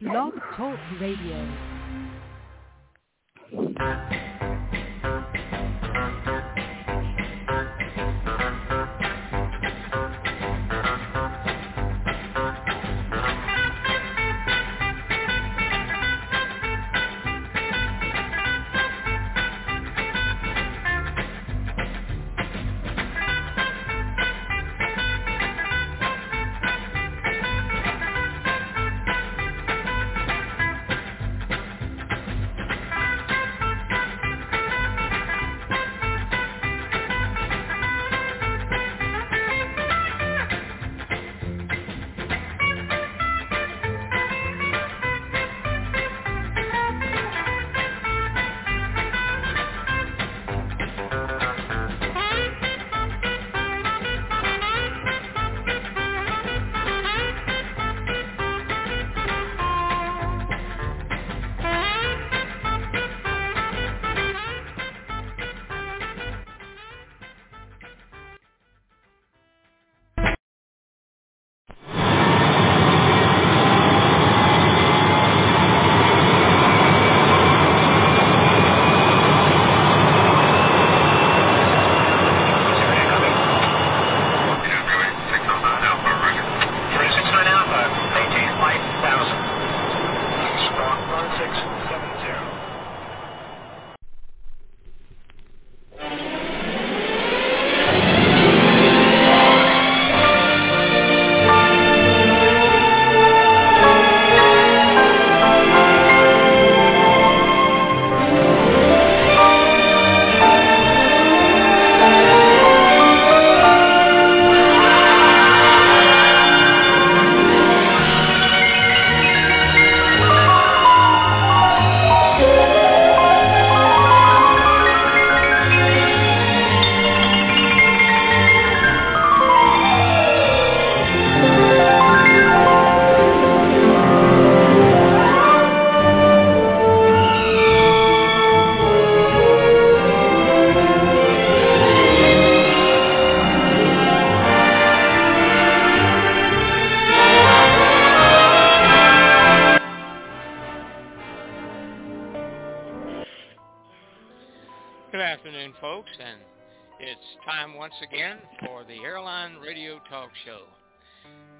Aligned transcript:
Blog 0.00 0.32
Talk 0.56 0.78
Radio. 0.98 1.46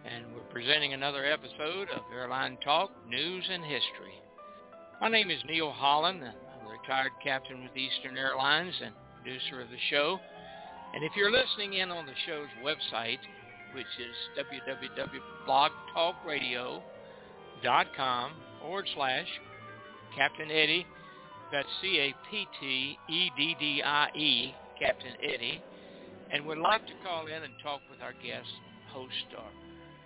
And 0.05 0.35
we're 0.35 0.41
presenting 0.51 0.93
another 0.95 1.25
episode 1.25 1.89
of 1.95 2.03
Airline 2.15 2.59
Talk 2.65 2.91
News 3.09 3.45
and 3.51 3.63
History. 3.63 4.21
My 5.01 5.09
name 5.09 5.31
is 5.31 5.39
Neil 5.47 5.71
Holland. 5.71 6.23
I'm 6.23 6.67
a 6.67 6.71
retired 6.71 7.13
captain 7.23 7.63
with 7.63 7.77
Eastern 7.77 8.17
Airlines 8.17 8.75
and 8.83 8.95
producer 9.17 9.61
of 9.61 9.69
the 9.69 9.77
show. 9.91 10.19
And 10.95 11.05
if 11.05 11.13
you're 11.17 11.31
listening 11.31 11.75
in 11.75 11.91
on 11.91 12.07
the 12.07 12.15
show's 12.27 12.49
website, 12.65 13.19
which 13.75 13.87
is 13.99 14.15
www.blogtalkradio.com 15.47 18.33
forward 18.61 18.89
slash 18.95 19.29
Captain 20.17 20.51
Eddie 20.51 20.87
that's 21.53 21.69
C-A-P-T-E-D-D-I-E, 21.83 22.97
Captain 24.79 25.13
Eddie, 25.23 25.63
and 26.33 26.47
would 26.47 26.59
like 26.59 26.87
to 26.87 26.93
call 27.05 27.27
in 27.27 27.43
and 27.43 27.53
talk 27.63 27.81
with 27.91 28.01
our 28.01 28.13
guest 28.13 28.49
host 28.93 29.27
or, 29.37 29.51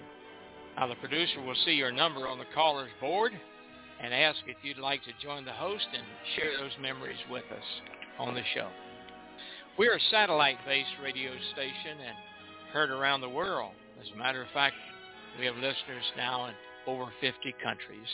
Now 0.77 0.87
the 0.87 0.95
producer 0.95 1.41
will 1.41 1.55
see 1.65 1.71
your 1.71 1.91
number 1.91 2.27
on 2.27 2.37
the 2.37 2.45
caller's 2.53 2.91
board 3.01 3.33
and 4.01 4.13
ask 4.13 4.39
if 4.47 4.55
you'd 4.63 4.77
like 4.77 5.03
to 5.03 5.11
join 5.21 5.43
the 5.43 5.51
host 5.51 5.87
and 5.93 6.03
share 6.35 6.57
those 6.57 6.71
memories 6.81 7.19
with 7.29 7.43
us 7.51 7.81
on 8.17 8.33
the 8.33 8.43
show. 8.53 8.69
We're 9.77 9.95
a 9.95 9.99
satellite-based 10.11 10.97
radio 11.03 11.31
station 11.53 11.99
and 12.05 12.15
heard 12.71 12.91
around 12.91 13.21
the 13.21 13.29
world. 13.29 13.73
As 14.01 14.09
a 14.13 14.17
matter 14.17 14.41
of 14.41 14.47
fact, 14.53 14.75
we 15.37 15.45
have 15.45 15.55
listeners 15.55 16.05
now 16.15 16.45
in 16.47 16.53
over 16.89 17.11
50 17.21 17.55
countries. 17.63 18.07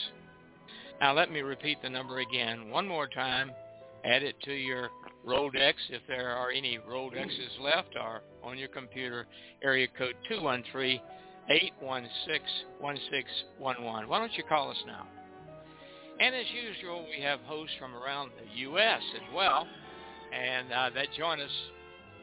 Now 1.00 1.14
let 1.14 1.32
me 1.32 1.42
repeat 1.42 1.82
the 1.82 1.90
number 1.90 2.20
again 2.20 2.70
one 2.70 2.88
more 2.88 3.08
time. 3.08 3.52
Add 4.04 4.24
it 4.24 4.36
to 4.44 4.54
your 4.54 4.90
Rolodex 5.28 5.74
if 5.90 6.02
there 6.08 6.30
are 6.30 6.52
any 6.52 6.78
Rolodexes 6.90 7.60
left 7.60 7.96
or 8.00 8.22
on 8.44 8.58
your 8.58 8.68
computer, 8.70 9.26
area 9.64 9.88
code 9.98 10.16
213-816-1611. 10.32 11.00
Why 14.08 14.20
don't 14.20 14.34
you 14.38 14.44
call 14.48 14.70
us 14.70 14.78
now? 14.86 15.08
And 16.20 16.36
as 16.36 16.46
usual, 16.54 17.06
we 17.10 17.22
have 17.24 17.40
hosts 17.42 17.76
from 17.80 17.96
around 17.96 18.32
the 18.40 18.60
U.S. 18.60 19.02
as 19.16 19.34
well 19.34 19.68
and 20.36 20.72
uh, 20.72 20.90
that 20.96 21.08
join 21.18 21.40
us 21.40 21.52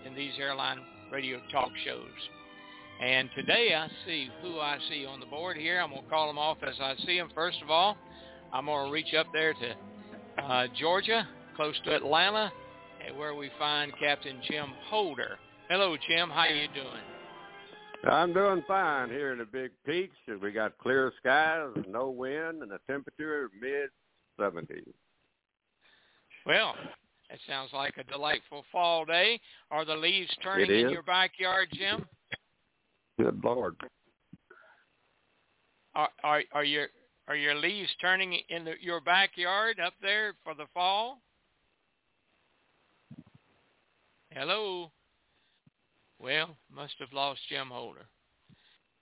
in 0.06 0.14
these 0.14 0.32
airline 0.38 0.78
radio 1.10 1.40
talk 1.50 1.70
shows. 1.84 2.08
And 3.02 3.28
today 3.34 3.74
I 3.74 3.88
see 4.06 4.30
who 4.42 4.60
I 4.60 4.78
see 4.88 5.04
on 5.04 5.18
the 5.18 5.26
board 5.26 5.56
here. 5.56 5.80
I'm 5.80 5.90
going 5.90 6.04
to 6.04 6.08
call 6.08 6.28
them 6.28 6.38
off 6.38 6.58
as 6.64 6.76
I 6.80 6.94
see 7.04 7.18
them. 7.18 7.30
First 7.34 7.58
of 7.60 7.68
all, 7.68 7.96
I'm 8.52 8.66
going 8.66 8.86
to 8.86 8.92
reach 8.92 9.12
up 9.18 9.26
there 9.32 9.54
to 9.54 10.42
uh, 10.42 10.66
Georgia, 10.78 11.26
close 11.56 11.74
to 11.84 11.96
Atlanta, 11.96 12.52
where 13.16 13.34
we 13.34 13.50
find 13.58 13.92
Captain 13.98 14.40
Jim 14.48 14.66
Holder. 14.88 15.36
Hello, 15.68 15.96
Jim. 16.08 16.30
How 16.30 16.44
you 16.44 16.68
doing? 16.72 18.12
I'm 18.12 18.32
doing 18.32 18.62
fine 18.68 19.08
here 19.08 19.32
in 19.32 19.38
the 19.38 19.46
Big 19.46 19.72
Peach. 19.84 20.12
We 20.40 20.52
got 20.52 20.78
clear 20.78 21.12
skies, 21.18 21.70
no 21.88 22.08
wind, 22.08 22.62
and 22.62 22.70
a 22.70 22.78
temperature 22.88 23.50
mid 23.60 23.90
70s. 24.38 24.92
Well, 26.46 26.74
it 27.30 27.40
sounds 27.48 27.70
like 27.72 27.94
a 27.98 28.04
delightful 28.04 28.64
fall 28.70 29.04
day. 29.04 29.40
Are 29.72 29.84
the 29.84 29.96
leaves 29.96 30.30
turning 30.40 30.70
in 30.70 30.90
your 30.90 31.02
backyard, 31.02 31.66
Jim? 31.72 32.06
Good 33.22 33.44
Lord. 33.44 33.76
Are 35.94 36.08
are, 36.24 36.42
are 36.50 36.64
your 36.64 36.88
are 37.28 37.36
your 37.36 37.54
leaves 37.54 37.90
turning 38.00 38.36
in 38.48 38.64
the, 38.64 38.72
your 38.80 39.00
backyard 39.00 39.78
up 39.78 39.94
there 40.02 40.34
for 40.42 40.54
the 40.54 40.64
fall? 40.74 41.22
Hello. 44.30 44.90
Well, 46.18 46.56
must 46.74 46.94
have 46.98 47.12
lost 47.12 47.38
Jim 47.48 47.68
Holder. 47.68 48.06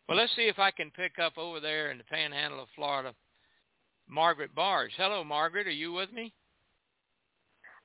Well, 0.06 0.18
let's 0.18 0.36
see 0.36 0.48
if 0.48 0.58
I 0.58 0.70
can 0.70 0.90
pick 0.90 1.12
up 1.18 1.38
over 1.38 1.58
there 1.58 1.90
in 1.90 1.96
the 1.96 2.04
panhandle 2.04 2.62
of 2.62 2.68
Florida 2.76 3.14
Margaret 4.06 4.54
Bars. 4.54 4.92
Hello, 4.98 5.24
Margaret. 5.24 5.66
Are 5.66 5.70
you 5.70 5.92
with 5.92 6.12
me? 6.12 6.34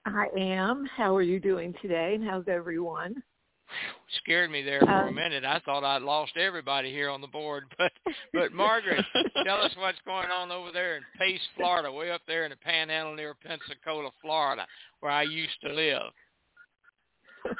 I 0.05 0.25
am. 0.37 0.85
How 0.97 1.15
are 1.15 1.21
you 1.21 1.39
doing 1.39 1.73
today, 1.81 2.15
and 2.15 2.27
how's 2.27 2.49
everyone? 2.49 3.23
Scared 4.23 4.51
me 4.51 4.61
there 4.61 4.79
for 4.79 5.05
a 5.05 5.07
Um, 5.07 5.15
minute. 5.15 5.43
I 5.43 5.59
thought 5.59 5.83
I'd 5.83 6.01
lost 6.01 6.37
everybody 6.37 6.91
here 6.91 7.09
on 7.09 7.21
the 7.21 7.27
board, 7.27 7.65
but 7.77 7.91
but 8.33 8.53
Margaret, 8.53 9.03
tell 9.43 9.61
us 9.61 9.75
what's 9.77 9.99
going 10.05 10.29
on 10.29 10.51
over 10.51 10.71
there 10.71 10.97
in 10.97 11.03
Pace, 11.17 11.41
Florida, 11.55 11.91
way 11.91 12.11
up 12.11 12.21
there 12.27 12.43
in 12.45 12.51
the 12.51 12.57
Panhandle 12.57 13.15
near 13.15 13.33
Pensacola, 13.33 14.11
Florida, 14.21 14.65
where 14.99 15.11
I 15.11 15.23
used 15.23 15.59
to 15.63 15.73
live. 15.73 16.11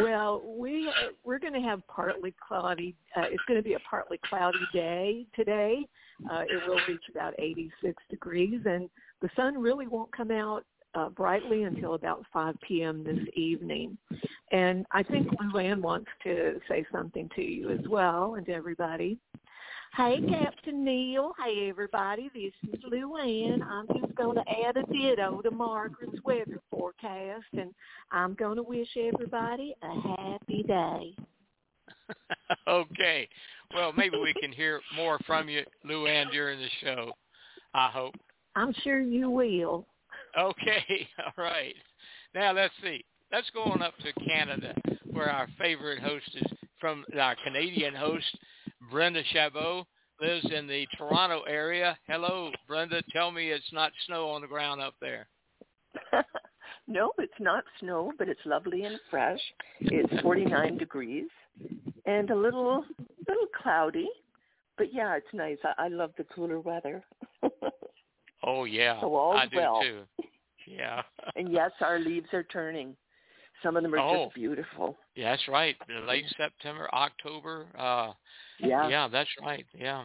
well, 0.00 0.42
we 0.56 0.90
we're 1.24 1.38
going 1.38 1.52
to 1.54 1.60
have 1.60 1.86
partly 1.88 2.34
cloudy. 2.46 2.94
Uh, 3.16 3.22
it's 3.22 3.42
going 3.46 3.58
to 3.58 3.64
be 3.64 3.74
a 3.74 3.80
partly 3.80 4.18
cloudy 4.28 4.58
day 4.72 5.26
today. 5.34 5.86
Uh, 6.30 6.42
it 6.48 6.68
will 6.68 6.80
reach 6.88 7.02
about 7.10 7.32
86 7.38 7.94
degrees, 8.10 8.60
and 8.64 8.90
the 9.22 9.28
sun 9.36 9.56
really 9.56 9.86
won't 9.86 10.10
come 10.16 10.30
out 10.30 10.64
uh, 10.98 11.08
brightly 11.10 11.62
until 11.62 11.94
about 11.94 12.24
5 12.32 12.56
p.m. 12.66 13.04
this 13.04 13.20
evening. 13.34 13.96
And 14.50 14.84
I 14.90 15.02
think 15.02 15.28
Luann 15.28 15.80
wants 15.80 16.08
to 16.24 16.60
say 16.68 16.84
something 16.90 17.30
to 17.36 17.42
you 17.42 17.70
as 17.70 17.86
well, 17.88 18.34
and 18.34 18.46
to 18.46 18.52
everybody. 18.52 19.18
Hey, 19.96 20.20
Captain 20.28 20.84
Neil. 20.84 21.32
Hey, 21.42 21.68
everybody. 21.68 22.30
This 22.34 22.52
is 22.72 22.80
Luann. 22.84 23.62
I'm 23.62 23.86
just 24.00 24.14
going 24.16 24.36
to 24.36 24.44
add 24.66 24.76
a 24.76 24.82
ditto 24.92 25.40
to 25.42 25.50
Margaret's 25.50 26.22
weather 26.24 26.60
forecast, 26.70 27.46
and 27.52 27.72
I'm 28.10 28.34
going 28.34 28.56
to 28.56 28.62
wish 28.62 28.88
everybody 28.96 29.74
a 29.82 30.16
happy 30.16 30.64
day. 30.64 31.14
okay. 32.68 33.28
Well, 33.74 33.92
maybe 33.92 34.16
we 34.18 34.34
can 34.40 34.52
hear 34.52 34.80
more 34.96 35.18
from 35.26 35.48
you, 35.48 35.62
Luann, 35.86 36.30
during 36.32 36.58
the 36.58 36.68
show. 36.82 37.12
I 37.74 37.88
hope. 37.88 38.14
I'm 38.56 38.74
sure 38.82 39.00
you 39.00 39.30
will. 39.30 39.86
Okay. 40.36 41.08
All 41.24 41.44
right. 41.44 41.74
Now 42.34 42.52
let's 42.52 42.74
see. 42.82 43.04
Let's 43.32 43.50
go 43.50 43.62
on 43.64 43.82
up 43.82 43.94
to 43.98 44.12
Canada, 44.24 44.74
where 45.10 45.30
our 45.30 45.48
favorite 45.58 46.00
host 46.00 46.30
is 46.34 46.50
from 46.80 47.04
our 47.18 47.36
Canadian 47.44 47.94
host, 47.94 48.38
Brenda 48.90 49.22
Chabot, 49.32 49.84
lives 50.20 50.46
in 50.50 50.66
the 50.66 50.86
Toronto 50.96 51.42
area. 51.42 51.98
Hello, 52.06 52.50
Brenda. 52.66 53.02
Tell 53.12 53.30
me 53.30 53.50
it's 53.50 53.72
not 53.72 53.92
snow 54.06 54.28
on 54.30 54.40
the 54.40 54.46
ground 54.46 54.80
up 54.80 54.94
there. 55.00 55.28
no, 56.88 57.12
it's 57.18 57.32
not 57.38 57.64
snow, 57.80 58.12
but 58.18 58.28
it's 58.28 58.40
lovely 58.46 58.84
and 58.84 58.98
fresh. 59.10 59.40
It's 59.80 60.22
49 60.22 60.78
degrees 60.78 61.28
and 62.06 62.30
a 62.30 62.36
little 62.36 62.84
little 63.26 63.46
cloudy, 63.62 64.08
but 64.76 64.92
yeah, 64.92 65.16
it's 65.16 65.26
nice. 65.34 65.58
I, 65.64 65.86
I 65.86 65.88
love 65.88 66.12
the 66.16 66.24
cooler 66.24 66.60
weather. 66.60 67.04
Oh 68.48 68.64
yeah, 68.64 68.98
So 69.00 69.14
all's 69.14 69.40
I 69.40 69.46
do 69.46 69.56
well. 69.56 69.80
too. 69.82 70.00
Yeah. 70.66 71.02
and 71.36 71.52
yes, 71.52 71.70
our 71.82 71.98
leaves 71.98 72.28
are 72.32 72.44
turning. 72.44 72.96
Some 73.62 73.76
of 73.76 73.82
them 73.82 73.94
are 73.94 73.98
Oh. 73.98 74.24
just 74.26 74.34
beautiful. 74.34 74.96
Yeah, 75.14 75.32
that's 75.32 75.48
right. 75.48 75.76
The 75.86 76.00
Late 76.06 76.24
September, 76.36 76.88
October. 76.94 77.66
Uh 77.76 78.12
Yeah. 78.58 78.88
yeah, 78.88 79.08
that's 79.08 79.30
right. 79.42 79.66
Yeah. 79.74 80.04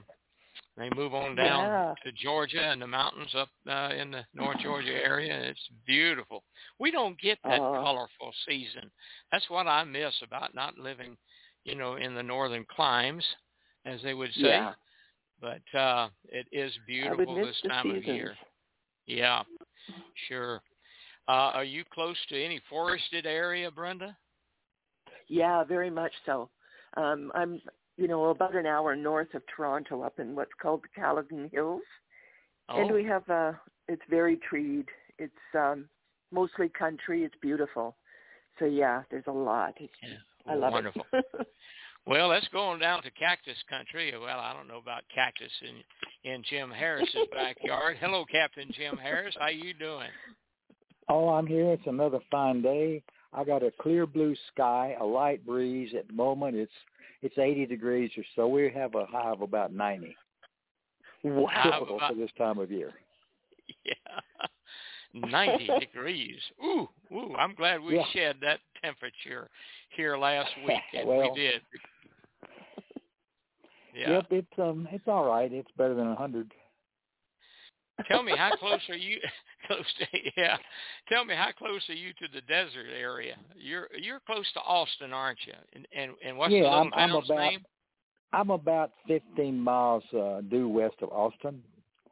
They 0.75 0.89
move 0.95 1.13
on 1.13 1.35
down 1.35 1.65
Yeah. 1.65 1.93
to 2.03 2.11
Georgia 2.11 2.63
and 2.71 2.81
the 2.81 2.87
mountains 2.87 3.33
up 3.35 3.49
uh, 3.67 3.91
in 3.95 4.11
the 4.11 4.25
North 4.33 4.59
Georgia 4.59 4.93
area. 4.93 5.35
It's 5.49 5.67
beautiful. 5.85 6.43
We 6.79 6.89
don't 6.91 7.19
get 7.21 7.37
that 7.43 7.61
Uh. 7.61 7.81
colorful 7.83 8.33
season. 8.47 8.91
That's 9.31 9.49
what 9.49 9.67
I 9.67 9.83
miss 9.83 10.13
about 10.21 10.53
not 10.55 10.77
living, 10.77 11.15
you 11.63 11.75
know, 11.75 11.95
in 11.95 12.15
the 12.15 12.23
northern 12.23 12.65
climes, 12.65 13.23
as 13.85 14.01
they 14.01 14.13
would 14.15 14.33
say. 14.33 14.49
Yeah. 14.49 14.73
But 15.43 15.77
uh 15.77 16.07
it 16.29 16.47
is 16.53 16.71
beautiful 16.87 17.35
this 17.35 17.61
time 17.67 17.91
of 17.91 18.03
year. 18.05 18.35
Yeah, 19.05 19.43
sure. 20.29 20.61
Uh, 21.27 21.51
are 21.53 21.65
you 21.65 21.83
close 21.93 22.15
to 22.29 22.41
any 22.41 22.61
forested 22.69 23.25
area, 23.25 23.69
Brenda? 23.69 24.15
Yeah, 25.27 25.65
very 25.65 25.89
much 25.89 26.11
so. 26.25 26.49
Um, 26.95 27.31
I'm, 27.33 27.61
you 27.97 28.07
know, 28.07 28.25
about 28.25 28.55
an 28.55 28.65
hour 28.65 28.95
north 28.95 29.33
of 29.33 29.41
Toronto, 29.53 30.01
up 30.01 30.19
in 30.19 30.35
what's 30.35 30.51
called 30.61 30.83
the 30.83 31.01
Caledon 31.01 31.49
Hills, 31.51 31.81
Oh, 32.69 32.81
and 32.81 32.93
we 32.93 33.03
have 33.03 33.29
uh 33.29 33.51
It's 33.89 34.01
very 34.09 34.37
treed. 34.37 34.87
It's 35.19 35.33
um, 35.53 35.89
mostly 36.31 36.69
country. 36.69 37.23
It's 37.23 37.35
beautiful. 37.41 37.97
So 38.59 38.65
yeah, 38.65 39.03
there's 39.11 39.27
a 39.27 39.31
lot. 39.31 39.73
It's, 39.77 39.93
yeah. 40.01 40.51
I 40.51 40.55
love 40.55 40.71
wonderful. 40.71 41.05
it. 41.11 41.25
Well, 42.05 42.27
let's 42.27 42.47
go 42.51 42.63
on 42.67 42.79
down 42.79 43.01
to 43.03 43.11
cactus 43.11 43.57
country. 43.69 44.13
Well, 44.19 44.39
I 44.39 44.53
don't 44.53 44.67
know 44.67 44.77
about 44.77 45.03
cactus 45.13 45.51
in 45.61 46.31
in 46.31 46.43
Jim 46.49 46.69
Harris's 46.69 47.15
backyard. 47.31 47.97
Hello, 47.99 48.25
Captain 48.29 48.69
Jim 48.73 48.97
Harris. 48.97 49.35
How 49.39 49.47
you 49.49 49.73
doing? 49.73 50.09
Oh, 51.09 51.29
I'm 51.29 51.47
here. 51.47 51.71
It's 51.71 51.87
another 51.87 52.19
fine 52.31 52.61
day. 52.61 53.03
I 53.33 53.43
got 53.43 53.63
a 53.63 53.71
clear 53.81 54.05
blue 54.05 54.35
sky, 54.53 54.95
a 54.99 55.03
light 55.05 55.45
breeze. 55.45 55.93
At 55.97 56.07
the 56.07 56.13
moment, 56.13 56.55
it's 56.55 56.71
it's 57.21 57.37
80 57.37 57.65
degrees 57.67 58.11
or 58.17 58.23
so. 58.35 58.47
We 58.47 58.69
have 58.75 58.95
a 58.95 59.05
high 59.05 59.31
of 59.31 59.41
about 59.41 59.73
90. 59.73 60.15
wow. 61.23 61.63
Typical 61.63 61.99
for 62.07 62.15
this 62.15 62.31
time 62.37 62.57
of 62.59 62.69
year. 62.69 62.91
Yeah. 63.85 63.93
90 65.13 65.67
degrees. 65.79 66.39
Ooh, 66.65 66.89
ooh, 67.13 67.35
I'm 67.37 67.53
glad 67.55 67.81
we 67.81 67.95
Yeah. 67.95 68.03
shed 68.13 68.37
that 68.41 68.59
temperature 68.83 69.47
here 69.95 70.17
last 70.17 70.49
week 70.67 70.81
and 70.93 71.07
Well. 71.07 71.31
we 71.33 71.39
did. 71.39 71.61
Yeah. 73.93 74.11
Yep, 74.11 74.25
it's 74.31 74.59
um, 74.59 74.87
it's 74.91 75.07
all 75.07 75.25
right. 75.25 75.51
It's 75.51 75.69
better 75.77 75.93
than 75.93 76.05
a 76.07 76.15
100. 76.15 76.51
Tell 78.07 78.23
me 78.23 78.33
how 78.35 78.51
close 78.59 78.79
are 78.89 78.95
you 78.95 79.19
close 79.67 79.85
to 79.99 80.19
yeah. 80.35 80.57
Tell 81.09 81.25
me 81.25 81.35
how 81.35 81.49
close 81.57 81.81
are 81.89 81.93
you 81.93 82.11
to 82.13 82.27
the 82.33 82.41
desert 82.41 82.87
area? 82.97 83.35
You're 83.55 83.87
you're 83.99 84.19
close 84.25 84.45
to 84.53 84.59
Austin, 84.61 85.13
aren't 85.13 85.39
you? 85.45 85.53
And 85.73 85.87
and, 85.95 86.11
and 86.25 86.37
what's 86.37 86.51
the 86.51 86.57
yeah, 86.57 86.63
little 86.63 86.79
I'm, 86.79 86.93
I'm 86.95 87.11
about 87.15 87.29
name? 87.37 87.61
I'm 88.33 88.49
about 88.49 88.91
15 89.07 89.59
miles 89.59 90.03
uh, 90.11 90.41
due 90.49 90.67
west 90.67 90.95
of 91.03 91.09
Austin, 91.09 91.61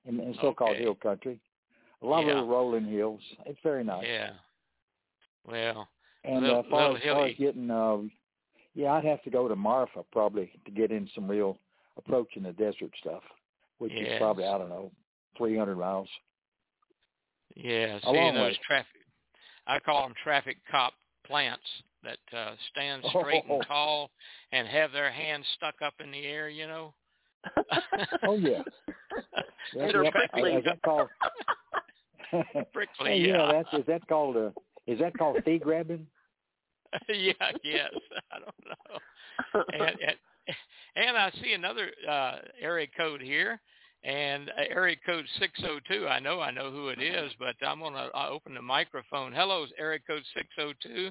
in, 0.06 0.20
in 0.20 0.36
so-called 0.40 0.72
Okay. 0.76 0.84
hill 0.84 0.94
country. 0.94 1.40
A 2.04 2.06
lot 2.06 2.28
Yeah. 2.28 2.40
of 2.42 2.48
rolling 2.48 2.86
hills. 2.86 3.22
It's 3.48 3.58
very 3.64 3.84
nice. 3.84 4.06
Yeah. 4.08 4.34
Well, 5.48 5.88
And 6.24 6.44
Little- 6.44 6.60
uh, 6.60 6.64
far, 6.70 6.96
as 6.96 7.02
far 7.04 7.26
as 7.26 7.36
getting, 7.38 7.72
uh, 7.72 7.98
yeah, 8.76 8.94
I'd 8.94 9.04
have 9.06 9.24
to 9.24 9.32
go 9.32 9.48
to 9.48 9.56
Marfa 9.56 10.04
probably 10.12 10.52
to 10.66 10.72
get 10.72 10.92
in 10.92 11.10
some 11.16 11.28
real 11.28 11.58
approaching 11.98 12.44
the 12.44 12.54
desert 12.54 12.92
stuff, 13.00 13.24
which 13.80 13.92
Yes. 13.94 14.14
is 14.14 14.18
probably 14.20 14.46
I 14.46 14.58
don't 14.58 14.70
know, 14.70 14.92
300 15.38 15.76
miles. 15.78 16.10
yeah. 17.56 17.98
A 17.98 18.02
Seeing 18.12 18.34
those 18.36 18.54
way. 18.54 18.60
traffic, 18.66 19.02
I 19.68 19.80
call 19.80 20.04
them 20.04 20.14
traffic 20.24 20.58
cop 20.70 20.94
plants 21.26 21.64
that 22.04 22.18
uh, 22.38 22.56
stand 22.72 23.04
straight 23.10 23.44
Oh. 23.50 23.56
and 23.58 23.66
tall 23.68 24.12
and 24.52 24.68
have 24.68 24.92
their 24.92 25.12
hands 25.12 25.46
stuck 25.56 25.76
up 25.82 25.94
in 26.00 26.12
the 26.12 26.26
air. 26.26 26.50
You 26.50 26.68
know. 26.68 26.94
Oh 28.24 28.36
yeah, 28.36 28.62
yep. 29.74 30.12
prickly. 30.14 30.54
Is 30.54 30.64
that 30.66 30.80
called? 30.84 31.10
Prickly, 32.72 33.06
Hey, 33.10 33.18
yeah. 33.20 33.38
yeah, 33.38 33.52
that's 33.52 33.74
is 33.82 33.86
that 33.88 34.08
called 34.08 34.38
uh 34.38 34.52
is 34.88 35.00
that 35.00 35.18
called 35.18 35.38
fee 35.44 35.58
grabbing? 35.58 36.06
yeah, 37.10 37.34
yes. 37.64 37.92
I 38.32 38.40
don't 38.40 38.56
know. 38.68 39.64
and, 39.74 39.82
and 40.02 40.16
and 40.96 41.18
I 41.18 41.32
see 41.44 41.54
another 41.54 41.90
uh 42.10 42.38
area 42.60 42.88
code 42.98 43.22
here, 43.22 43.60
and 44.04 44.50
uh, 44.50 44.64
area 44.70 44.96
code 45.06 45.26
six 45.40 45.60
zero 45.60 45.80
two. 45.88 46.08
I 46.08 46.20
know 46.20 46.42
I 46.42 46.52
know 46.52 46.72
who 46.72 46.90
it 46.90 47.02
is, 47.02 47.32
but 47.40 47.56
I'm 47.66 47.80
gonna 47.80 48.10
uh, 48.14 48.30
open 48.30 48.54
the 48.54 48.62
microphone. 48.62 49.34
Hello, 49.34 49.66
area 49.78 50.00
code 50.08 50.24
six 50.34 50.48
zero 50.56 50.74
two. 50.82 51.10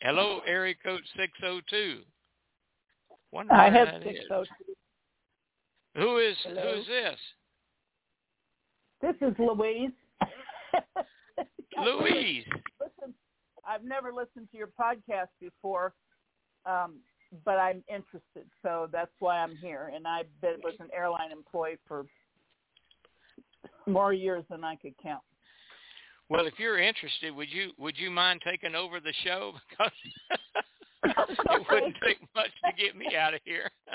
Hello, 0.00 0.40
area 0.46 0.74
code 0.84 1.02
six 1.16 1.32
zero 1.40 1.60
two. 1.68 2.00
Wonder 3.32 3.54
I 3.54 3.68
where 3.68 3.86
have 3.86 4.00
that 4.00 4.02
six 4.02 4.20
is. 4.20 4.48
Who 5.96 6.18
is 6.18 6.36
Hello? 6.44 6.62
who 6.62 6.80
is 6.80 6.86
this? 6.86 7.18
This 9.00 9.28
is 9.28 9.34
Louise. 9.38 9.90
Louise. 11.84 12.44
Listen, 13.64 13.74
I've 13.74 13.84
never 13.84 14.12
listened 14.12 14.48
to 14.50 14.56
your 14.56 14.68
podcast 14.68 15.28
before, 15.40 15.92
um, 16.66 16.96
but 17.44 17.58
I'm 17.58 17.82
interested, 17.88 18.46
so 18.62 18.88
that's 18.92 19.10
why 19.18 19.38
I'm 19.38 19.56
here. 19.56 19.90
And 19.94 20.06
I 20.06 20.22
been, 20.40 20.56
was 20.62 20.74
an 20.80 20.88
airline 20.96 21.32
employee 21.32 21.78
for 21.86 22.06
more 23.86 24.12
years 24.12 24.44
than 24.50 24.64
I 24.64 24.76
could 24.76 24.94
count. 25.02 25.22
Well, 26.30 26.46
if 26.46 26.54
you're 26.58 26.78
interested, 26.78 27.34
would 27.34 27.50
you 27.50 27.72
would 27.78 27.98
you 27.98 28.10
mind 28.10 28.40
taking 28.44 28.74
over 28.74 28.98
the 28.98 29.12
show 29.24 29.52
because 29.68 29.90
it 31.02 31.66
wouldn't 31.70 31.96
take 32.04 32.18
much 32.34 32.50
to 32.64 32.72
get 32.82 32.96
me 32.96 33.14
out 33.16 33.34
of 33.34 33.40
here. 33.44 33.70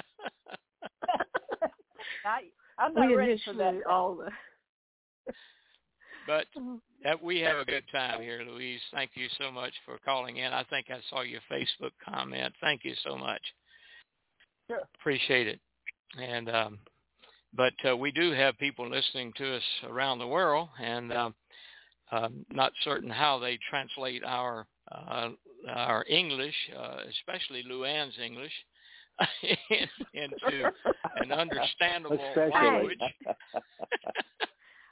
I, 2.25 2.41
I'm 2.77 2.93
not 2.93 3.07
We 3.07 3.15
ready 3.15 3.41
for 3.43 3.53
that. 3.53 3.69
initially 3.69 3.83
all 3.89 4.15
the 4.15 4.29
but 6.27 6.45
uh, 7.05 7.15
we 7.21 7.39
have 7.39 7.57
a 7.57 7.65
good 7.65 7.83
time 7.91 8.21
here, 8.21 8.43
Louise. 8.47 8.81
Thank 8.93 9.11
you 9.15 9.27
so 9.39 9.51
much 9.51 9.73
for 9.85 9.97
calling 10.03 10.37
in. 10.37 10.51
I 10.51 10.63
think 10.65 10.87
I 10.89 10.99
saw 11.09 11.21
your 11.21 11.41
Facebook 11.51 11.91
comment. 12.03 12.53
Thank 12.61 12.83
you 12.83 12.93
so 13.03 13.17
much. 13.17 13.41
Sure. 14.67 14.81
Appreciate 14.99 15.47
it. 15.47 15.59
And 16.19 16.49
um, 16.49 16.79
but 17.55 17.73
uh, 17.87 17.95
we 17.95 18.11
do 18.11 18.31
have 18.31 18.57
people 18.57 18.89
listening 18.89 19.33
to 19.37 19.55
us 19.55 19.63
around 19.87 20.19
the 20.19 20.27
world, 20.27 20.69
and 20.81 21.11
uh, 21.11 21.29
uh, 22.11 22.29
not 22.51 22.71
certain 22.83 23.09
how 23.09 23.39
they 23.39 23.57
translate 23.69 24.23
our 24.23 24.67
uh, 24.91 25.29
our 25.67 26.05
English, 26.09 26.55
uh, 26.77 26.97
especially 27.09 27.63
Luann's 27.63 28.17
English, 28.23 28.53
into 30.13 30.71
an 31.17 31.31
understandable 31.31 32.19
Especially. 32.29 32.51
language. 32.53 32.99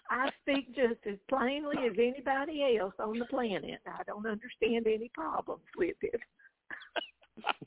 I 0.09 0.29
speak 0.41 0.75
just 0.75 0.99
as 1.05 1.17
plainly 1.29 1.75
as 1.85 1.97
anybody 1.97 2.77
else 2.79 2.93
on 2.99 3.19
the 3.19 3.25
planet. 3.25 3.79
I 3.87 4.03
don't 4.05 4.25
understand 4.25 4.87
any 4.87 5.11
problems 5.13 5.63
with 5.77 5.95
it. 6.01 6.21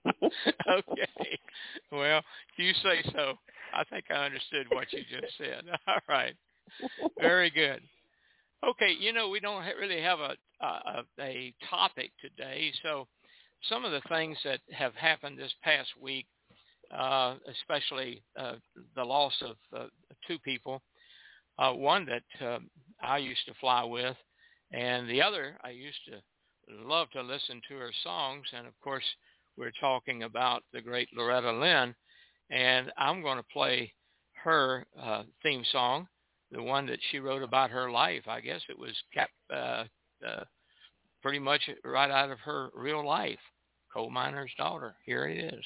okay. 0.69 1.39
Well, 1.93 2.23
you 2.57 2.73
say 2.83 3.03
so. 3.13 3.35
I 3.75 3.85
think 3.85 4.05
I 4.11 4.27
understood 4.27 4.67
what 4.71 4.93
you 4.93 5.01
just 5.01 5.37
said. 5.39 5.65
All 5.87 6.01
right. 6.09 6.35
Very 7.19 7.51
good. 7.51 7.81
Okay, 8.69 8.95
you 8.99 9.13
know 9.13 9.31
we 9.31 9.41
don't 9.41 9.65
really 9.79 10.03
have 10.03 10.21
a, 10.21 10.37
a 10.61 11.03
a 11.19 11.55
topic 11.71 12.11
today, 12.21 12.71
so 12.83 13.07
some 13.69 13.85
of 13.85 13.93
the 13.93 14.03
things 14.09 14.37
that 14.45 14.61
have 14.71 14.95
happened 14.95 15.39
this 15.39 15.55
past 15.63 15.89
week, 16.01 16.27
uh, 16.95 17.37
especially 17.49 18.23
uh, 18.39 18.57
the 18.95 19.05
loss 19.05 19.33
of 19.43 19.57
uh, 19.77 19.87
two 20.27 20.39
people, 20.41 20.83
uh, 21.61 21.73
one 21.73 22.07
that 22.07 22.25
uh, 22.45 22.59
I 23.03 23.19
used 23.19 23.45
to 23.47 23.55
fly 23.61 23.85
with, 23.85 24.17
and 24.73 25.09
the 25.09 25.23
other 25.23 25.59
I 25.63 25.71
used 25.71 25.99
to 26.07 26.21
love 26.87 27.11
to 27.11 27.23
listen 27.23 27.61
to 27.69 27.77
her 27.77 27.93
songs, 28.03 28.47
and 28.57 28.67
of 28.67 28.73
course 28.83 29.05
we're 29.57 29.73
talking 29.81 30.23
about 30.23 30.63
the 30.73 30.81
great 30.81 31.09
Loretta 31.15 31.53
Lynn, 31.53 31.95
and 32.51 32.91
I'm 32.97 33.23
going 33.23 33.37
to 33.37 33.45
play 33.53 33.93
her 34.45 34.87
uh, 35.01 35.25
theme 35.43 35.65
song, 35.71 36.09
the 36.51 36.63
one 36.63 36.87
that 36.87 36.99
she 37.11 37.19
wrote 37.19 37.43
about 37.43 37.71
her 37.71 37.91
life. 37.91 38.23
I 38.27 38.41
guess 38.41 38.63
it 38.69 38.79
was 38.79 38.95
cap, 39.13 39.29
uh, 39.53 39.85
uh, 40.27 40.45
pretty 41.23 41.39
much 41.39 41.69
right 41.85 42.11
out 42.11 42.31
of 42.31 42.39
her 42.41 42.71
real 42.75 43.07
life, 43.07 43.39
coal 43.93 44.11
miner's 44.11 44.53
daughter. 44.57 44.95
Here 45.05 45.27
it 45.27 45.55
is. 45.55 45.65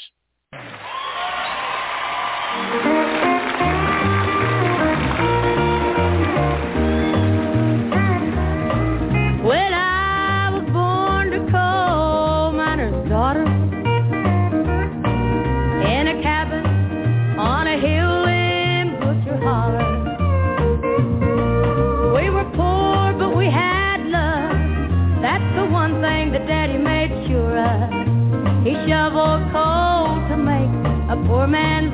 Poor 31.44 31.50
man's 31.50 31.93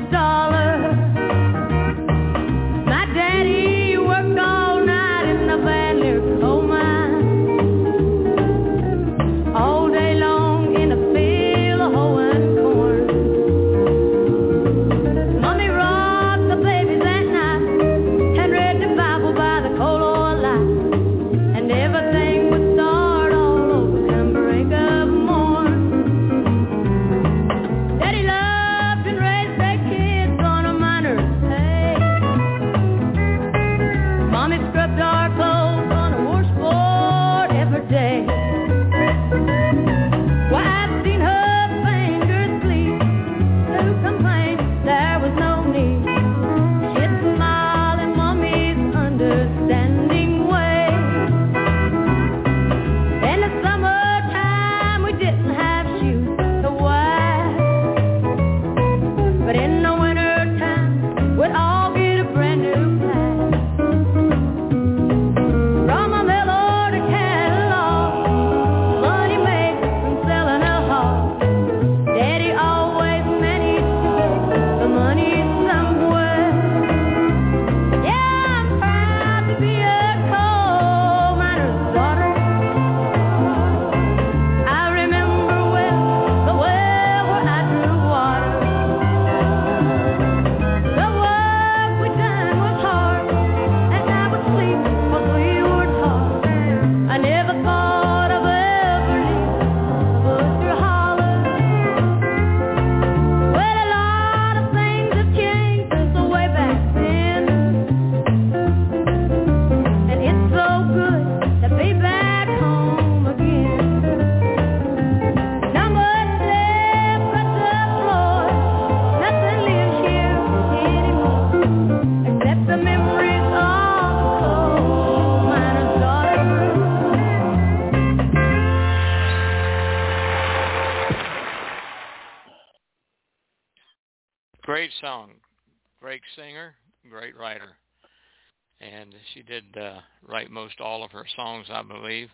she 139.33 139.41
did 139.43 139.63
uh, 139.77 139.99
write 140.27 140.49
most 140.51 140.79
all 140.79 141.03
of 141.03 141.11
her 141.11 141.25
songs, 141.35 141.67
I 141.71 141.81
believe. 141.81 142.29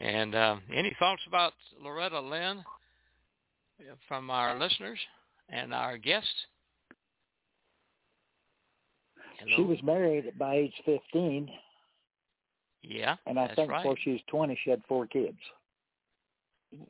And 0.00 0.34
uh, 0.34 0.56
any 0.74 0.94
thoughts 0.98 1.22
about 1.28 1.52
Loretta 1.80 2.20
Lynn 2.20 2.58
uh, 3.80 3.94
from 4.08 4.30
our 4.30 4.58
listeners 4.58 4.98
and 5.48 5.72
our 5.72 5.96
guests? 5.98 6.28
Hello? 9.38 9.56
She 9.56 9.62
was 9.62 9.82
married 9.82 10.32
by 10.38 10.54
age 10.56 10.74
15, 10.84 11.48
yeah, 12.82 13.16
and 13.26 13.38
I 13.38 13.46
that's 13.46 13.56
think 13.56 13.70
right. 13.70 13.82
before 13.82 13.96
she 14.02 14.12
was 14.12 14.20
20, 14.28 14.58
she 14.64 14.70
had 14.70 14.82
four 14.88 15.06
kids. 15.06 15.38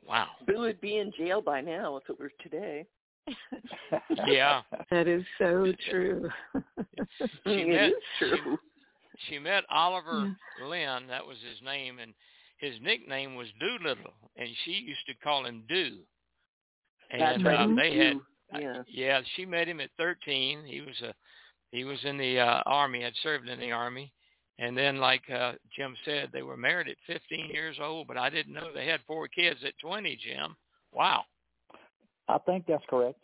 Wow. 0.07 0.27
Bill 0.47 0.61
would 0.61 0.81
be 0.81 0.97
in 0.97 1.11
jail 1.17 1.41
by 1.41 1.61
now 1.61 1.97
if 1.97 2.09
it 2.09 2.19
were 2.19 2.31
today. 2.41 2.85
Yeah. 4.27 4.61
That 4.91 5.07
is 5.07 5.23
so 5.37 5.71
true. 5.89 6.29
She 7.19 7.51
It 7.51 7.67
met- 7.67 7.89
is 7.89 7.93
true. 8.19 8.57
She 9.29 9.39
met 9.39 9.63
Oliver 9.69 10.35
Lynn, 10.67 11.07
that 11.07 11.25
was 11.25 11.37
his 11.37 11.63
name, 11.63 11.99
and 11.99 12.13
his 12.57 12.75
nickname 12.81 13.35
was 13.35 13.47
Doolittle, 13.59 14.13
and 14.37 14.49
she 14.63 14.71
used 14.71 15.05
to 15.07 15.13
call 15.15 15.45
him 15.45 15.63
Do. 15.67 15.97
And 17.11 17.21
That's 17.21 17.43
right. 17.43 17.69
uh, 17.69 17.75
they 17.75 17.97
had 17.97 18.19
yeah. 18.59 18.83
yeah, 18.87 19.21
she 19.35 19.45
met 19.45 19.67
him 19.67 19.79
at 19.79 19.89
13. 19.97 20.63
He 20.65 20.81
was 20.81 20.99
a 21.01 21.13
he 21.71 21.83
was 21.83 21.99
in 22.03 22.17
the 22.17 22.39
uh, 22.39 22.61
army, 22.65 23.01
had 23.01 23.13
served 23.21 23.49
in 23.49 23.59
the 23.59 23.71
army. 23.71 24.11
And 24.57 24.77
then 24.77 24.97
like 24.97 25.23
uh, 25.29 25.53
Jim 25.75 25.95
said, 26.05 26.29
they 26.31 26.41
were 26.41 26.55
married 26.55 26.87
at 26.87 26.95
15 27.07 27.49
years 27.49 27.77
old, 27.81 28.07
but 28.07 28.17
I 28.17 28.29
didn't 28.29 28.53
know 28.53 28.71
they 28.73 28.87
had 28.87 29.01
four 29.05 29.27
kids 29.27 29.59
at 29.65 29.73
20, 29.81 30.17
Jim. 30.23 30.55
Wow. 30.93 31.23
I 32.29 32.37
think 32.39 32.65
that's 32.65 32.83
correct. 32.89 33.23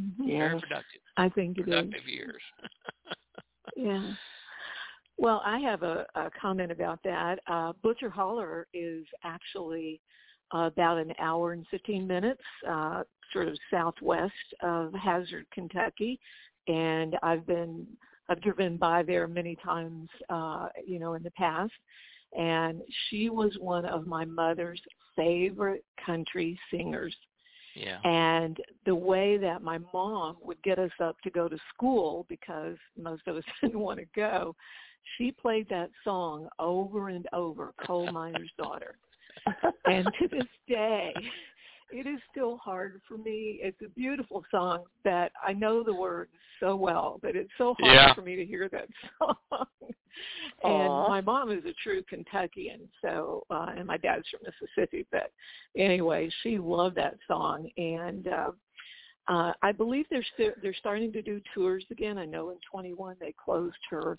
Mhm. 0.00 0.26
Very 0.26 0.60
productive. 0.60 1.00
I 1.16 1.28
think 1.30 1.58
it 1.58 1.62
is. 1.62 1.66
Productive 1.66 2.08
years. 2.08 2.42
Yeah. 3.76 4.14
Well, 5.20 5.42
I 5.44 5.58
have 5.58 5.82
a, 5.82 6.06
a 6.14 6.30
comment 6.40 6.72
about 6.72 6.98
that. 7.04 7.40
Uh, 7.46 7.74
Butcher 7.82 8.08
Holler 8.08 8.66
is 8.72 9.04
actually 9.22 10.00
uh, 10.54 10.60
about 10.60 10.96
an 10.96 11.12
hour 11.18 11.52
and 11.52 11.66
15 11.70 12.06
minutes, 12.06 12.40
uh, 12.66 13.02
sort 13.30 13.48
of 13.48 13.58
southwest 13.70 14.32
of 14.62 14.94
Hazard, 14.94 15.44
Kentucky, 15.52 16.18
and 16.68 17.16
I've 17.22 17.46
been 17.46 17.86
I've 18.30 18.40
driven 18.40 18.78
by 18.78 19.02
there 19.02 19.28
many 19.28 19.56
times, 19.56 20.08
uh, 20.30 20.68
you 20.86 20.98
know, 20.98 21.12
in 21.12 21.22
the 21.22 21.32
past. 21.32 21.72
And 22.38 22.80
she 23.08 23.28
was 23.28 23.54
one 23.60 23.84
of 23.84 24.06
my 24.06 24.24
mother's 24.24 24.80
favorite 25.16 25.84
country 26.06 26.58
singers. 26.70 27.14
yeah. 27.74 27.98
And 28.04 28.56
the 28.86 28.94
way 28.94 29.36
that 29.36 29.62
my 29.62 29.80
mom 29.92 30.36
would 30.42 30.62
get 30.62 30.78
us 30.78 30.92
up 30.98 31.16
to 31.24 31.30
go 31.30 31.46
to 31.46 31.58
school 31.74 32.24
because 32.30 32.78
most 32.96 33.26
of 33.26 33.36
us 33.36 33.44
didn't 33.60 33.80
want 33.80 33.98
to 33.98 34.06
go, 34.16 34.56
she 35.16 35.32
played 35.32 35.68
that 35.68 35.90
song 36.04 36.48
over 36.58 37.08
and 37.08 37.26
over, 37.32 37.72
Coal 37.86 38.10
Miner's 38.12 38.50
Daughter. 38.58 38.96
And 39.86 40.12
to 40.20 40.28
this 40.28 40.48
day, 40.68 41.14
it 41.92 42.06
is 42.06 42.20
still 42.30 42.56
hard 42.58 43.00
for 43.08 43.18
me. 43.18 43.58
It's 43.62 43.80
a 43.84 43.88
beautiful 43.88 44.44
song 44.50 44.84
that 45.04 45.32
I 45.44 45.52
know 45.52 45.82
the 45.82 45.94
words 45.94 46.30
so 46.60 46.76
well, 46.76 47.18
but 47.22 47.34
it's 47.34 47.50
so 47.58 47.74
hard 47.78 47.94
Yeah. 47.94 48.14
for 48.14 48.22
me 48.22 48.36
to 48.36 48.44
hear 48.44 48.68
that 48.68 48.88
song. 49.18 49.66
And 50.62 50.92
my 50.92 51.22
mom 51.22 51.50
is 51.50 51.64
a 51.64 51.72
true 51.82 52.02
Kentuckian, 52.02 52.80
so 53.00 53.44
uh 53.48 53.68
and 53.74 53.86
my 53.86 53.96
dad's 53.96 54.28
from 54.28 54.40
Mississippi, 54.44 55.06
but 55.10 55.32
anyway, 55.76 56.28
she 56.42 56.58
loved 56.58 56.96
that 56.96 57.16
song 57.26 57.70
and 57.78 58.28
uh 58.28 58.50
uh 59.28 59.52
I 59.62 59.72
believe 59.72 60.04
they're 60.10 60.26
still 60.34 60.50
they're 60.62 60.74
starting 60.74 61.12
to 61.12 61.22
do 61.22 61.40
tours 61.54 61.84
again. 61.90 62.18
I 62.18 62.26
know 62.26 62.50
in 62.50 62.58
21 62.70 63.16
they 63.20 63.32
closed 63.42 63.78
her 63.88 64.18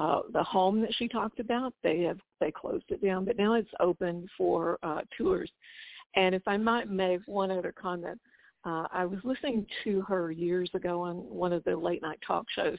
uh 0.00 0.22
the 0.32 0.42
home 0.42 0.80
that 0.80 0.94
she 0.94 1.06
talked 1.06 1.38
about. 1.38 1.74
They 1.82 2.00
have 2.00 2.18
they 2.40 2.50
closed 2.50 2.86
it 2.88 3.04
down, 3.04 3.24
but 3.24 3.36
now 3.36 3.54
it's 3.54 3.70
open 3.78 4.26
for 4.36 4.78
uh 4.82 5.02
tours. 5.16 5.50
And 6.16 6.34
if 6.34 6.42
I 6.46 6.56
might 6.56 6.90
make 6.90 7.20
one 7.26 7.52
other 7.52 7.72
comment, 7.72 8.18
uh, 8.64 8.86
I 8.92 9.04
was 9.06 9.20
listening 9.22 9.66
to 9.84 10.00
her 10.02 10.32
years 10.32 10.70
ago 10.74 11.00
on 11.02 11.16
one 11.16 11.52
of 11.52 11.62
the 11.64 11.76
late 11.76 12.02
night 12.02 12.18
talk 12.26 12.46
shows, 12.54 12.78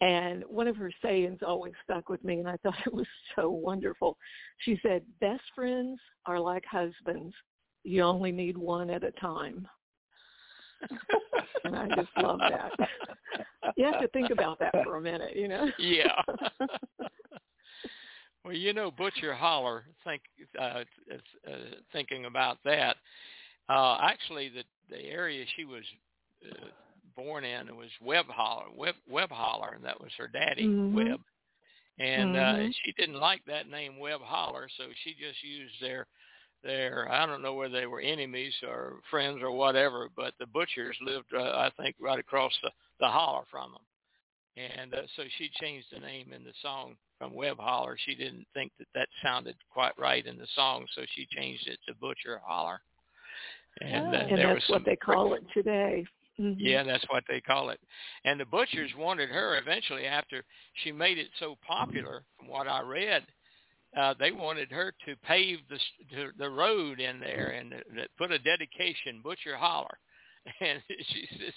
and 0.00 0.42
one 0.48 0.68
of 0.68 0.76
her 0.76 0.90
sayings 1.02 1.38
always 1.46 1.72
stuck 1.84 2.08
with 2.08 2.22
me, 2.24 2.38
and 2.38 2.48
I 2.48 2.56
thought 2.62 2.74
it 2.86 2.92
was 2.92 3.06
so 3.34 3.50
wonderful. 3.50 4.16
She 4.58 4.78
said, 4.82 5.02
"Best 5.20 5.44
friends 5.54 6.00
are 6.26 6.40
like 6.40 6.64
husbands; 6.64 7.34
you 7.84 8.02
only 8.02 8.32
need 8.32 8.56
one 8.56 8.90
at 8.90 9.04
a 9.04 9.12
time." 9.12 9.68
and 11.64 11.76
I 11.76 11.88
just 11.88 12.08
love 12.16 12.40
that. 12.40 12.72
you 13.76 13.84
have 13.84 14.00
to 14.00 14.08
think 14.08 14.30
about 14.30 14.58
that 14.60 14.72
for 14.84 14.96
a 14.96 15.00
minute, 15.00 15.36
you 15.36 15.48
know. 15.48 15.66
yeah. 15.78 16.22
well, 18.44 18.54
you 18.54 18.72
know, 18.72 18.90
Butcher 18.90 19.34
Holler. 19.34 19.84
Think 20.04 20.22
uh, 20.58 20.84
uh, 21.48 21.52
thinking 21.92 22.26
about 22.26 22.58
that. 22.64 22.96
Uh, 23.68 23.98
actually, 24.02 24.48
the 24.48 24.62
the 24.88 25.04
area 25.04 25.44
she 25.56 25.64
was 25.64 25.82
uh, 26.50 26.66
born 27.16 27.44
in 27.44 27.74
was 27.76 27.88
Webb 28.00 28.26
Holler. 28.28 28.66
Webb, 28.74 28.94
Webb 29.08 29.30
Holler, 29.30 29.72
and 29.74 29.84
that 29.84 30.00
was 30.00 30.10
her 30.18 30.28
daddy, 30.28 30.66
Mhm. 30.66 30.92
Webb. 30.94 31.20
And 31.98 32.36
uh, 32.36 32.54
Mhm. 32.58 32.74
she 32.84 32.92
didn't 32.92 33.18
like 33.18 33.42
that 33.46 33.68
name 33.68 33.98
Webb 33.98 34.20
Holler, 34.20 34.68
so 34.76 34.92
she 35.02 35.14
just 35.14 35.42
used 35.42 35.80
their 35.80 36.06
their 36.62 37.10
I 37.10 37.26
don't 37.26 37.42
know 37.42 37.54
whether 37.54 37.72
they 37.72 37.86
were 37.86 38.00
enemies 38.00 38.54
or 38.66 38.94
friends 39.10 39.40
or 39.42 39.52
whatever, 39.52 40.08
but 40.16 40.34
the 40.38 40.46
butchers 40.46 40.96
lived 41.00 41.32
uh, 41.34 41.42
I 41.42 41.70
think 41.80 41.96
right 42.00 42.18
across 42.18 42.52
the 42.62 42.70
the 43.00 43.08
holler 43.08 43.44
from 43.50 43.72
them. 43.72 43.82
And 44.56 44.94
uh, 44.94 45.02
so 45.16 45.22
she 45.36 45.50
changed 45.60 45.88
the 45.92 46.00
name 46.00 46.32
in 46.32 46.42
the 46.42 46.52
song 46.62 46.96
from 47.18 47.34
Webb 47.34 47.58
Holler. 47.58 47.96
She 48.06 48.14
didn't 48.14 48.46
think 48.54 48.72
that 48.78 48.88
that 48.94 49.08
sounded 49.22 49.56
quite 49.70 49.92
right 49.98 50.24
in 50.24 50.38
the 50.38 50.46
song, 50.54 50.86
so 50.94 51.02
she 51.14 51.26
changed 51.30 51.68
it 51.68 51.78
to 51.86 51.94
Butcher 51.94 52.40
Holler. 52.44 52.80
And, 53.82 54.14
uh, 54.14 54.18
and 54.18 54.38
there 54.38 54.54
that's 54.54 54.68
was 54.68 54.76
what 54.76 54.84
they 54.86 54.96
call 54.96 55.34
it 55.34 55.42
today. 55.52 56.06
Mhm. 56.38 56.56
yeah, 56.58 56.82
that's 56.82 57.04
what 57.08 57.24
they 57.28 57.40
call 57.40 57.70
it. 57.70 57.80
And 58.24 58.38
the 58.38 58.44
butchers 58.44 58.94
wanted 58.94 59.30
her 59.30 59.56
eventually 59.58 60.06
after 60.06 60.44
she 60.74 60.92
made 60.92 61.18
it 61.18 61.30
so 61.38 61.56
popular. 61.66 62.24
From 62.38 62.48
what 62.48 62.68
I 62.68 62.80
read, 62.80 63.26
uh, 63.96 64.14
they 64.18 64.30
wanted 64.30 64.70
her 64.70 64.92
to 65.06 65.16
pave 65.24 65.58
the 65.68 65.78
to, 66.14 66.30
the 66.38 66.48
road 66.48 67.00
in 67.00 67.18
there 67.18 67.48
and 67.58 67.74
uh, 67.74 68.02
put 68.18 68.30
a 68.30 68.38
dedication, 68.38 69.20
Butcher 69.22 69.56
Holler. 69.56 69.98
And 70.60 70.80
she 70.88 71.26
says, 71.32 71.52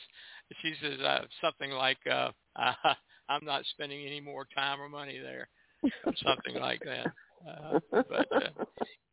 she 0.63 0.73
says 0.81 0.99
uh, 0.99 1.19
something 1.41 1.69
like, 1.69 1.99
uh, 2.11 2.31
"I'm 3.29 3.45
not 3.45 3.63
spending 3.69 4.03
any 4.03 4.19
more 4.19 4.47
time 4.55 4.81
or 4.81 4.89
money 4.89 5.19
there," 5.19 5.47
or 6.07 6.13
something 6.25 6.59
like 6.59 6.81
that. 6.85 7.05
Uh, 7.47 7.79
but 7.91 8.27
uh, 8.33 8.63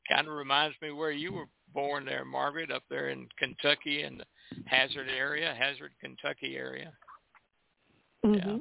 kind 0.08 0.28
of 0.28 0.32
reminds 0.32 0.76
me 0.80 0.92
where 0.92 1.10
you 1.10 1.30
were 1.30 1.44
born 1.74 2.06
there, 2.06 2.24
Margaret, 2.24 2.70
up 2.70 2.84
there 2.88 3.10
in 3.10 3.28
Kentucky 3.38 4.02
in 4.04 4.16
the 4.16 4.24
Hazard 4.64 5.08
area, 5.14 5.54
Hazard, 5.54 5.92
Kentucky 6.00 6.56
area. 6.56 6.92
Mhm. 8.24 8.36
Yeah, 8.36 8.56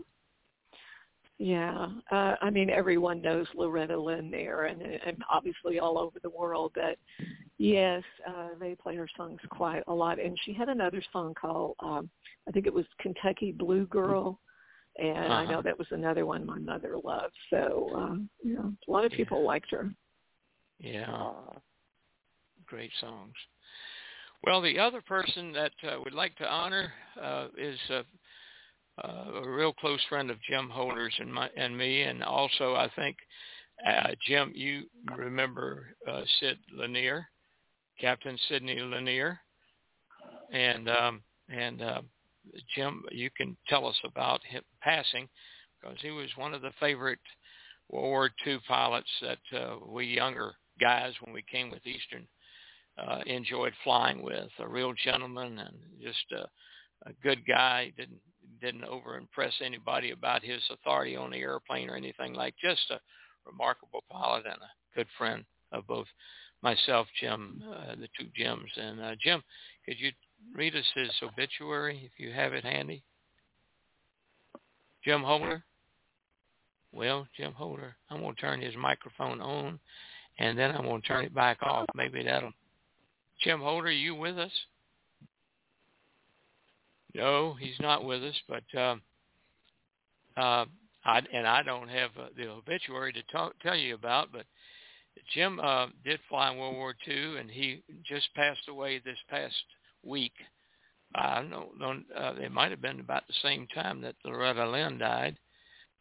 uh, 2.12 2.36
I 2.42 2.50
mean 2.50 2.70
everyone 2.70 3.22
knows 3.22 3.48
Loretta 3.56 4.00
Lynn 4.00 4.32
there, 4.32 4.66
and 4.66 4.82
and 4.82 5.18
obviously 5.32 5.80
all 5.80 5.98
over 5.98 6.20
the 6.22 6.30
world. 6.30 6.72
That 6.76 6.98
yes, 7.58 8.04
uh, 8.28 8.50
they 8.60 8.76
play 8.76 8.96
her 8.96 9.08
songs 9.18 9.40
quite 9.50 9.84
a 9.88 9.94
lot. 9.94 10.20
And 10.20 10.38
she 10.46 10.54
had 10.54 10.70
another 10.70 11.02
song 11.12 11.34
called 11.34 11.76
um, 11.80 12.10
I 12.48 12.52
think 12.52 12.68
it 12.68 12.74
was 12.74 12.86
Kentucky 13.00 13.52
Blue 13.52 13.86
Girl, 13.88 14.40
and 14.98 15.34
I 15.34 15.46
know 15.46 15.60
Uh-huh. 15.60 15.62
that 15.64 15.78
was 15.78 15.88
another 15.92 16.26
one 16.26 16.46
my 16.46 16.60
mother 16.60 16.96
loved. 17.04 17.36
So 17.50 17.90
you 18.44 18.54
know, 18.54 18.74
a 18.88 18.92
lot 18.92 19.06
of 19.06 19.12
people 19.12 19.44
liked 19.44 19.72
her. 19.72 19.92
Yeah, 20.80 21.32
great 22.66 22.92
songs. 23.00 23.34
Well, 24.44 24.62
the 24.62 24.78
other 24.78 25.02
person 25.02 25.52
that 25.54 25.72
uh, 25.84 25.98
we'd 26.04 26.14
like 26.14 26.36
to 26.38 26.48
honor 26.48 26.94
uh, 27.22 27.48
is 27.58 27.80
uh, 27.90 28.04
uh, 29.04 29.42
a 29.44 29.50
real 29.50 29.74
close 29.74 30.00
friend 30.08 30.32
of 30.32 30.42
Jim 30.50 30.70
Holder's 30.70 31.16
and 31.20 31.34
my 31.34 31.50
and 31.58 31.78
me, 31.78 32.04
and 32.04 32.24
also 32.24 32.76
I 32.76 32.90
think 32.96 33.18
uh, 33.86 34.12
Jim, 34.26 34.52
you 34.56 34.84
remember 35.18 35.96
uh, 36.08 36.22
Sid 36.40 36.58
Lanier, 36.74 37.28
Captain 38.00 38.38
Sidney 38.48 38.80
Lanier, 38.80 39.40
and 40.52 40.90
um, 40.90 41.22
and 41.50 41.82
uh, 41.82 42.02
Jim, 42.76 43.04
you 43.12 43.30
can 43.36 43.58
tell 43.68 43.86
us 43.86 44.00
about 44.06 44.42
him 44.44 44.64
passing 44.82 45.28
because 45.80 45.98
he 46.02 46.12
was 46.12 46.30
one 46.38 46.54
of 46.54 46.62
the 46.62 46.72
favorite 46.80 47.20
World 47.90 48.06
War 48.06 48.30
II 48.48 48.60
pilots 48.68 49.10
that 49.22 49.58
uh, 49.58 49.76
we 49.88 50.06
younger 50.06 50.54
guys 50.80 51.14
when 51.22 51.34
we 51.34 51.44
came 51.52 51.70
with 51.70 51.86
Eastern 51.86 52.28
uh, 52.98 53.20
enjoyed 53.26 53.74
flying 53.84 54.22
with. 54.22 54.50
A 54.60 54.68
real 54.68 54.94
gentleman 55.04 55.60
and 55.60 55.76
just 56.02 56.26
a, 56.32 57.10
a 57.10 57.14
good 57.24 57.46
guy. 57.46 57.92
Didn't 57.98 58.22
didn't 58.62 58.84
over 58.86 59.18
impress 59.18 59.54
anybody 59.64 60.12
about 60.12 60.44
his 60.44 60.62
authority 60.70 61.16
on 61.16 61.32
the 61.32 61.38
airplane 61.38 61.90
or 61.90 61.96
anything 61.96 62.34
like. 62.34 62.56
Just 62.62 62.90
a 62.92 63.00
remarkable 63.46 64.04
pilot 64.12 64.46
and 64.46 64.62
a 64.62 64.96
good 64.96 65.08
friend 65.18 65.46
of 65.72 65.88
both 65.88 66.08
myself, 66.62 67.08
Jim, 67.20 67.64
uh, 67.70 67.96
the 67.96 68.08
two 68.20 68.28
Jims. 68.36 68.72
And 68.76 69.02
uh, 69.02 69.16
Jim, 69.22 69.44
could 69.86 70.00
you 70.00 70.12
read 70.56 70.76
us 70.76 70.86
his 70.96 71.12
obituary 71.22 72.02
if 72.04 72.20
you 72.20 72.32
have 72.32 72.54
it 72.54 72.64
handy? 72.64 73.04
Jim 75.04 75.22
Holder. 75.22 75.64
Well, 76.92 77.28
Jim 77.38 77.54
Holder, 77.54 77.96
I'm 78.10 78.22
going 78.22 78.36
to 78.36 78.42
turn 78.42 78.62
his 78.62 78.76
microphone 78.78 79.42
on, 79.42 79.80
and 80.40 80.58
then 80.58 80.72
I'm 80.72 80.84
going 80.84 81.02
to 81.02 81.08
turn 81.08 81.26
it 81.26 81.36
back 81.36 81.62
off. 81.62 81.86
Maybe 81.94 82.24
that'll. 82.24 82.54
Jim 83.44 83.60
Holder, 83.60 83.88
are 83.88 83.92
you 83.92 84.16
with 84.16 84.38
us? 84.38 84.52
No, 87.16 87.56
he's 87.60 87.80
not 87.80 88.04
with 88.04 88.24
us. 88.24 88.36
But 88.48 88.64
uh, 88.78 88.96
uh, 90.38 90.66
I 91.06 91.22
and 91.34 91.48
I 91.48 91.64
don't 91.64 91.90
have 91.90 92.12
uh, 92.20 92.28
the 92.36 92.50
obituary 92.50 93.14
to 93.14 93.24
talk, 93.32 93.54
tell 93.62 93.76
you 93.76 93.96
about. 93.96 94.32
But 94.32 94.46
Jim 95.34 95.60
uh, 95.60 95.88
did 96.04 96.20
fly 96.30 96.52
in 96.52 96.58
World 96.58 96.76
War 96.76 96.94
II, 97.08 97.38
and 97.38 97.50
he 97.50 97.84
just 98.04 98.34
passed 98.36 98.68
away 98.68 99.00
this 99.00 99.18
past 99.30 99.56
week. 100.04 100.34
I 101.16 101.42
don't 101.50 101.80
know. 101.80 102.02
Uh, 102.16 102.34
it 102.42 102.52
might 102.52 102.72
have 102.72 102.82
been 102.82 103.00
about 103.00 103.26
the 103.28 103.34
same 103.42 103.68
time 103.74 104.02
that 104.02 104.16
Loretta 104.26 104.70
Lynn 104.70 104.98
died. 104.98 105.38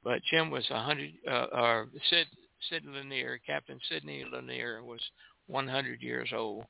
But 0.03 0.23
Jim 0.31 0.51
was 0.51 0.67
hundred, 0.67 1.13
uh, 1.31 1.47
or 1.53 1.89
Sid 2.11 2.27
Sid 2.69 2.85
Lanier, 2.87 3.41
Captain 3.47 3.79
Sidney 3.89 4.25
Lanier, 4.31 4.83
was 4.83 5.01
100 5.47 6.03
years 6.03 6.31
old 6.35 6.65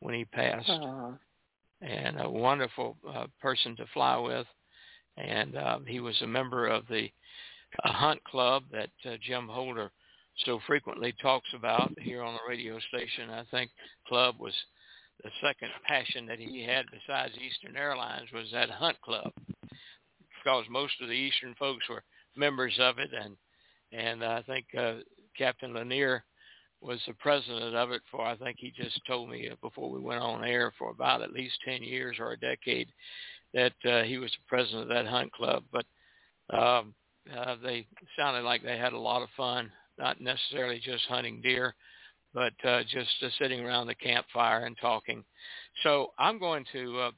when 0.00 0.14
he 0.14 0.24
passed, 0.24 0.68
Aw. 0.68 1.12
And 1.80 2.20
a 2.20 2.28
wonderful 2.28 2.96
uh, 3.08 3.26
person 3.40 3.76
to 3.76 3.86
fly 3.92 4.16
with. 4.16 4.46
And 5.16 5.56
uh, 5.56 5.78
he 5.86 6.00
was 6.00 6.20
a 6.22 6.26
member 6.26 6.66
of 6.66 6.86
the 6.88 7.10
uh, 7.84 7.92
Hunt 7.92 8.22
Club 8.24 8.64
that 8.72 8.90
uh, 9.04 9.16
Jim 9.22 9.48
Holder 9.48 9.90
so 10.44 10.60
frequently 10.66 11.14
talks 11.22 11.48
about 11.54 11.90
here 11.98 12.22
on 12.22 12.34
the 12.34 12.48
radio 12.48 12.78
station. 12.88 13.30
I 13.30 13.44
think 13.50 13.70
club 14.06 14.36
was 14.38 14.52
the 15.24 15.30
second 15.40 15.70
passion 15.86 16.26
that 16.26 16.38
he 16.38 16.62
had 16.62 16.84
besides 16.90 17.32
Eastern 17.36 17.76
Airlines 17.76 18.30
was 18.32 18.48
that 18.52 18.68
hunt 18.68 19.00
club, 19.00 19.32
because 19.62 20.64
most 20.70 20.92
of 21.00 21.08
the 21.08 21.14
Eastern 21.14 21.54
folks 21.58 21.88
were 21.88 22.04
members 22.36 22.74
of 22.78 22.98
it, 22.98 23.10
and 23.18 23.36
and 23.92 24.22
I 24.22 24.42
think 24.42 24.66
uh, 24.78 24.96
Captain 25.38 25.72
Lanier 25.72 26.24
was 26.80 27.00
the 27.06 27.14
president 27.14 27.74
of 27.74 27.90
it 27.90 28.02
for 28.10 28.24
I 28.24 28.36
think 28.36 28.56
he 28.58 28.70
just 28.70 29.00
told 29.06 29.30
me 29.30 29.50
before 29.62 29.90
we 29.90 30.00
went 30.00 30.20
on 30.20 30.44
air 30.44 30.72
for 30.78 30.90
about 30.90 31.22
at 31.22 31.32
least 31.32 31.58
10 31.64 31.82
years 31.82 32.16
or 32.20 32.32
a 32.32 32.38
decade 32.38 32.88
that 33.54 33.72
uh, 33.84 34.02
he 34.02 34.18
was 34.18 34.30
the 34.30 34.48
president 34.48 34.82
of 34.82 34.88
that 34.88 35.06
hunt 35.06 35.32
club. 35.32 35.64
But 35.72 35.86
um 36.56 36.94
uh, 37.36 37.56
they 37.60 37.84
sounded 38.16 38.42
like 38.42 38.62
they 38.62 38.78
had 38.78 38.92
a 38.92 38.98
lot 38.98 39.22
of 39.22 39.28
fun 39.36 39.70
not 39.98 40.20
necessarily 40.20 40.78
just 40.78 41.04
hunting 41.06 41.40
deer 41.40 41.74
but 42.32 42.52
uh, 42.64 42.82
just 42.82 43.10
uh, 43.22 43.28
sitting 43.38 43.60
around 43.60 43.86
the 43.86 43.94
campfire 43.94 44.66
and 44.66 44.76
talking. 44.78 45.24
So 45.82 46.12
I'm 46.18 46.38
going 46.38 46.66
to 46.72 47.00
uh, 47.00 47.10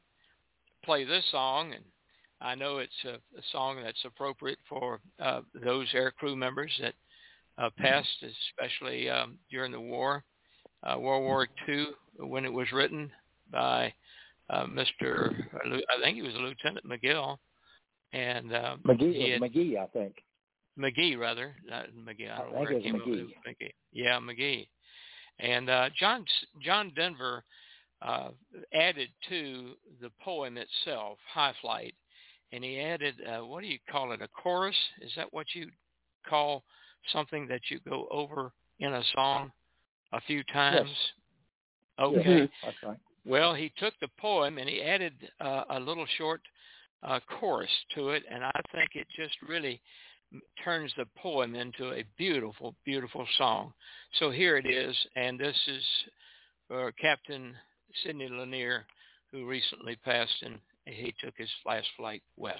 play 0.85 1.05
this 1.05 1.25
song 1.33 1.73
and 1.75 1.85
I 2.40 2.55
know 2.55 2.79
it's 2.79 2.92
a, 3.05 3.14
a 3.14 3.42
song 3.51 3.81
that's 3.83 4.05
appropriate 4.05 4.61
for 4.68 5.01
uh, 5.21 5.40
those 5.64 5.88
air 5.92 6.12
crew 6.12 6.37
members 6.37 6.73
that 6.81 6.94
uh, 7.59 7.71
passed, 7.77 8.25
especially 8.51 9.09
um, 9.09 9.38
during 9.51 9.73
the 9.73 9.81
war, 9.81 10.25
uh, 10.85 10.99
World 10.99 11.25
War 11.25 11.49
II, 11.68 11.87
when 12.18 12.44
it 12.44 12.53
was 12.53 12.71
written 12.73 13.11
by 13.51 13.92
uh, 14.51 14.64
Mr. 14.66 15.35
I 15.64 16.03
think 16.03 16.16
he 16.16 16.23
was 16.23 16.35
Lieutenant 16.35 16.87
McGill, 16.87 17.37
and 18.12 18.53
uh, 18.53 18.77
McGee, 18.87 19.33
had, 19.33 19.40
McGee, 19.42 19.79
I 19.79 19.87
think. 19.87 20.14
McGee, 20.79 21.18
rather, 21.18 21.55
not 21.68 21.87
McGee. 21.88 22.33
I 22.33 22.38
don't 22.38 22.53
know 22.53 22.61
where 22.61 22.68
think 22.68 22.81
it 22.81 22.85
came 22.85 22.94
it 22.94 23.01
up 23.03 23.07
with 23.09 23.18
McGee. 23.18 23.73
Yeah, 23.92 24.18
McGee, 24.21 24.68
and 25.40 25.68
uh, 25.68 25.90
John 25.99 26.25
John 26.62 26.92
Denver 26.94 27.44
uh, 28.03 28.29
added 28.73 29.09
to 29.29 29.73
the 30.01 30.11
poem 30.23 30.57
itself, 30.57 31.18
High 31.33 31.55
Flight, 31.61 31.94
and 32.53 32.62
he 32.62 32.81
added 32.81 33.16
uh, 33.27 33.44
what 33.44 33.62
do 33.62 33.66
you 33.66 33.79
call 33.90 34.12
it? 34.12 34.23
A 34.23 34.29
chorus? 34.29 34.77
Is 35.03 35.12
that 35.16 35.33
what 35.33 35.47
you 35.55 35.68
call 36.29 36.62
something 37.12 37.47
that 37.49 37.61
you 37.71 37.81
go 37.88 38.07
over 38.11 38.53
in 38.81 38.94
a 38.94 39.03
song 39.14 39.51
a 40.12 40.21
few 40.23 40.42
times? 40.44 40.90
Okay. 42.01 42.40
Yes, 42.40 42.49
that's 42.64 42.77
right. 42.85 42.99
Well, 43.27 43.55
he 43.55 43.73
took 43.79 43.94
the 44.01 44.09
poem 44.18 44.59
and 44.59 44.68
he 44.68 44.83
added 44.83 45.12
uh, 45.40 45.64
a 45.71 45.81
little 45.81 46.07
short 46.16 46.40
uh, 47.03 47.21
chorus 47.38 47.71
to 47.94 48.11
it, 48.11 48.25
and 48.31 48.44
I 48.44 48.61
think 48.73 48.90
it 48.94 49.07
just 49.14 49.35
really 49.47 49.81
turns 50.64 50.92
the 50.97 51.07
poem 51.16 51.55
into 51.55 51.92
a 51.92 52.05
beautiful, 52.16 52.75
beautiful 52.85 53.27
song. 53.37 53.73
So 54.18 54.31
here 54.31 54.57
it 54.57 54.66
is, 54.66 54.97
and 55.16 55.38
this 55.38 55.57
is 55.66 55.83
for 56.68 56.92
Captain 56.92 57.55
Sidney 58.05 58.29
Lanier, 58.29 58.85
who 59.33 59.47
recently 59.47 59.97
passed, 60.05 60.42
and 60.42 60.59
he 60.85 61.14
took 61.23 61.35
his 61.37 61.51
last 61.66 61.88
flight 61.97 62.23
west. 62.37 62.59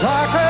Darker 0.00 0.47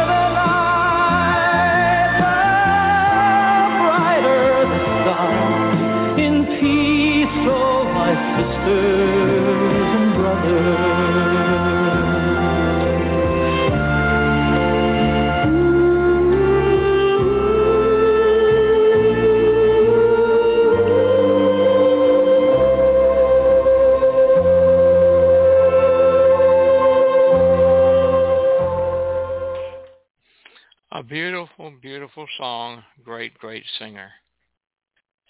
Great, 33.48 33.64
singer. 33.78 34.10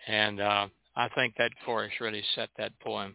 And 0.08 0.40
uh, 0.40 0.66
I 0.96 1.08
think 1.10 1.34
that 1.38 1.52
chorus 1.64 1.92
really 2.00 2.24
set 2.34 2.48
that 2.58 2.72
poem 2.80 3.14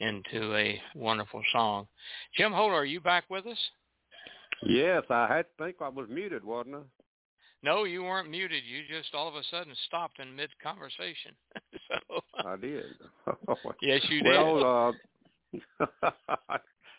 into 0.00 0.52
a 0.56 0.80
wonderful 0.96 1.44
song. 1.52 1.86
Jim 2.36 2.50
Holder, 2.50 2.74
are 2.74 2.84
you 2.84 3.00
back 3.00 3.22
with 3.30 3.46
us? 3.46 3.58
Yes, 4.64 5.04
I 5.10 5.28
had 5.28 5.42
to 5.42 5.64
think 5.64 5.76
I 5.80 5.88
was 5.88 6.08
muted, 6.10 6.42
wasn't 6.42 6.74
I? 6.74 6.80
No, 7.62 7.84
you 7.84 8.02
weren't 8.02 8.30
muted. 8.30 8.64
You 8.64 8.80
just 8.92 9.14
all 9.14 9.28
of 9.28 9.36
a 9.36 9.44
sudden 9.48 9.74
stopped 9.86 10.18
in 10.18 10.34
mid 10.34 10.50
conversation. 10.60 11.36
so 11.88 12.20
I 12.44 12.56
did. 12.56 12.82
yes, 13.80 14.00
you 14.08 14.24
did. 14.24 14.32
well, 14.32 14.96
uh, 15.80 16.10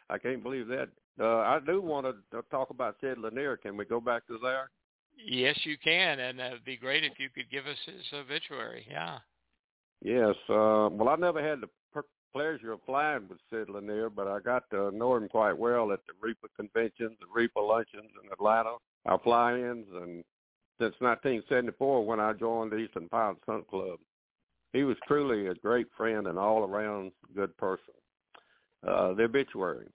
I 0.10 0.18
can't 0.18 0.42
believe 0.42 0.68
that. 0.68 0.88
Uh, 1.20 1.40
I 1.40 1.60
do 1.66 1.82
want 1.82 2.06
to 2.06 2.42
talk 2.50 2.70
about 2.70 3.02
Ted 3.02 3.18
Lanier. 3.18 3.58
Can 3.58 3.76
we 3.76 3.84
go 3.84 4.00
back 4.00 4.26
to 4.28 4.40
there? 4.42 4.70
Yes, 5.18 5.58
you 5.64 5.78
can, 5.84 6.20
and 6.20 6.40
it'd 6.40 6.66
be 6.66 6.78
great 6.78 7.04
if 7.04 7.14
you 7.18 7.30
could 7.30 7.50
give 7.50 7.66
us 7.66 7.78
his 7.86 8.02
obituary. 8.14 8.86
Yeah. 8.90 9.20
Yes. 10.02 10.36
Uh, 10.50 10.90
well, 10.92 11.10
I 11.10 11.16
never 11.16 11.42
had 11.42 11.62
the 11.62 11.70
per- 11.94 12.04
pleasure 12.34 12.74
of 12.74 12.82
flying 12.86 13.28
with 13.30 13.40
Sid 13.50 13.70
Lanier, 13.70 14.10
but 14.10 14.28
I 14.28 14.40
got 14.40 14.70
to 14.72 14.92
know 14.92 15.16
him 15.16 15.30
quite 15.30 15.58
well 15.58 15.92
at 15.92 16.00
the 16.08 16.14
REPA 16.26 16.50
conventions, 16.58 17.18
the 17.20 17.28
REPA 17.42 17.66
luncheons 17.66 18.12
in 18.24 18.32
Atlanta, 18.32 18.76
our 19.06 19.20
fly-ins, 19.20 19.88
and 19.94 20.24
since 20.80 20.96
1974 21.00 22.06
when 22.06 22.20
I 22.20 22.34
joined 22.34 22.72
the 22.72 22.78
Eastern 22.78 23.08
Pilots 23.08 23.42
Hunt 23.48 23.68
Club. 23.68 24.00
He 24.74 24.84
was 24.84 24.98
truly 25.08 25.48
a 25.48 25.54
great 25.56 25.88
friend 25.96 26.28
and 26.28 26.38
all-around 26.38 27.12
good 27.36 27.56
person. 27.58 27.94
Uh, 28.86 29.14
the 29.14 29.24
obituary. 29.24 29.88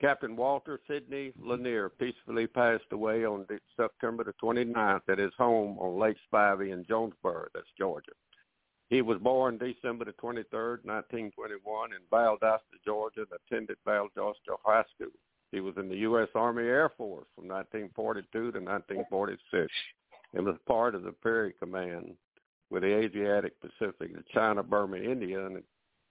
Captain 0.00 0.34
Walter 0.34 0.80
Sidney 0.88 1.32
Lanier 1.38 1.90
peacefully 1.90 2.46
passed 2.46 2.84
away 2.92 3.26
on 3.26 3.46
September 3.76 4.24
the 4.24 4.32
29th 4.42 5.02
at 5.10 5.18
his 5.18 5.32
home 5.36 5.78
on 5.78 6.00
Lake 6.00 6.16
Spivey 6.32 6.72
in 6.72 6.86
Jonesboro, 6.88 7.48
that's 7.52 7.66
Georgia. 7.76 8.12
He 8.88 9.02
was 9.02 9.18
born 9.18 9.58
December 9.58 10.06
the 10.06 10.12
23rd, 10.12 10.84
1921 10.84 11.90
in 11.92 12.00
Valdosta, 12.10 12.60
Georgia, 12.84 13.20
and 13.20 13.40
attended 13.46 13.76
Valdosta 13.86 14.56
High 14.64 14.84
School. 14.94 15.12
He 15.52 15.60
was 15.60 15.74
in 15.76 15.88
the 15.88 15.98
U.S. 15.98 16.28
Army 16.34 16.62
Air 16.62 16.90
Force 16.96 17.26
from 17.36 17.46
1942 17.46 18.26
to 18.32 18.58
1946 18.58 19.70
and 20.34 20.46
was 20.46 20.56
part 20.66 20.94
of 20.94 21.02
the 21.02 21.14
Ferry 21.22 21.52
Command 21.58 22.14
with 22.70 22.82
the 22.82 22.94
Asiatic 22.94 23.52
Pacific, 23.60 24.14
the 24.14 24.24
China, 24.32 24.62
Burma, 24.62 24.96
India, 24.96 25.44
and 25.44 25.62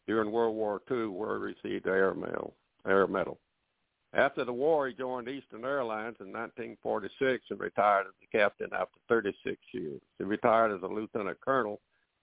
during 0.07 0.31
World 0.31 0.55
War 0.55 0.81
II, 0.91 1.07
where 1.07 1.37
he 1.37 1.55
received 1.55 1.85
the 1.85 1.91
air 1.91 2.13
medal. 2.13 2.53
Air 2.85 3.07
medal. 3.07 3.39
After 4.13 4.43
the 4.43 4.53
war, 4.53 4.87
he 4.87 4.93
joined 4.95 5.27
Eastern 5.27 5.63
Airlines 5.63 6.15
in 6.19 6.33
1946 6.33 7.45
and 7.51 7.59
retired 7.59 8.07
as 8.07 8.13
a 8.23 8.37
captain 8.37 8.69
after 8.73 8.99
36 9.07 9.57
years. 9.71 10.01
He 10.17 10.23
retired 10.23 10.75
as 10.75 10.81
a 10.81 10.87
lieutenant 10.87 11.39
colonel 11.41 11.79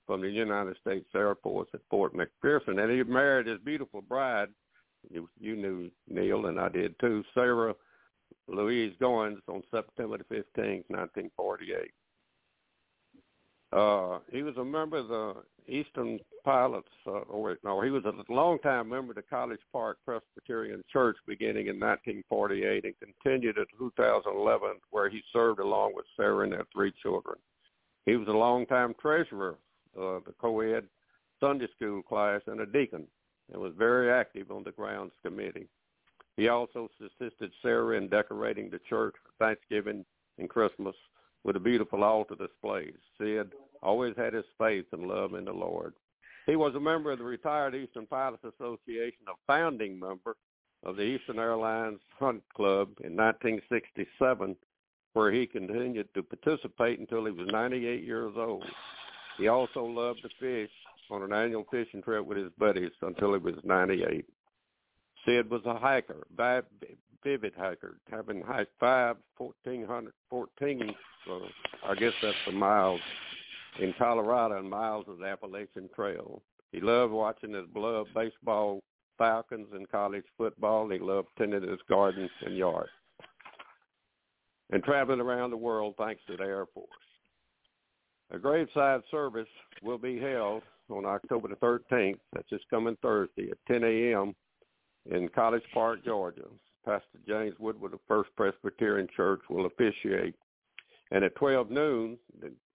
from 0.06 0.20
the 0.20 0.28
United 0.28 0.76
States 0.80 1.06
Air 1.14 1.36
Force 1.36 1.68
at 1.74 1.80
Fort 1.88 2.12
McPherson, 2.14 2.82
and 2.82 2.90
he 2.90 3.02
married 3.04 3.46
his 3.46 3.60
beautiful 3.60 4.00
bride. 4.00 4.48
You, 5.10 5.28
you 5.38 5.54
knew 5.54 5.90
Neil, 6.08 6.46
and 6.46 6.58
I 6.58 6.68
did 6.68 6.98
too, 6.98 7.22
Sarah 7.34 7.74
Louise 8.48 8.94
Goins 9.00 9.38
on 9.48 9.62
September 9.70 10.18
the 10.18 10.24
15th, 10.24 10.84
1948. 10.88 11.92
Uh, 13.76 14.20
he 14.32 14.42
was 14.42 14.56
a 14.56 14.64
member 14.64 14.96
of 14.96 15.08
the 15.08 15.34
Eastern 15.68 16.18
Pilots, 16.44 16.88
uh, 17.06 17.10
or 17.10 17.58
no, 17.62 17.82
he 17.82 17.90
was 17.90 18.04
a 18.06 18.32
longtime 18.32 18.88
member 18.88 19.12
of 19.12 19.16
the 19.16 19.22
College 19.22 19.60
Park 19.70 19.98
Presbyterian 20.06 20.82
Church 20.90 21.16
beginning 21.26 21.66
in 21.66 21.78
1948 21.78 22.84
and 22.84 22.94
continued 23.00 23.58
until 23.58 23.90
2011, 23.90 24.76
where 24.90 25.10
he 25.10 25.20
served 25.30 25.60
along 25.60 25.92
with 25.94 26.06
Sarah 26.16 26.44
and 26.44 26.52
their 26.52 26.64
three 26.72 26.90
children. 27.02 27.36
He 28.06 28.16
was 28.16 28.28
a 28.28 28.32
longtime 28.32 28.94
treasurer 28.98 29.56
of 29.94 30.24
the 30.24 30.32
co-ed 30.40 30.84
Sunday 31.38 31.68
school 31.76 32.00
class 32.02 32.40
and 32.46 32.60
a 32.60 32.66
deacon, 32.66 33.06
and 33.52 33.60
was 33.60 33.74
very 33.76 34.10
active 34.10 34.50
on 34.50 34.64
the 34.64 34.72
grounds 34.72 35.12
committee. 35.22 35.68
He 36.38 36.48
also 36.48 36.88
assisted 37.00 37.52
Sarah 37.60 37.98
in 37.98 38.08
decorating 38.08 38.70
the 38.70 38.80
church 38.88 39.16
for 39.22 39.44
Thanksgiving 39.44 40.06
and 40.38 40.48
Christmas 40.48 40.94
with 41.46 41.54
a 41.54 41.60
beautiful 41.60 42.02
altar 42.02 42.34
displays. 42.34 42.96
Sid 43.18 43.52
always 43.82 44.14
had 44.16 44.34
his 44.34 44.44
faith 44.58 44.86
and 44.92 45.06
love 45.06 45.34
in 45.34 45.44
the 45.44 45.52
Lord. 45.52 45.94
He 46.46 46.56
was 46.56 46.74
a 46.74 46.80
member 46.80 47.10
of 47.10 47.18
the 47.18 47.24
Retired 47.24 47.74
Eastern 47.74 48.06
Pilots 48.06 48.44
Association, 48.44 49.24
a 49.28 49.32
founding 49.46 49.98
member 49.98 50.36
of 50.84 50.96
the 50.96 51.02
Eastern 51.02 51.38
Airlines 51.38 51.98
Hunt 52.18 52.42
Club 52.54 52.88
in 53.02 53.16
1967, 53.16 54.56
where 55.14 55.32
he 55.32 55.46
continued 55.46 56.08
to 56.14 56.22
participate 56.22 57.00
until 57.00 57.24
he 57.24 57.32
was 57.32 57.48
98 57.50 58.04
years 58.04 58.34
old. 58.36 58.64
He 59.38 59.48
also 59.48 59.84
loved 59.84 60.20
to 60.22 60.28
fish 60.38 60.70
on 61.10 61.22
an 61.22 61.32
annual 61.32 61.66
fishing 61.70 62.02
trip 62.02 62.24
with 62.24 62.38
his 62.38 62.52
buddies 62.58 62.92
until 63.02 63.32
he 63.32 63.40
was 63.40 63.56
98. 63.64 64.24
Sid 65.24 65.50
was 65.50 65.62
a 65.66 65.78
hiker, 65.78 66.26
vivid 67.24 67.52
hiker, 67.58 67.96
having 68.08 68.40
hiked 68.40 68.70
five, 68.78 69.16
1,400, 69.36 70.12
14, 70.30 70.94
uh, 71.28 71.38
I 71.88 71.94
guess 71.96 72.12
that's 72.22 72.36
the 72.46 72.52
miles 72.52 73.00
in 73.80 73.94
Colorado 73.98 74.58
and 74.58 74.68
miles 74.68 75.06
of 75.08 75.18
the 75.18 75.26
Appalachian 75.26 75.88
Trail. 75.94 76.42
He 76.72 76.80
loved 76.80 77.12
watching 77.12 77.54
his 77.54 77.66
beloved 77.72 78.12
baseball 78.14 78.80
Falcons 79.18 79.68
and 79.72 79.88
college 79.90 80.24
football. 80.36 80.88
He 80.90 80.98
loved 80.98 81.28
tending 81.38 81.62
his 81.62 81.80
gardens 81.88 82.30
and 82.44 82.56
yard 82.56 82.88
and 84.70 84.82
traveling 84.82 85.20
around 85.20 85.50
the 85.50 85.56
world 85.56 85.94
thanks 85.98 86.22
to 86.26 86.36
the 86.36 86.42
Air 86.42 86.66
Force. 86.74 86.88
A 88.32 88.38
graveside 88.38 89.02
service 89.10 89.48
will 89.82 89.98
be 89.98 90.18
held 90.18 90.62
on 90.90 91.04
October 91.04 91.48
the 91.48 91.56
13th, 91.56 92.18
that's 92.32 92.50
this 92.50 92.60
coming 92.70 92.96
Thursday 93.02 93.50
at 93.50 93.58
10 93.68 93.84
a.m. 93.84 94.34
in 95.10 95.28
College 95.28 95.62
Park, 95.72 96.04
Georgia. 96.04 96.44
Pastor 96.84 97.18
James 97.26 97.54
Woodward 97.58 97.94
of 97.94 98.00
First 98.06 98.30
Presbyterian 98.36 99.08
Church 99.16 99.40
will 99.50 99.66
officiate. 99.66 100.34
And 101.10 101.24
at 101.24 101.34
12 101.34 101.70
noon, 101.70 102.18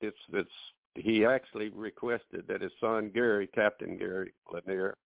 it's, 0.02 0.18
it's, 0.34 0.50
he 0.96 1.26
actually 1.26 1.70
requested 1.70 2.46
that 2.48 2.62
his 2.62 2.72
son 2.80 3.12
Gary, 3.14 3.48
Captain 3.48 3.98
Gary 3.98 4.34
Lanier, 4.52 4.98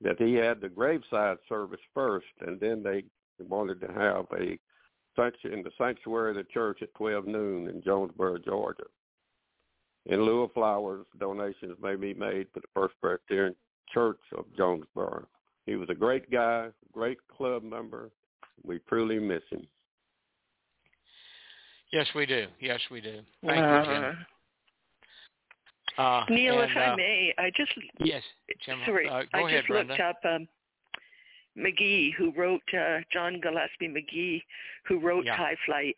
that 0.00 0.20
he 0.20 0.34
had 0.34 0.60
the 0.60 0.68
graveside 0.68 1.38
service 1.48 1.80
first, 1.94 2.26
and 2.40 2.58
then 2.60 2.82
they 2.82 3.04
wanted 3.44 3.80
to 3.80 3.88
have 3.88 4.26
a 4.38 4.58
sanctuary 5.16 5.58
in 5.58 5.62
the 5.62 5.70
sanctuary 5.78 6.30
of 6.30 6.36
the 6.36 6.44
church 6.52 6.80
at 6.82 6.94
12 6.94 7.26
noon 7.26 7.68
in 7.68 7.82
Jonesboro, 7.82 8.38
Georgia. 8.38 8.84
In 10.06 10.22
lieu 10.22 10.42
of 10.42 10.52
flowers, 10.52 11.06
donations 11.18 11.76
may 11.82 11.96
be 11.96 12.14
made 12.14 12.46
to 12.54 12.60
the 12.60 12.68
First 12.74 12.94
Presbyterian 13.00 13.54
Church 13.92 14.20
of 14.36 14.44
Jonesboro. 14.56 15.26
He 15.66 15.76
was 15.76 15.88
a 15.90 15.94
great 15.94 16.30
guy, 16.30 16.68
great 16.92 17.18
club 17.36 17.62
member. 17.62 18.10
We 18.64 18.78
truly 18.88 19.18
miss 19.18 19.42
him. 19.50 19.66
Yes, 21.92 22.06
we 22.14 22.26
do. 22.26 22.46
Yes, 22.60 22.80
we 22.90 23.00
do. 23.00 23.20
Thank 23.44 23.64
uh, 23.64 23.78
you, 23.78 23.84
Jim. 23.84 24.26
Uh, 25.98 26.24
Neil, 26.30 26.60
and, 26.60 26.70
if 26.70 26.76
I 26.76 26.86
uh, 26.86 26.96
may, 26.96 27.34
I 27.38 27.50
just 27.56 27.72
Yes, 27.98 28.22
Jim. 28.64 28.78
sorry, 28.86 29.08
uh, 29.08 29.24
I 29.34 29.40
ahead, 29.40 29.58
just 29.58 29.68
Brenda. 29.68 29.92
looked 29.94 30.00
up 30.00 30.18
um, 30.24 30.48
McGee, 31.58 32.14
who 32.14 32.32
wrote 32.36 32.62
uh, 32.72 33.00
John 33.12 33.40
Gillespie 33.40 33.88
Magee, 33.88 34.42
who 34.86 35.00
wrote 35.00 35.24
Yeah. 35.24 35.36
High 35.36 35.56
Flight, 35.66 35.96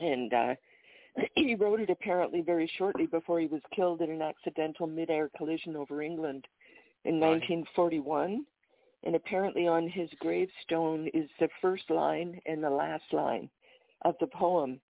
and 0.00 0.34
uh, 0.34 0.54
he 1.36 1.54
wrote 1.54 1.80
it 1.80 1.90
apparently 1.90 2.40
very 2.40 2.70
shortly 2.76 3.06
before 3.06 3.38
he 3.40 3.46
was 3.46 3.62
killed 3.74 4.00
in 4.00 4.10
an 4.10 4.20
accidental 4.20 4.86
mid-air 4.88 5.30
collision 5.36 5.76
over 5.76 6.02
England 6.02 6.46
in 7.04 7.20
Right. 7.20 7.40
1941. 7.40 8.44
And 9.04 9.14
apparently 9.14 9.68
on 9.68 9.88
his 9.88 10.10
gravestone 10.18 11.08
is 11.14 11.30
the 11.38 11.48
first 11.62 11.88
line 11.88 12.40
and 12.46 12.62
the 12.62 12.68
last 12.68 13.04
line 13.12 13.48
of 14.02 14.16
the 14.18 14.26
poem. 14.26 14.80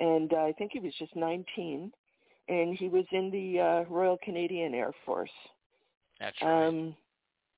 And 0.00 0.34
uh, 0.34 0.42
I 0.44 0.52
think 0.58 0.72
he 0.74 0.80
was 0.80 0.92
just 0.98 1.16
19, 1.16 1.90
and 2.48 2.76
he 2.76 2.88
was 2.88 3.04
in 3.12 3.30
the 3.30 3.60
uh, 3.60 3.84
Royal 3.92 4.18
Canadian 4.22 4.74
Air 4.74 4.92
Force. 5.04 5.30
That's 6.20 6.36
right. 6.42 6.66
Um, 6.66 6.96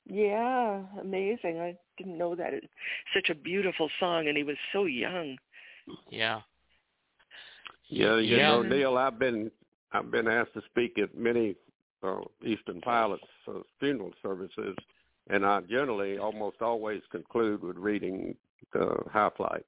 yeah, 0.08 0.82
amazing. 1.00 1.60
I 1.60 1.76
didn't 1.96 2.18
know 2.18 2.34
that. 2.34 2.52
It's 2.54 2.66
such 3.14 3.30
a 3.30 3.34
beautiful 3.34 3.88
song, 4.00 4.28
and 4.28 4.36
he 4.36 4.42
was 4.42 4.56
so 4.72 4.84
young. 4.84 5.36
yeah. 6.10 6.40
Yeah, 7.88 8.18
you 8.18 8.36
Yeah. 8.36 8.48
know, 8.48 8.62
Neil, 8.62 8.96
I've 8.96 9.18
been 9.18 9.50
I've 9.92 10.10
been 10.10 10.28
asked 10.28 10.54
to 10.54 10.62
speak 10.70 10.98
at 10.98 11.16
many 11.16 11.56
uh, 12.02 12.20
Eastern 12.44 12.80
Pilots 12.80 13.24
uh, 13.48 13.60
funeral 13.80 14.12
services, 14.22 14.76
and 15.28 15.44
I 15.44 15.60
generally 15.62 16.16
almost 16.18 16.62
always 16.62 17.02
conclude 17.10 17.62
with 17.62 17.76
reading 17.76 18.36
the 18.72 18.96
High 19.12 19.30
Flight, 19.36 19.66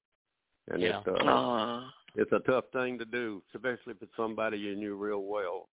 and 0.69 0.81
Yeah. 0.83 1.01
it, 1.01 1.09
uh, 1.09 1.25
Aw. 1.25 1.93
It's 2.15 2.33
a 2.33 2.41
tough 2.41 2.65
thing 2.73 2.99
to 2.99 3.05
do, 3.05 3.43
especially 3.55 3.93
if 3.93 4.03
it's 4.03 4.17
somebody 4.17 4.59
you 4.59 4.77
knew 4.77 4.97
real 4.97 5.23
well. 5.23 5.69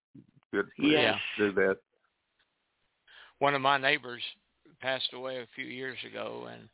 Good 0.52 0.68
for 0.78 0.84
Yes. 0.84 1.20
you 1.38 1.46
to 1.46 1.52
do 1.52 1.62
that. 1.62 1.78
One 3.40 3.56
of 3.56 3.62
my 3.62 3.78
neighbors 3.78 4.22
passed 4.82 5.14
away 5.14 5.40
a 5.40 5.48
few 5.56 5.66
years 5.66 5.98
ago, 6.06 6.48
and 6.52 6.70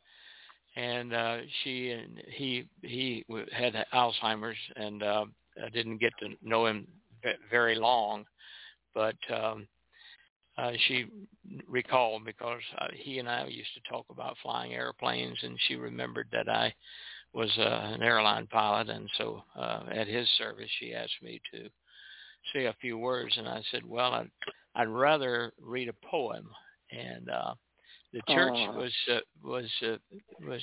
and 0.76 1.14
uh, 1.14 1.38
she 1.62 1.90
and 1.90 2.22
he 2.28 2.68
he 2.82 3.24
had 3.52 3.74
Alzheimer's, 3.92 4.58
and 4.76 5.02
uh, 5.02 5.24
I 5.64 5.68
didn't 5.70 5.98
get 5.98 6.12
to 6.20 6.34
know 6.42 6.66
him 6.66 6.86
very 7.50 7.74
long, 7.74 8.24
but 8.94 9.16
um, 9.32 9.66
uh, 10.58 10.72
she 10.86 11.06
recalled 11.68 12.24
because 12.24 12.62
uh, 12.78 12.88
he 12.94 13.18
and 13.18 13.28
I 13.28 13.46
used 13.46 13.74
to 13.74 13.90
talk 13.90 14.06
about 14.10 14.36
flying 14.42 14.74
airplanes, 14.74 15.38
and 15.42 15.58
she 15.66 15.76
remembered 15.76 16.28
that 16.32 16.48
I 16.48 16.74
was 17.36 17.52
uh, 17.58 17.92
an 17.92 18.02
airline 18.02 18.46
pilot, 18.46 18.88
and 18.88 19.10
so 19.18 19.42
uh, 19.54 19.82
at 19.94 20.08
his 20.08 20.26
service, 20.38 20.70
she 20.80 20.94
asked 20.94 21.22
me 21.22 21.38
to 21.52 21.68
say 22.54 22.64
a 22.64 22.76
few 22.80 22.96
words, 22.96 23.36
and 23.36 23.46
I 23.46 23.62
said, 23.70 23.84
"Well, 23.86 24.12
I'd, 24.14 24.30
I'd 24.74 24.88
rather 24.88 25.52
read 25.60 25.90
a 25.90 26.06
poem." 26.06 26.48
And 26.90 27.28
uh, 27.28 27.54
the 28.14 28.22
church 28.32 28.54
Aw. 28.54 28.78
was 28.78 28.92
uh, 29.12 29.18
was 29.44 29.70
uh, 29.86 29.96
was 30.48 30.62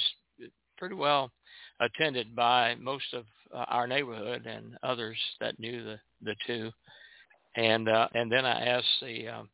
pretty 0.80 0.96
well 0.96 1.32
attended 1.80 2.36
by 2.36 2.74
most 2.80 3.14
of 3.14 3.26
uh, 3.54 3.66
our 3.68 3.86
neighborhood 3.86 4.48
and 4.48 4.76
others 4.82 5.18
that 5.42 5.60
knew 5.60 5.84
the 5.84 6.00
the 6.24 6.36
two. 6.48 6.72
And 7.56 7.88
uh, 7.88 8.08
and 8.16 8.32
then 8.32 8.46
I 8.46 8.66
asked 8.66 9.00
the 9.00 9.28
um, 9.28 9.50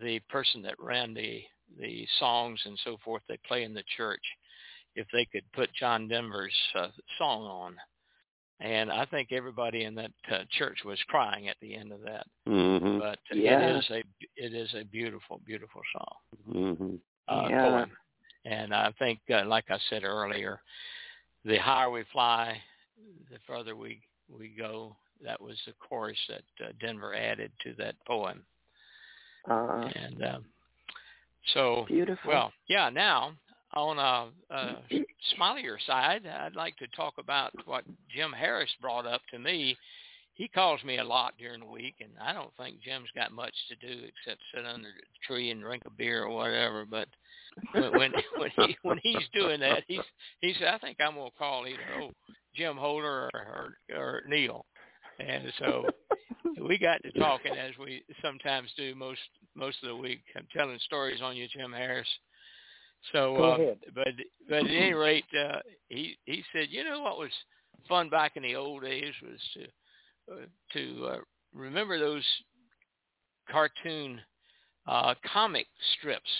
the 0.00 0.18
person 0.28 0.60
that 0.62 0.74
ran 0.80 1.14
the 1.14 1.40
the 1.78 2.04
songs 2.18 2.60
and 2.64 2.76
so 2.82 2.96
forth 3.04 3.22
that 3.28 3.44
play 3.44 3.62
in 3.62 3.74
the 3.74 3.84
church 3.96 4.22
if 4.94 5.06
they 5.12 5.24
could 5.24 5.44
put 5.52 5.72
John 5.74 6.08
Denver's 6.08 6.54
uh, 6.74 6.88
song 7.18 7.42
on. 7.44 7.76
And 8.60 8.92
I 8.92 9.04
think 9.06 9.32
everybody 9.32 9.84
in 9.84 9.94
that 9.96 10.12
uh, 10.30 10.44
church 10.50 10.78
was 10.84 11.02
crying 11.08 11.48
at 11.48 11.56
the 11.60 11.74
end 11.74 11.92
of 11.92 12.00
that. 12.02 12.26
Mhm. 12.46 13.00
But 13.00 13.18
Yeah. 13.32 13.58
it 13.58 13.76
is 13.76 13.90
a 13.90 14.04
it 14.36 14.54
is 14.54 14.72
a 14.74 14.84
beautiful 14.84 15.40
beautiful 15.44 15.82
song 15.92 16.16
Mhm. 16.48 17.00
uh, 17.28 17.46
Yeah. 17.50 17.62
poem. 17.62 17.96
And 18.44 18.74
I 18.74 18.90
think, 18.92 19.20
uh, 19.30 19.44
like 19.46 19.70
I 19.70 19.78
said 19.88 20.04
earlier, 20.04 20.60
the 21.44 21.58
higher 21.58 21.90
we 21.90 22.04
fly, 22.04 22.60
the 23.30 23.38
further 23.46 23.74
we 23.76 24.00
we 24.28 24.48
go. 24.48 24.96
That 25.20 25.40
was 25.40 25.60
the 25.66 25.72
chorus 25.74 26.18
that 26.28 26.44
uh, 26.64 26.72
Denver 26.80 27.14
added 27.14 27.52
to 27.60 27.74
that 27.74 27.94
poem. 28.06 28.44
Uh, 29.48 29.90
And 29.94 30.24
um, 30.24 30.44
so, 31.54 31.84
beautiful. 31.86 32.28
well, 32.28 32.52
yeah. 32.68 32.90
Now, 32.90 33.36
on 33.74 33.98
a, 33.98 34.54
a 34.54 34.76
smilier 35.34 35.76
side, 35.86 36.26
I'd 36.26 36.56
like 36.56 36.76
to 36.78 36.86
talk 36.88 37.14
about 37.18 37.52
what 37.64 37.84
Jim 38.14 38.32
Harris 38.32 38.70
brought 38.80 39.06
up 39.06 39.22
to 39.30 39.38
me. 39.38 39.76
He 40.34 40.48
calls 40.48 40.82
me 40.82 40.98
a 40.98 41.04
lot 41.04 41.34
during 41.38 41.60
the 41.60 41.66
week, 41.66 41.96
and 42.00 42.10
I 42.20 42.32
don't 42.32 42.52
think 42.56 42.82
Jim's 42.82 43.10
got 43.14 43.32
much 43.32 43.54
to 43.68 43.86
do 43.86 43.92
except 43.92 44.40
sit 44.54 44.64
under 44.64 44.88
a 44.88 45.26
tree 45.26 45.50
and 45.50 45.60
drink 45.60 45.82
a 45.86 45.90
beer 45.90 46.24
or 46.24 46.34
whatever. 46.34 46.86
But 46.86 47.08
when 47.72 47.92
when, 47.92 48.12
when 48.36 48.50
he 48.56 48.76
when 48.82 48.98
he's 49.02 49.28
doing 49.34 49.60
that, 49.60 49.84
he's 49.86 50.00
he 50.40 50.54
said, 50.58 50.68
"I 50.68 50.78
think 50.78 50.98
I'm 51.00 51.16
gonna 51.16 51.30
call 51.38 51.66
either 51.66 51.78
oh 52.02 52.10
Jim 52.54 52.76
Holder 52.76 53.30
or 53.34 53.74
or, 53.90 53.96
or 53.96 54.22
Neil." 54.26 54.64
And 55.18 55.52
so 55.58 55.86
we 56.66 56.78
got 56.78 57.02
to 57.02 57.12
talking 57.12 57.52
as 57.52 57.76
we 57.78 58.02
sometimes 58.22 58.70
do 58.76 58.94
most 58.94 59.20
most 59.54 59.76
of 59.82 59.88
the 59.88 59.96
week. 59.96 60.22
I'm 60.36 60.46
telling 60.56 60.78
stories 60.80 61.20
on 61.22 61.36
you, 61.36 61.46
Jim 61.48 61.72
Harris. 61.72 62.08
So, 63.10 63.36
Go 63.36 63.44
uh, 63.44 63.54
ahead. 63.56 63.78
but 63.94 64.08
but 64.48 64.58
at 64.58 64.66
any 64.66 64.92
rate, 64.92 65.24
uh, 65.36 65.58
he 65.88 66.16
he 66.24 66.44
said, 66.52 66.68
you 66.70 66.84
know 66.84 67.00
what 67.00 67.18
was 67.18 67.30
fun 67.88 68.08
back 68.08 68.36
in 68.36 68.42
the 68.42 68.54
old 68.54 68.82
days 68.82 69.12
was 69.22 69.40
to 69.54 70.32
uh, 70.32 70.46
to 70.72 71.06
uh, 71.06 71.18
remember 71.54 71.98
those 71.98 72.24
cartoon 73.50 74.20
uh, 74.86 75.14
comic 75.32 75.66
strips, 75.98 76.30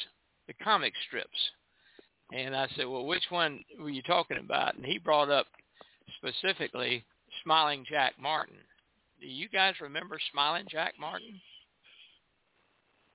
the 0.46 0.54
comic 0.62 0.92
strips. 1.08 1.28
And 2.32 2.56
I 2.56 2.66
said, 2.76 2.86
well, 2.86 3.04
which 3.04 3.24
one 3.28 3.62
were 3.78 3.90
you 3.90 4.02
talking 4.02 4.38
about? 4.38 4.76
And 4.76 4.86
he 4.86 4.98
brought 4.98 5.30
up 5.30 5.46
specifically 6.16 7.04
Smiling 7.42 7.84
Jack 7.88 8.14
Martin. 8.18 8.56
Do 9.20 9.26
you 9.26 9.48
guys 9.48 9.74
remember 9.80 10.18
Smiling 10.32 10.66
Jack 10.70 10.94
Martin? 10.98 11.40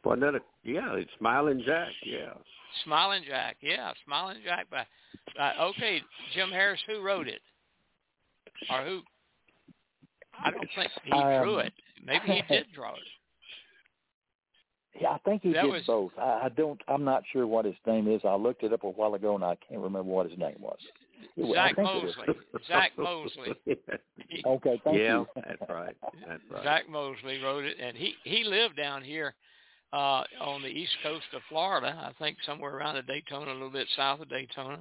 Wasn't 0.03 0.21
that 0.21 0.35
a 0.35 0.39
yeah? 0.63 0.93
It's 0.93 1.09
Smiling 1.17 1.63
Jack. 1.65 1.89
Yeah. 2.05 2.33
Smiling 2.83 3.23
Jack, 3.27 3.57
yeah, 3.61 3.91
Smiling 4.05 4.37
Jack. 4.43 4.67
By, 4.69 4.85
uh, 5.39 5.65
okay, 5.69 6.01
Jim 6.33 6.49
Harris, 6.49 6.79
who 6.87 7.01
wrote 7.01 7.27
it, 7.27 7.41
or 8.71 8.83
who? 8.83 9.01
I 10.43 10.51
don't 10.51 10.67
think 10.75 10.91
he 11.03 11.11
Um, 11.11 11.43
drew 11.43 11.57
it. 11.59 11.73
Maybe 12.03 12.25
he 12.27 12.41
did 12.53 12.65
draw 12.73 12.93
it. 12.93 12.99
Yeah, 14.99 15.09
I 15.11 15.19
think 15.19 15.43
he 15.43 15.53
That 15.53 15.61
did 15.61 15.71
was- 15.71 15.83
both. 15.85 16.11
I, 16.17 16.45
I 16.45 16.49
don't. 16.49 16.81
I'm 16.87 17.03
not 17.03 17.21
sure 17.31 17.45
what 17.45 17.65
his 17.65 17.75
name 17.85 18.07
is. 18.07 18.21
I 18.25 18.33
looked 18.33 18.63
it 18.63 18.73
up 18.73 18.83
a 18.83 18.89
while 18.89 19.13
ago, 19.13 19.35
and 19.35 19.43
I 19.43 19.55
can't 19.69 19.79
remember 19.79 20.11
what 20.11 20.27
his 20.27 20.39
name 20.39 20.55
was. 20.59 20.79
It 21.35 21.43
was- 21.45 21.55
I 21.55 21.67
Zach 21.67 21.75
think 21.75 21.87
it 21.89 22.03
was- 22.03 22.15
Mosley. 22.17 22.35
Zach 22.67 22.91
Mosley. 22.97 23.55
Okay, 24.45 24.81
thank 24.83 24.97
yeah, 24.97 25.19
you. 25.19 25.27
that's 25.35 25.61
right. 25.69 25.95
That's 26.27 26.41
right. 26.49 26.63
Zach 26.63 26.89
Mosley 26.89 27.39
wrote 27.43 27.63
it, 27.65 27.77
and 27.79 27.95
he 27.95 28.15
he 28.23 28.43
lived 28.43 28.75
down 28.75 29.03
here 29.03 29.35
uh 29.93 30.23
on 30.41 30.61
the 30.61 30.67
east 30.67 30.95
coast 31.03 31.25
of 31.33 31.41
Florida. 31.49 31.95
I 31.97 32.11
think 32.21 32.37
somewhere 32.45 32.75
around 32.75 32.95
the 32.95 33.01
Daytona, 33.03 33.51
a 33.51 33.53
little 33.53 33.69
bit 33.69 33.87
south 33.95 34.19
of 34.21 34.29
Daytona. 34.29 34.79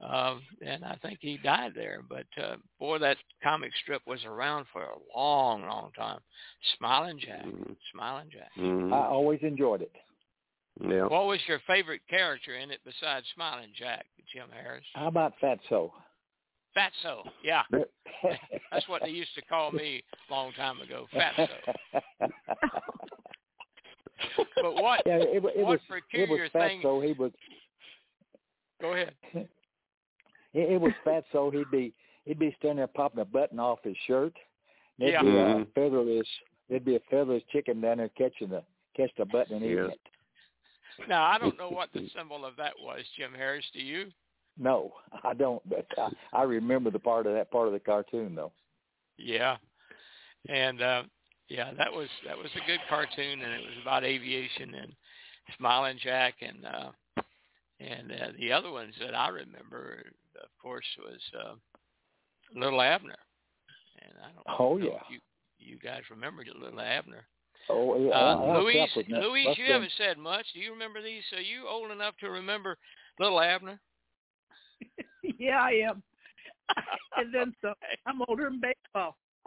Um, 0.00 0.42
and 0.60 0.84
I 0.84 0.96
think 1.02 1.18
he 1.20 1.38
died 1.38 1.72
there. 1.74 2.00
But 2.06 2.26
uh, 2.42 2.56
boy, 2.78 2.98
that 2.98 3.16
comic 3.42 3.70
strip 3.82 4.02
was 4.06 4.24
around 4.24 4.66
for 4.72 4.82
a 4.82 4.98
long, 5.18 5.62
long 5.62 5.92
time. 5.96 6.18
Smiling 6.78 7.18
Jack, 7.18 7.44
Mhm. 7.44 7.76
Smiling 7.92 8.28
Jack. 8.30 8.50
Mhm. 8.56 8.92
I 8.92 9.06
always 9.06 9.40
enjoyed 9.42 9.82
it. 9.82 9.92
yeah. 10.80 11.04
What 11.06 11.26
was 11.26 11.40
your 11.46 11.60
favorite 11.60 12.02
character 12.08 12.56
in 12.56 12.70
it 12.72 12.80
besides 12.84 13.26
Smiling 13.34 13.72
Jack, 13.74 14.06
Jim 14.32 14.48
Harris? 14.52 14.84
How 14.94 15.06
about 15.06 15.38
Fatso? 15.40 15.92
Fatso, 16.76 17.22
yeah. 17.42 17.62
That's 18.72 18.88
what 18.88 19.02
they 19.02 19.10
used 19.10 19.34
to 19.36 19.42
call 19.42 19.70
me 19.70 20.02
a 20.28 20.32
long 20.32 20.52
time 20.54 20.80
ago, 20.80 21.06
Fatso. 21.14 21.48
But 24.56 24.74
what? 24.74 25.02
Yeah, 25.06 25.18
it, 25.18 25.42
wa- 25.42 25.50
it 25.54 25.58
what 25.62 25.66
was 25.72 25.80
it 25.88 26.02
peculiar 26.10 26.42
was 26.44 26.50
thing? 26.52 26.80
Fatso. 26.82 27.04
He 27.06 27.12
was 27.12 27.32
Go 28.80 28.92
ahead. 28.92 29.14
it, 29.34 29.48
it 30.54 30.80
was 30.80 30.92
Fatso. 31.06 31.52
He'd 31.52 31.70
be 31.70 31.92
he'd 32.24 32.38
be 32.38 32.54
standing 32.58 32.78
there 32.78 32.86
popping 32.86 33.20
a 33.20 33.24
button 33.24 33.58
off 33.58 33.78
his 33.82 33.96
shirt. 34.06 34.34
There'd 34.98 35.12
Yeah. 35.12 35.22
be 35.22 35.28
a 35.28 35.32
Mhm. 35.32 35.74
featherless 35.74 36.28
there'd 36.68 36.84
be 36.84 36.96
a 36.96 37.00
featherless 37.10 37.42
chicken 37.52 37.80
down 37.80 37.98
there 37.98 38.08
catching 38.10 38.48
the 38.50 38.62
catch 38.96 39.10
the 39.16 39.24
button 39.24 39.56
and 39.56 39.64
eating 39.64 39.76
Yeah. 39.76 39.90
it. 39.90 40.00
Now 41.08 41.24
I 41.24 41.38
don't 41.38 41.58
know 41.58 41.70
what 41.70 41.92
the 41.92 42.08
symbol 42.16 42.44
of 42.44 42.56
that 42.56 42.74
was, 42.80 43.02
Jim 43.16 43.34
Harris. 43.34 43.64
Do 43.72 43.80
you? 43.82 44.12
No, 44.56 44.92
I 45.24 45.34
don't. 45.34 45.60
But 45.68 45.86
I, 45.98 46.08
I 46.32 46.42
remember 46.44 46.90
the 46.90 47.00
part 47.00 47.26
of 47.26 47.34
that 47.34 47.50
part 47.50 47.66
of 47.66 47.72
the 47.72 47.80
cartoon 47.80 48.34
though. 48.36 48.52
Yeah. 49.18 49.56
And 50.48 50.80
uh 50.82 51.02
yeah, 51.48 51.72
that 51.76 51.92
was 51.92 52.08
that 52.26 52.36
was 52.36 52.50
a 52.54 52.66
good 52.66 52.80
cartoon 52.88 53.40
and 53.42 53.52
it 53.52 53.60
was 53.60 53.76
about 53.82 54.04
aviation 54.04 54.74
and 54.74 54.92
Smiling 55.58 55.98
Jack 56.02 56.34
and 56.40 56.64
uh 56.64 56.90
and 57.80 58.12
uh, 58.12 58.28
the 58.38 58.52
other 58.52 58.70
ones 58.70 58.94
that 59.00 59.14
I 59.14 59.28
remember 59.28 60.02
of 60.42 60.48
course 60.60 60.86
was 60.98 61.20
uh 61.38 61.54
Little 62.54 62.80
Abner. 62.80 63.16
And 64.02 64.12
I 64.22 64.28
don't 64.32 64.60
Oh, 64.60 64.76
know 64.76 64.84
yeah. 64.86 64.96
if 64.96 65.02
you 65.10 65.18
you 65.58 65.78
guys 65.78 66.02
remember 66.10 66.44
Little 66.60 66.80
Abner. 66.80 67.26
Oh, 67.70 67.98
yeah. 67.98 68.10
Uh, 68.10 68.14
Al- 68.36 68.50
Al 68.56 68.62
Louise, 68.62 68.76
Capp 68.88 68.96
was 68.98 69.06
nuts. 69.08 69.24
Louise, 69.26 69.46
Must 69.46 69.58
you 69.58 69.64
been- 69.64 69.72
haven't 69.72 69.92
said 69.96 70.18
much. 70.18 70.44
Do 70.52 70.60
you 70.60 70.70
remember 70.72 71.00
these? 71.02 71.22
Are 71.34 71.40
you 71.40 71.66
old 71.66 71.90
enough 71.90 72.14
to 72.20 72.28
remember 72.28 72.76
Little 73.18 73.40
Abner? 73.40 73.80
yeah, 75.38 75.60
I 75.62 75.70
am. 75.88 76.02
and 77.16 77.32
then 77.34 77.54
some. 77.62 77.72
I'm 78.06 78.20
older 78.28 78.46
in 78.48 78.60
baseball. 78.60 79.16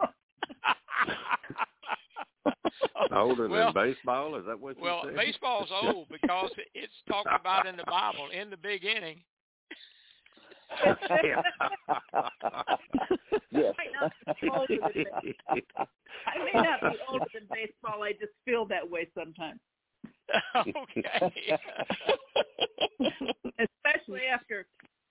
Older 3.12 3.48
well, 3.48 3.72
than 3.72 3.88
baseball? 3.88 4.36
Is 4.36 4.44
that 4.46 4.58
what 4.58 4.76
you 4.76 4.82
well, 4.82 5.02
said? 5.04 5.16
baseball's 5.16 5.70
old 5.82 6.08
because 6.08 6.50
it's 6.74 6.92
talked 7.08 7.28
about 7.40 7.66
in 7.66 7.76
the 7.76 7.84
Bible 7.84 8.28
in 8.32 8.50
the 8.50 8.56
big 8.56 8.84
inning. 8.84 9.20
yes. 11.10 11.42
Might 13.50 13.92
not 14.00 14.12
be 14.40 14.50
older 14.50 14.76
than. 14.94 15.04
I 16.26 16.38
may 16.44 16.60
not 16.60 16.80
be 16.80 16.98
older 17.08 17.24
than 17.32 17.48
baseball. 17.52 18.02
I 18.02 18.12
just 18.12 18.32
feel 18.44 18.66
that 18.66 18.88
way 18.88 19.08
sometimes, 19.16 19.60
okay. 20.56 21.58
especially 23.58 24.22
after 24.32 24.66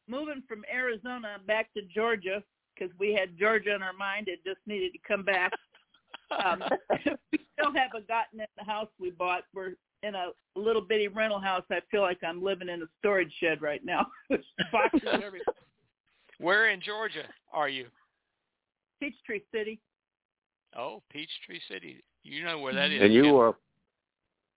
moving 0.07 0.43
from 0.47 0.63
Arizona 0.71 1.37
back 1.47 1.73
to 1.73 1.81
Georgia 1.93 2.43
because 2.75 2.93
we 2.99 3.13
had 3.13 3.37
Georgia 3.37 3.73
in 3.75 3.81
our 3.81 3.93
mind. 3.93 4.27
It 4.27 4.39
just 4.45 4.59
needed 4.67 4.93
to 4.93 4.99
come 5.07 5.23
back. 5.23 5.51
Um, 6.45 6.63
we 7.31 7.39
still 7.53 7.73
haven't 7.73 8.07
gotten 8.07 8.39
in 8.39 8.47
the 8.57 8.63
house 8.63 8.89
we 8.99 9.11
bought. 9.11 9.43
We're 9.53 9.73
in 10.03 10.15
a 10.15 10.27
little 10.55 10.81
bitty 10.81 11.07
rental 11.07 11.39
house. 11.39 11.63
I 11.71 11.79
feel 11.89 12.01
like 12.01 12.19
I'm 12.23 12.43
living 12.43 12.69
in 12.69 12.81
a 12.81 12.85
storage 12.99 13.33
shed 13.39 13.61
right 13.61 13.83
now. 13.83 14.07
Boxes 14.71 15.01
everywhere. 15.05 15.41
Where 16.39 16.69
in 16.69 16.81
Georgia 16.81 17.23
are 17.51 17.69
you? 17.69 17.87
Peachtree 18.99 19.41
City. 19.53 19.79
Oh, 20.77 21.01
Peachtree 21.11 21.59
City. 21.69 22.03
You 22.23 22.43
know 22.43 22.59
where 22.59 22.73
that 22.73 22.91
is. 22.91 23.01
and 23.01 23.13
you 23.13 23.23
Ken. 23.23 23.33
were 23.33 23.55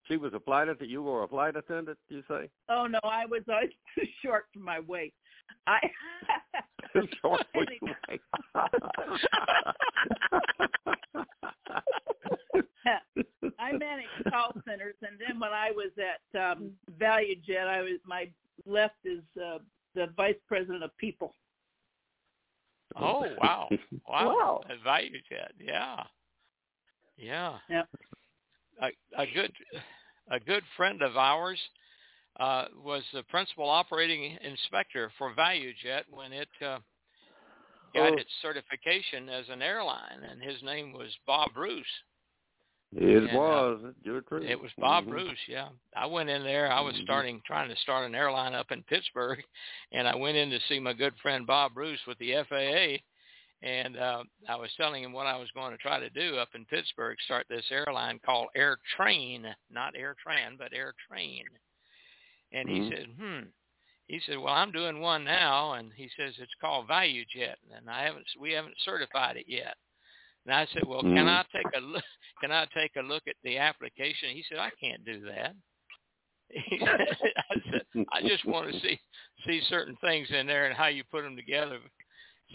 she 0.05 0.17
was 0.17 0.33
a 0.33 0.39
flight 0.39 0.63
attendant 0.63 0.89
you 0.89 1.03
were 1.03 1.23
a 1.23 1.27
flight 1.27 1.55
attendant, 1.55 1.97
you 2.09 2.23
say? 2.27 2.49
Oh 2.67 2.87
no, 2.87 2.99
I 3.03 3.25
was 3.25 3.43
always 3.47 3.69
too 3.95 4.05
short 4.23 4.45
for 4.53 4.59
my 4.59 4.79
weight. 4.79 5.13
I 5.67 5.79
Short 7.21 7.45
was 7.53 7.67
your 7.81 7.95
way. 8.09 8.19
I 13.59 13.71
manage 13.73 14.07
call 14.29 14.53
centers, 14.67 14.95
and 15.01 15.19
then 15.19 15.39
when 15.39 15.51
I 15.51 15.71
was 15.71 15.91
at 15.97 16.39
um, 16.39 16.71
ValueJet. 16.99 17.67
I 17.67 17.81
was 17.81 17.99
my 18.05 18.29
left 18.65 18.95
is 19.05 19.21
uh, 19.41 19.59
the 19.95 20.07
vice 20.15 20.35
president 20.47 20.83
of 20.83 20.95
people. 20.97 21.35
Oh 22.95 23.25
wow, 23.41 23.69
wow, 24.07 24.27
Wow. 24.27 24.61
A 24.69 24.83
value 24.83 25.19
jet, 25.29 25.51
yeah, 25.59 26.03
yeah. 27.17 27.57
A, 28.81 28.87
a 29.21 29.25
good, 29.33 29.51
a 30.31 30.39
good 30.39 30.63
friend 30.77 31.01
of 31.01 31.17
ours 31.17 31.59
uh, 32.39 32.65
was 32.83 33.03
the 33.13 33.23
principal 33.23 33.69
operating 33.69 34.37
inspector 34.41 35.11
for 35.17 35.33
ValueJet 35.33 36.03
when 36.09 36.31
it 36.31 36.49
uh, 36.61 36.79
got 37.93 38.13
Oh. 38.13 38.17
its 38.17 38.29
certification 38.41 39.29
as 39.29 39.49
an 39.49 39.61
airline, 39.61 40.23
and 40.23 40.41
his 40.41 40.61
name 40.63 40.93
was 40.93 41.15
Bob 41.25 41.53
Bruce. 41.53 41.85
It 42.95 43.23
And, 43.23 43.29
uh, 43.29 43.37
was. 43.37 43.93
You're 44.03 44.21
true. 44.21 44.41
It 44.41 44.59
was 44.59 44.71
Bob 44.79 45.05
Mhm. 45.05 45.09
Bruce, 45.09 45.47
yeah. 45.47 45.69
I 45.95 46.05
went 46.05 46.29
in 46.29 46.43
there. 46.43 46.71
I 46.71 46.79
was 46.79 46.95
Mhm. 46.95 47.03
starting 47.03 47.41
trying 47.41 47.69
to 47.69 47.75
start 47.77 48.05
an 48.05 48.15
airline 48.15 48.53
up 48.53 48.71
in 48.71 48.83
Pittsburgh, 48.83 49.43
and 49.91 50.07
I 50.07 50.15
went 50.15 50.37
in 50.37 50.49
to 50.49 50.59
see 50.61 50.79
my 50.79 50.93
good 50.93 51.15
friend 51.19 51.45
Bob 51.45 51.73
Bruce 51.73 52.03
with 52.07 52.17
the 52.19 52.35
FAA, 52.35 53.03
and 53.61 53.97
uh, 53.97 54.23
I 54.47 54.55
was 54.55 54.73
telling 54.75 55.03
him 55.03 55.11
what 55.11 55.27
I 55.27 55.35
was 55.35 55.51
going 55.51 55.71
to 55.71 55.77
try 55.77 55.99
to 55.99 56.09
do 56.09 56.37
up 56.37 56.55
in 56.55 56.65
Pittsburgh, 56.65 57.19
start 57.21 57.47
this 57.49 57.69
airline 57.71 58.19
called 58.19 58.49
Air 58.55 58.77
Train, 58.95 59.55
not 59.69 59.95
Air 59.95 60.15
Tran, 60.25 60.57
but 60.57 60.73
Air 60.73 60.93
Train. 61.07 61.45
And 62.51 62.69
he 62.69 62.79
Mhm. 62.79 62.89
said, 62.89 63.07
"Hmm." 63.17 63.49
He 64.07 64.19
said, 64.21 64.37
"Well, 64.37 64.53
I'm 64.53 64.71
doing 64.71 64.99
one 64.99 65.23
now," 65.23 65.73
and 65.73 65.93
he 65.93 66.09
says 66.09 66.39
it's 66.39 66.55
called 66.55 66.87
ValueJet, 66.87 67.57
and 67.71 67.89
I 67.89 68.03
haven't 68.03 68.27
we 68.39 68.51
haven't 68.53 68.79
certified 68.81 69.37
it 69.37 69.47
yet. 69.47 69.77
And 70.45 70.53
I 70.55 70.65
said, 70.67 70.83
"Well, 70.83 71.03
can 71.03 71.27
Mhm. 71.27 71.29
I 71.29 71.43
take 71.51 71.67
a 71.75 71.79
look? 71.79 72.03
Can 72.41 72.51
I 72.51 72.65
take 72.67 72.95
a 72.95 73.01
look 73.01 73.27
at 73.27 73.35
the 73.43 73.57
application?" 73.57 74.29
He 74.33 74.43
said, 74.43 74.57
"I 74.57 74.71
can't 74.71 75.03
do 75.05 75.19
that." 75.21 75.55
Said, 76.79 77.33
I 77.51 77.61
said, 77.71 77.85
"I 78.11 78.21
just 78.21 78.45
want 78.45 78.71
to 78.71 78.79
see 78.79 78.99
see 79.45 79.61
certain 79.61 79.95
things 79.97 80.31
in 80.31 80.47
there 80.47 80.65
and 80.65 80.75
how 80.75 80.87
you 80.87 81.03
put 81.03 81.23
them 81.23 81.35
together." 81.35 81.79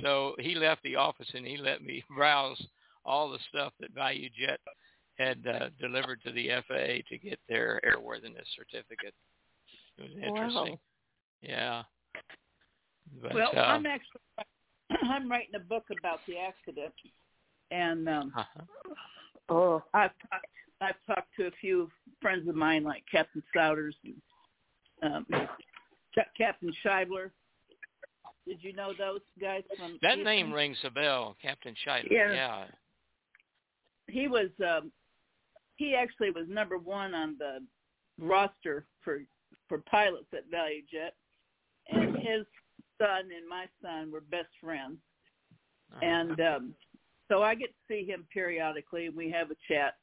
So 0.01 0.35
he 0.41 0.55
left 0.55 0.83
the 0.83 0.97
office 0.97 1.31
and 1.35 1.47
he 1.47 1.57
let 1.57 1.83
me 1.83 2.03
browse 2.17 2.61
all 3.05 3.31
the 3.31 3.39
stuff 3.49 3.73
that 3.79 3.95
ValueJet 3.95 4.59
had 5.19 5.47
uh, 5.47 5.69
delivered 5.79 6.21
to 6.23 6.33
the 6.33 6.51
FAA 6.67 7.03
to 7.09 7.19
get 7.19 7.39
their 7.49 7.81
airworthiness 7.85 8.47
certificate. 8.57 9.15
It 9.99 10.03
was 10.03 10.13
interesting. 10.17 10.73
Wow. 10.73 10.79
Yeah. 11.43 11.83
But, 13.23 13.35
well, 13.35 13.51
uh, 13.57 13.61
I'm 13.61 13.87
actually 13.87 14.21
I'm 15.11 15.31
writing 15.31 15.55
a 15.55 15.61
book 15.61 15.85
about 15.99 16.21
the 16.27 16.35
accident, 16.39 16.95
and 17.71 18.09
um, 18.09 18.33
uh-huh. 18.37 18.95
Oh, 19.49 19.83
I've 19.93 20.11
talked, 20.31 20.47
I've 20.81 21.07
talked 21.07 21.29
to 21.39 21.47
a 21.47 21.51
few 21.61 21.91
friends 22.21 22.49
of 22.49 22.55
mine 22.55 22.83
like 22.83 23.05
Captain 23.11 23.43
Souders 23.55 23.95
and 25.03 25.15
um, 25.15 25.27
Ca- 26.15 26.31
Captain 26.37 26.73
Scheibler. 26.85 27.31
Did 28.47 28.59
you 28.63 28.75
know 28.75 28.93
those 28.99 29.21
guys 29.41 29.63
from 29.79 29.99
that 30.03 30.15
Houston? 30.15 30.25
name 30.25 30.53
rings 30.53 30.79
a 30.85 30.91
bell, 30.91 31.37
Captain 31.41 31.75
Scheidler. 31.87 32.11
Yeah. 32.11 32.33
yeah. 32.33 32.65
He 34.07 34.29
was 34.29 34.51
um, 34.67 34.93
he 35.77 35.95
actually 35.95 36.31
was 36.31 36.47
number 36.49 36.79
one 36.79 37.15
on 37.15 37.37
the 37.39 37.59
roster 38.19 38.87
for 39.03 39.21
for 39.69 39.79
pilots 39.91 40.27
at 40.33 40.51
ValueJet, 40.51 41.11
and 41.91 42.17
his 42.17 42.47
son 42.99 43.31
and 43.37 43.49
my 43.49 43.67
son 43.83 44.11
were 44.11 44.21
best 44.21 44.49
friends. 44.61 44.99
Uh-huh. 45.93 46.07
and 46.07 46.41
um 46.41 46.75
so 47.29 47.43
I 47.43 47.55
get 47.55 47.69
to 47.69 47.75
see 47.89 48.07
him 48.07 48.27
periodically 48.33 49.07
and 49.07 49.15
we 49.15 49.31
have 49.31 49.51
a 49.51 49.55
chat. 49.69 49.95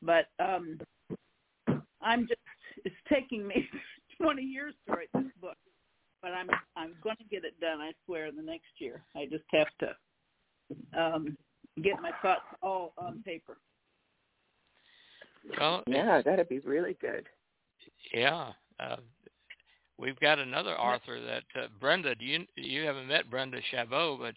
But 0.00 0.26
um 0.38 0.78
I'm 2.00 2.26
just 2.28 2.40
it's 2.84 2.94
taking 3.12 3.46
me 3.46 3.68
20 4.22 4.42
years 4.42 4.74
to 4.86 4.92
write 4.92 5.08
this 5.14 5.32
book. 5.40 5.56
But 6.22 6.32
I'm 6.32 6.48
I'm 6.76 6.94
going 7.02 7.16
to 7.16 7.24
get 7.24 7.44
it 7.44 7.58
done, 7.60 7.80
I 7.80 7.92
swear, 8.06 8.26
in 8.26 8.36
the 8.36 8.42
next 8.42 8.70
year. 8.78 9.02
I 9.16 9.26
just 9.26 9.44
have 9.52 9.68
to 9.80 11.00
um 11.00 11.36
get 11.82 12.00
my 12.00 12.10
thoughts 12.22 12.42
all 12.62 12.92
on 12.98 13.22
paper. 13.24 13.58
well, 15.58 15.82
yeah, 15.86 16.22
that'd 16.22 16.48
be 16.48 16.60
really 16.60 16.96
good. 17.00 17.26
Yeah. 18.12 18.52
Uh, 18.80 18.96
we've 19.98 20.18
got 20.20 20.38
another 20.38 20.78
author 20.78 21.20
that 21.20 21.44
uh, 21.60 21.66
Brenda. 21.80 22.14
Do 22.14 22.24
you 22.24 22.44
you 22.56 22.82
haven't 22.82 23.08
met 23.08 23.30
Brenda 23.30 23.58
Chabot, 23.70 24.18
but 24.18 24.34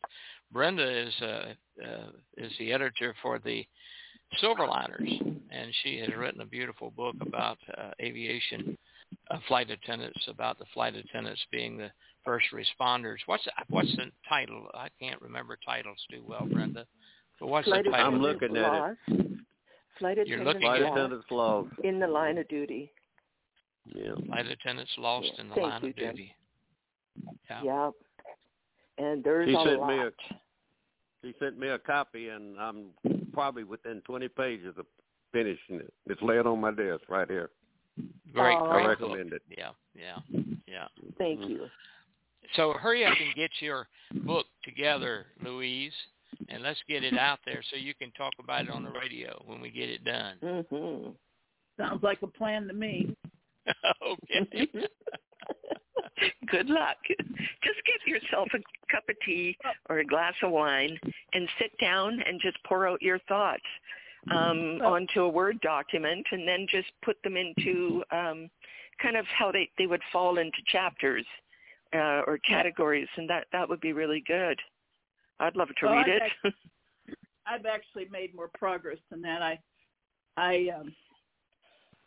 Brenda 0.52 1.08
is 1.08 1.14
uh, 1.22 1.54
uh, 1.84 2.10
is 2.38 2.52
the 2.60 2.72
editor 2.72 3.16
for 3.22 3.40
the 3.40 3.66
Silverliners, 4.42 5.22
and 5.52 5.74
she 5.84 5.98
has 6.00 6.10
written 6.18 6.42
a 6.42 6.46
beautiful 6.46 6.92
book 6.92 7.16
about 7.22 7.58
uh, 7.78 7.92
aviation 8.02 8.78
uh, 9.30 9.38
flight 9.48 9.70
attendants, 9.70 10.26
about 10.28 10.58
the 10.58 10.66
flight 10.74 10.96
attendants 10.96 11.42
being 11.52 11.78
the 11.78 11.92
first 12.24 12.48
responders. 12.54 13.18
What's 13.26 13.44
the, 13.46 13.52
what's 13.70 13.94
the 13.96 14.06
title? 14.30 14.68
I 14.74 14.88
can't 15.00 15.22
remember 15.22 15.58
titles 15.66 15.98
too 16.10 16.24
well, 16.26 16.48
Brenda. 16.50 16.86
But 17.40 17.48
what's 17.48 17.68
Flight 17.68 17.86
the 17.86 17.92
title? 17.92 18.06
I'm 18.06 18.22
looking 18.22 18.56
at 18.56 18.58
it. 18.58 18.62
lost. 18.62 19.32
Flight 20.00 20.18
You're 20.26 20.44
looking 20.44 20.62
Flight 20.62 20.82
at 20.82 20.88
it? 20.88 20.90
lost 20.90 20.98
attendants 20.98 21.26
lost. 21.32 21.70
in 21.84 22.00
the 22.00 22.08
line 22.08 22.38
of 22.38 22.48
duty. 22.48 22.92
Yeah. 23.86 24.16
Flight 24.28 24.48
attendants 24.48 24.92
lost 24.98 25.28
Yeah. 25.34 25.42
in 25.42 25.50
the 25.50 25.56
Thank 25.56 25.68
line 25.68 25.82
you, 25.84 25.90
of 25.90 25.96
Jen. 25.96 26.16
duty. 26.16 26.36
Yeah. 27.50 27.64
Yep. 27.64 27.94
And 28.98 29.24
there's 29.24 29.48
She 29.50 29.56
a 29.56 29.58
He 29.60 29.66
sent 29.66 29.80
lot. 29.80 29.88
me 29.90 29.98
a 30.00 30.12
He 31.24 31.34
sent 31.40 31.58
me 31.60 31.68
a 31.68 31.78
copy, 31.78 32.30
and 32.30 32.60
I'm 32.60 32.94
probably 33.32 33.64
within 33.64 34.02
20 34.02 34.28
pages 34.30 34.76
of 34.78 34.88
finishing 35.32 35.76
it. 35.76 35.94
It's 36.08 36.22
laid 36.22 36.48
on 36.48 36.60
my 36.60 36.72
desk 36.72 37.04
right 37.10 37.30
here. 37.30 37.52
Great, 38.34 38.56
Oh. 38.56 38.72
great 38.72 38.86
I 38.86 38.96
book. 38.96 39.02
recommend 39.02 39.34
it. 39.34 39.44
Yeah, 39.48 39.72
yeah, 39.94 40.20
yeah. 40.66 40.88
Thank 41.20 41.42
Mhm. 41.42 41.50
you. 41.50 41.70
So 42.54 42.74
hurry 42.74 43.06
up 43.06 43.16
and 43.20 43.34
get 43.36 43.62
your 43.62 43.88
book 44.12 44.48
together, 44.64 45.28
Louise, 45.42 45.94
and 46.50 46.64
let's 46.64 46.82
get 46.84 47.04
it 47.04 47.16
out 47.18 47.40
there 47.46 47.62
so 47.64 47.76
you 47.76 47.94
can 47.94 48.12
talk 48.14 48.34
about 48.40 48.64
it 48.64 48.72
on 48.72 48.84
the 48.84 48.92
radio 48.92 49.40
when 49.46 49.62
we 49.62 49.70
get 49.70 49.90
it 49.90 50.04
done. 50.04 50.40
Mhm. 50.40 51.16
Sounds 51.78 52.02
like 52.02 52.22
a 52.24 52.28
plan 52.28 52.68
to 52.68 52.74
me. 52.74 53.16
okay. 54.06 54.70
Good 56.52 56.68
luck. 56.68 56.98
Just 57.08 57.80
get 57.86 58.06
yourself 58.08 58.48
a 58.54 58.60
cup 58.92 59.04
of 59.10 59.16
tea 59.26 59.58
or 59.90 60.00
a 60.00 60.06
glass 60.06 60.34
of 60.44 60.52
wine 60.52 60.98
and 61.34 61.48
sit 61.60 61.72
down 61.80 62.22
and 62.28 62.40
just 62.42 62.58
pour 62.68 62.88
out 62.88 63.02
your 63.02 63.20
thoughts 63.28 63.64
um, 64.32 64.80
Well- 64.80 64.94
onto 64.94 65.22
a 65.22 65.30
Word 65.30 65.60
document 65.62 66.26
and 66.32 66.48
then 66.48 66.68
just 66.70 66.92
put 67.04 67.18
them 67.24 67.38
into 67.38 68.04
um, 68.12 68.50
kind 69.02 69.18
of 69.18 69.26
how 69.28 69.52
they, 69.52 69.70
they 69.78 69.88
would 69.88 70.02
fall 70.12 70.38
into 70.38 70.58
chapters 70.68 71.26
uh, 71.94 72.22
or 72.28 72.38
categories, 72.48 73.08
and 73.18 73.30
that, 73.30 73.48
that 73.52 73.68
would 73.68 73.82
be 73.82 73.94
really 73.94 74.24
good. 74.28 74.60
I'd 75.40 75.56
love 75.56 75.70
to 75.80 75.86
Well, 75.88 75.96
read 75.96 76.06
I'd 76.08 76.32
it. 76.46 76.54
I've 77.48 77.66
actually 77.66 78.08
made 78.12 78.36
more 78.36 78.50
progress 78.54 79.00
than 79.10 79.22
that. 79.24 79.42
I, 79.42 79.60
I, 80.38 80.70
um, 80.80 80.94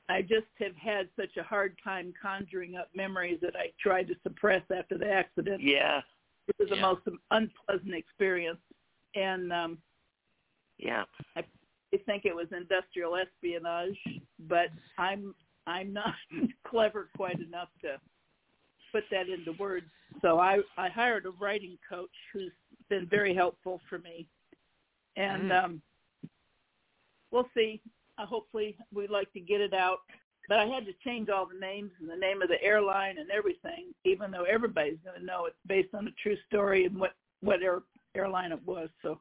I 0.09 0.20
just 0.22 0.46
have 0.59 0.76
had 0.76 1.09
such 1.18 1.36
a 1.38 1.42
hard 1.42 1.78
time 1.82 2.12
conjuring 2.20 2.76
up 2.76 2.88
memories 2.94 3.38
that 3.40 3.57
I 3.57 3.72
tried 3.80 4.07
to 4.09 4.14
suppress 4.22 4.62
after 4.76 4.98
the 4.98 5.11
accident. 5.11 5.62
yeah, 5.62 6.02
It 6.48 6.57
was 6.59 6.68
the 6.68 6.76
Yeah. 6.76 6.82
most 6.82 7.07
unpleasant 7.30 7.94
experience, 7.94 8.61
and 9.14 9.52
um, 9.52 9.82
yeah. 10.78 11.05
I 11.36 11.44
think 12.07 12.24
it 12.26 12.34
was 12.34 12.48
industrial 12.52 13.16
espionage. 13.16 13.96
But 14.40 14.68
I'm 14.98 15.34
I'm 15.66 15.92
not 15.92 16.14
clever 16.66 17.09
quite 17.16 17.40
enough 17.40 17.70
to 17.82 17.98
put 18.92 19.05
that 19.11 19.28
into 19.30 19.52
words. 19.52 19.86
So 20.20 20.38
I 20.38 20.59
I 20.76 20.88
hired 20.90 21.24
a 21.24 21.30
writing 21.30 21.78
coach 21.88 22.11
who's 22.32 22.52
been 22.90 23.07
very 23.07 23.34
helpful 23.34 23.80
for 23.88 23.98
me, 24.00 24.26
and 25.16 25.50
Mm. 25.50 25.64
um, 25.64 25.82
we'll 27.30 27.48
see. 27.55 27.80
Uh, 28.18 28.26
hopefully, 28.26 28.76
we'd 28.92 29.10
like 29.10 29.32
to 29.32 29.40
get 29.40 29.60
it 29.60 29.74
out. 29.74 29.98
But 30.48 30.58
I 30.58 30.66
had 30.66 30.84
to 30.84 30.92
change 31.04 31.30
all 31.30 31.46
the 31.46 31.58
names 31.58 31.90
and 32.00 32.08
the 32.08 32.16
name 32.16 32.42
of 32.42 32.48
the 32.48 32.62
airline 32.62 33.16
and 33.18 33.30
everything, 33.30 33.94
even 34.04 34.30
though 34.30 34.44
everybody's 34.44 34.98
going 35.04 35.18
to 35.18 35.24
know 35.24 35.46
it's 35.46 35.56
based 35.66 35.94
on 35.94 36.06
a 36.06 36.10
true 36.22 36.36
story 36.48 36.84
and 36.84 36.98
what 36.98 37.14
what 37.40 37.62
air, 37.62 37.80
airline 38.14 38.52
it 38.52 38.60
was. 38.66 38.88
So 39.02 39.20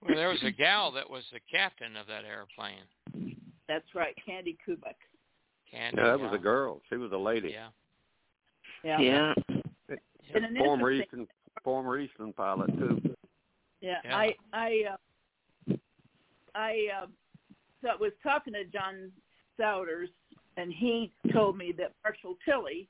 Well, 0.00 0.16
there 0.16 0.28
was 0.28 0.42
a 0.42 0.50
gal 0.50 0.90
that 0.92 1.08
was 1.08 1.24
the 1.32 1.40
captain 1.50 1.96
of 1.96 2.06
that 2.06 2.24
airplane. 2.24 3.36
that's 3.68 3.94
right, 3.94 4.14
Candy 4.24 4.56
Kubeck. 4.66 4.94
Candy. 5.70 5.98
Yeah, 6.00 6.08
that 6.08 6.20
was 6.20 6.32
a 6.32 6.38
girl. 6.38 6.80
She 6.88 6.96
was 6.96 7.12
a 7.12 7.16
lady. 7.16 7.50
Yeah. 7.50 7.68
Yeah. 8.82 9.00
Yeah. 9.00 9.34
And 10.34 10.44
an 10.44 10.56
Former 10.58 10.90
Eastern 10.92 11.26
former 11.64 11.98
Eastern 11.98 12.32
pilot 12.32 12.68
too. 12.78 13.00
Yeah, 13.80 13.98
Yeah. 14.04 14.16
I 14.16 14.34
I 14.52 14.82
uh, 15.70 15.76
I 16.54 16.88
uh, 17.02 17.06
so 17.82 17.88
I 17.88 17.96
was 17.96 18.12
talking 18.22 18.54
to 18.54 18.64
John 18.64 19.10
Souders, 19.58 20.08
and 20.56 20.72
he 20.72 21.12
told 21.32 21.56
me 21.56 21.72
that 21.78 21.92
Marshall 22.04 22.36
Tilley 22.44 22.88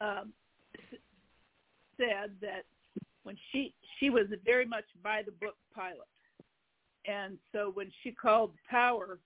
um, 0.00 0.32
said 1.96 2.32
that 2.40 2.64
when 3.22 3.36
she 3.50 3.74
she 3.98 4.10
was 4.10 4.26
very 4.44 4.66
much 4.66 4.84
by 5.02 5.22
the 5.24 5.32
book 5.32 5.56
pilot, 5.74 6.08
and 7.06 7.38
so 7.52 7.70
when 7.74 7.90
she 8.02 8.10
called 8.10 8.52
Power 8.68 9.18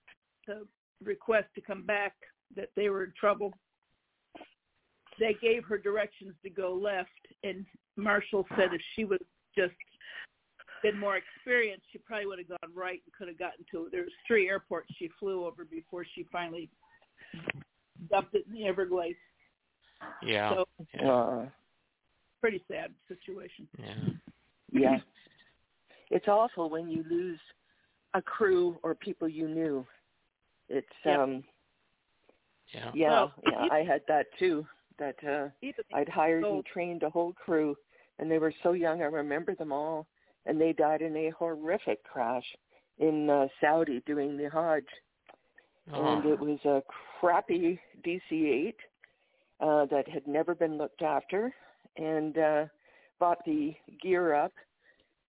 to 0.45 0.67
request 1.03 1.47
to 1.55 1.61
come 1.61 1.83
back 1.83 2.13
that 2.55 2.69
they 2.75 2.89
were 2.89 3.03
in 3.03 3.13
trouble. 3.19 3.53
They 5.19 5.35
gave 5.41 5.63
her 5.65 5.77
directions 5.77 6.33
to 6.43 6.49
go 6.49 6.73
left, 6.73 7.09
and 7.43 7.65
Marshall 7.95 8.45
said 8.55 8.73
if 8.73 8.81
she 8.95 9.03
would 9.03 9.23
just 9.57 9.73
been 10.83 10.97
more 10.99 11.17
experienced, 11.17 11.85
she 11.91 11.97
probably 11.99 12.25
would 12.27 12.39
have 12.39 12.49
gone 12.49 12.71
right 12.73 13.01
and 13.05 13.13
could 13.13 13.27
have 13.27 13.37
gotten 13.39 13.65
to. 13.71 13.87
There's 13.91 14.11
three 14.27 14.47
airports 14.49 14.87
she 14.97 15.09
flew 15.19 15.45
over 15.45 15.65
before 15.65 16.05
she 16.15 16.25
finally 16.31 16.69
dumped 18.09 18.35
it 18.35 18.45
in 18.47 18.53
the 18.53 18.67
Everglades. 18.67 19.17
Yeah. 20.21 20.53
So 20.55 20.65
yeah. 20.93 21.11
Uh, 21.11 21.45
pretty 22.41 22.63
sad 22.69 22.91
situation. 23.07 23.67
yeah. 23.79 23.95
yeah. 24.71 24.97
It's 26.11 26.27
awful 26.27 26.69
when 26.69 26.87
you 26.89 27.03
lose 27.09 27.39
a 28.13 28.21
crew 28.21 28.77
or 28.83 28.95
people 28.95 29.27
you 29.27 29.47
knew. 29.47 29.85
It's 30.69 30.87
Yep. 31.05 31.19
um 31.19 31.43
Yeah. 32.73 32.91
yeah, 32.93 33.09
Well, 33.09 33.33
yeah, 33.45 33.51
even- 33.65 33.71
I 33.71 33.83
had 33.83 34.01
that 34.07 34.27
too. 34.37 34.65
That 34.99 35.15
uh 35.23 35.49
I'd 35.93 36.09
hired 36.09 36.43
so- 36.43 36.55
and 36.55 36.65
trained 36.65 37.03
a 37.03 37.09
whole 37.09 37.33
crew 37.33 37.75
and 38.19 38.29
they 38.31 38.37
were 38.39 38.53
so 38.63 38.71
young 38.73 39.01
I 39.01 39.05
remember 39.05 39.55
them 39.55 39.71
all 39.71 40.05
and 40.47 40.59
they 40.59 40.73
died 40.73 41.01
in 41.01 41.15
a 41.15 41.29
horrific 41.31 42.03
crash 42.03 42.45
in 42.97 43.29
uh, 43.29 43.47
Saudi 43.61 44.01
doing 44.07 44.37
the 44.37 44.49
Hajj. 44.49 44.85
and 45.93 46.25
Oh. 46.25 46.33
it 46.33 46.39
was 46.39 46.59
a 46.65 46.81
crappy 47.19 47.79
DC-8 48.03 48.73
uh, 49.59 49.85
that 49.85 50.07
had 50.07 50.27
never 50.27 50.55
been 50.55 50.77
looked 50.77 51.01
after, 51.01 51.53
and 51.97 52.37
uh, 52.37 52.65
bought 53.19 53.43
the 53.45 53.73
gear 54.01 54.33
up, 54.33 54.53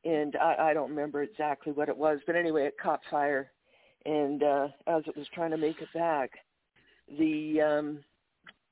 and 0.04 0.34
I, 0.36 0.70
I 0.70 0.74
don't 0.74 0.90
remember 0.90 1.22
exactly 1.22 1.72
what 1.72 1.88
it 1.88 1.96
was, 1.96 2.18
but 2.26 2.34
anyway, 2.36 2.64
it 2.66 2.76
caught 2.82 3.00
fire, 3.10 3.52
and 4.04 4.42
uh, 4.42 4.68
as 4.86 5.02
it 5.06 5.16
was 5.16 5.26
trying 5.34 5.50
to 5.50 5.56
make 5.56 5.80
it 5.80 5.88
back, 5.94 6.30
the 7.18 7.60
um, 7.60 8.04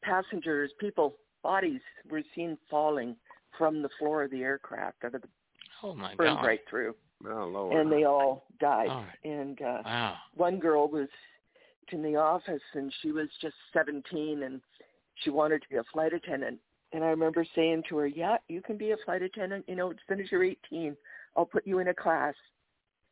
passengers, 0.03 0.73
people, 0.79 1.17
bodies 1.43 1.81
were 2.11 2.23
seen 2.35 2.59
falling 2.71 3.17
from 3.57 3.83
the 3.83 3.89
floor 3.99 4.25
of 4.25 4.31
the 4.31 4.43
aircraft 4.43 5.05
out 5.05 5.15
of 5.15 5.23
the 5.23 5.29
Oh 5.87 5.95
my 5.95 6.14
burned 6.16 6.37
God. 6.39 6.45
right 6.47 6.61
through, 6.68 6.95
Oh 7.26 7.47
Lord. 7.47 7.76
and 7.80 7.91
they 7.93 8.05
all 8.05 8.47
died, 8.61 8.89
All 8.89 9.05
right. 9.05 9.24
and 9.24 9.61
uh, 9.62 9.82
Wow. 9.84 10.16
one 10.34 10.59
girl 10.59 10.89
was 10.89 11.09
in 11.93 12.03
the 12.03 12.16
office 12.16 12.62
and 12.74 12.93
she 13.01 13.12
was 13.12 13.28
just 13.41 13.55
17 13.72 14.43
and 14.43 14.61
she 15.22 15.30
wanted 15.30 15.62
to 15.62 15.68
be 15.68 15.76
a 15.76 15.84
flight 15.93 16.12
attendant 16.12 16.59
and 16.93 17.05
i 17.05 17.07
remember 17.07 17.47
saying 17.55 17.80
to 17.89 17.97
her 17.97 18.09
yeah 18.09 18.37
you 18.49 18.61
can 18.61 18.76
be 18.76 18.91
a 18.91 18.97
flight 19.05 19.22
attendant 19.22 19.64
you 19.68 19.76
know 19.76 19.93
as 19.93 19.97
soon 20.09 20.18
as 20.20 20.26
you're 20.32 20.43
18 20.43 20.97
i'll 21.37 21.45
put 21.47 21.64
you 21.64 21.78
in 21.78 21.87
a 21.87 21.95
class 21.95 22.34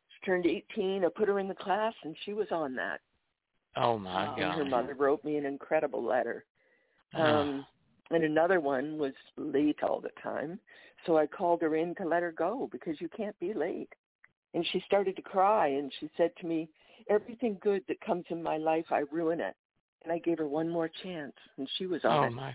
she 0.09 0.27
turned 0.27 0.45
18 0.45 1.05
i 1.05 1.09
put 1.09 1.29
her 1.29 1.39
in 1.39 1.47
the 1.47 1.55
class 1.55 1.95
and 2.03 2.17
she 2.25 2.33
was 2.33 2.49
on 2.51 2.75
that 2.75 3.01
Oh 3.77 3.97
my 3.97 4.27
Um, 4.27 4.35
and 4.41 4.53
her 4.59 4.65
mother 4.65 4.95
wrote 4.95 5.25
me 5.25 5.37
an 5.37 5.47
incredible 5.47 6.03
letter 6.03 6.45
Oh. 7.17 7.23
um 7.23 7.67
and 8.11 8.25
another 8.25 8.59
one 8.59 8.99
was 8.99 9.13
late 9.37 9.79
all 9.85 10.01
the 10.01 10.11
time 10.21 10.59
so 11.07 11.17
i 11.17 11.27
called 11.27 11.63
her 11.63 11.77
in 11.77 11.95
to 11.97 12.05
let 12.05 12.23
her 12.23 12.33
go 12.33 12.69
because 12.73 13.01
you 13.01 13.09
can't 13.17 13.39
be 13.41 13.53
late. 13.53 13.89
And 14.55 14.65
she 14.71 14.81
started 14.87 15.17
to 15.17 15.23
cry 15.23 15.67
and 15.69 15.93
she 15.99 16.09
said 16.17 16.31
to 16.41 16.47
me 16.47 16.69
everything 17.11 17.59
good 17.61 17.83
that 17.89 18.01
comes 18.01 18.25
in 18.31 18.43
my 18.43 18.57
life 18.57 18.87
i 18.91 19.03
ruin 19.11 19.41
it. 19.41 19.55
And 20.03 20.13
i 20.13 20.19
gave 20.19 20.39
her 20.39 20.49
one 20.49 20.69
more 20.69 20.91
chance 21.03 21.35
and 21.57 21.69
she 21.77 21.87
was 21.87 22.05
on 22.05 22.25
oh 22.25 22.27
it. 22.27 22.31
my. 22.33 22.55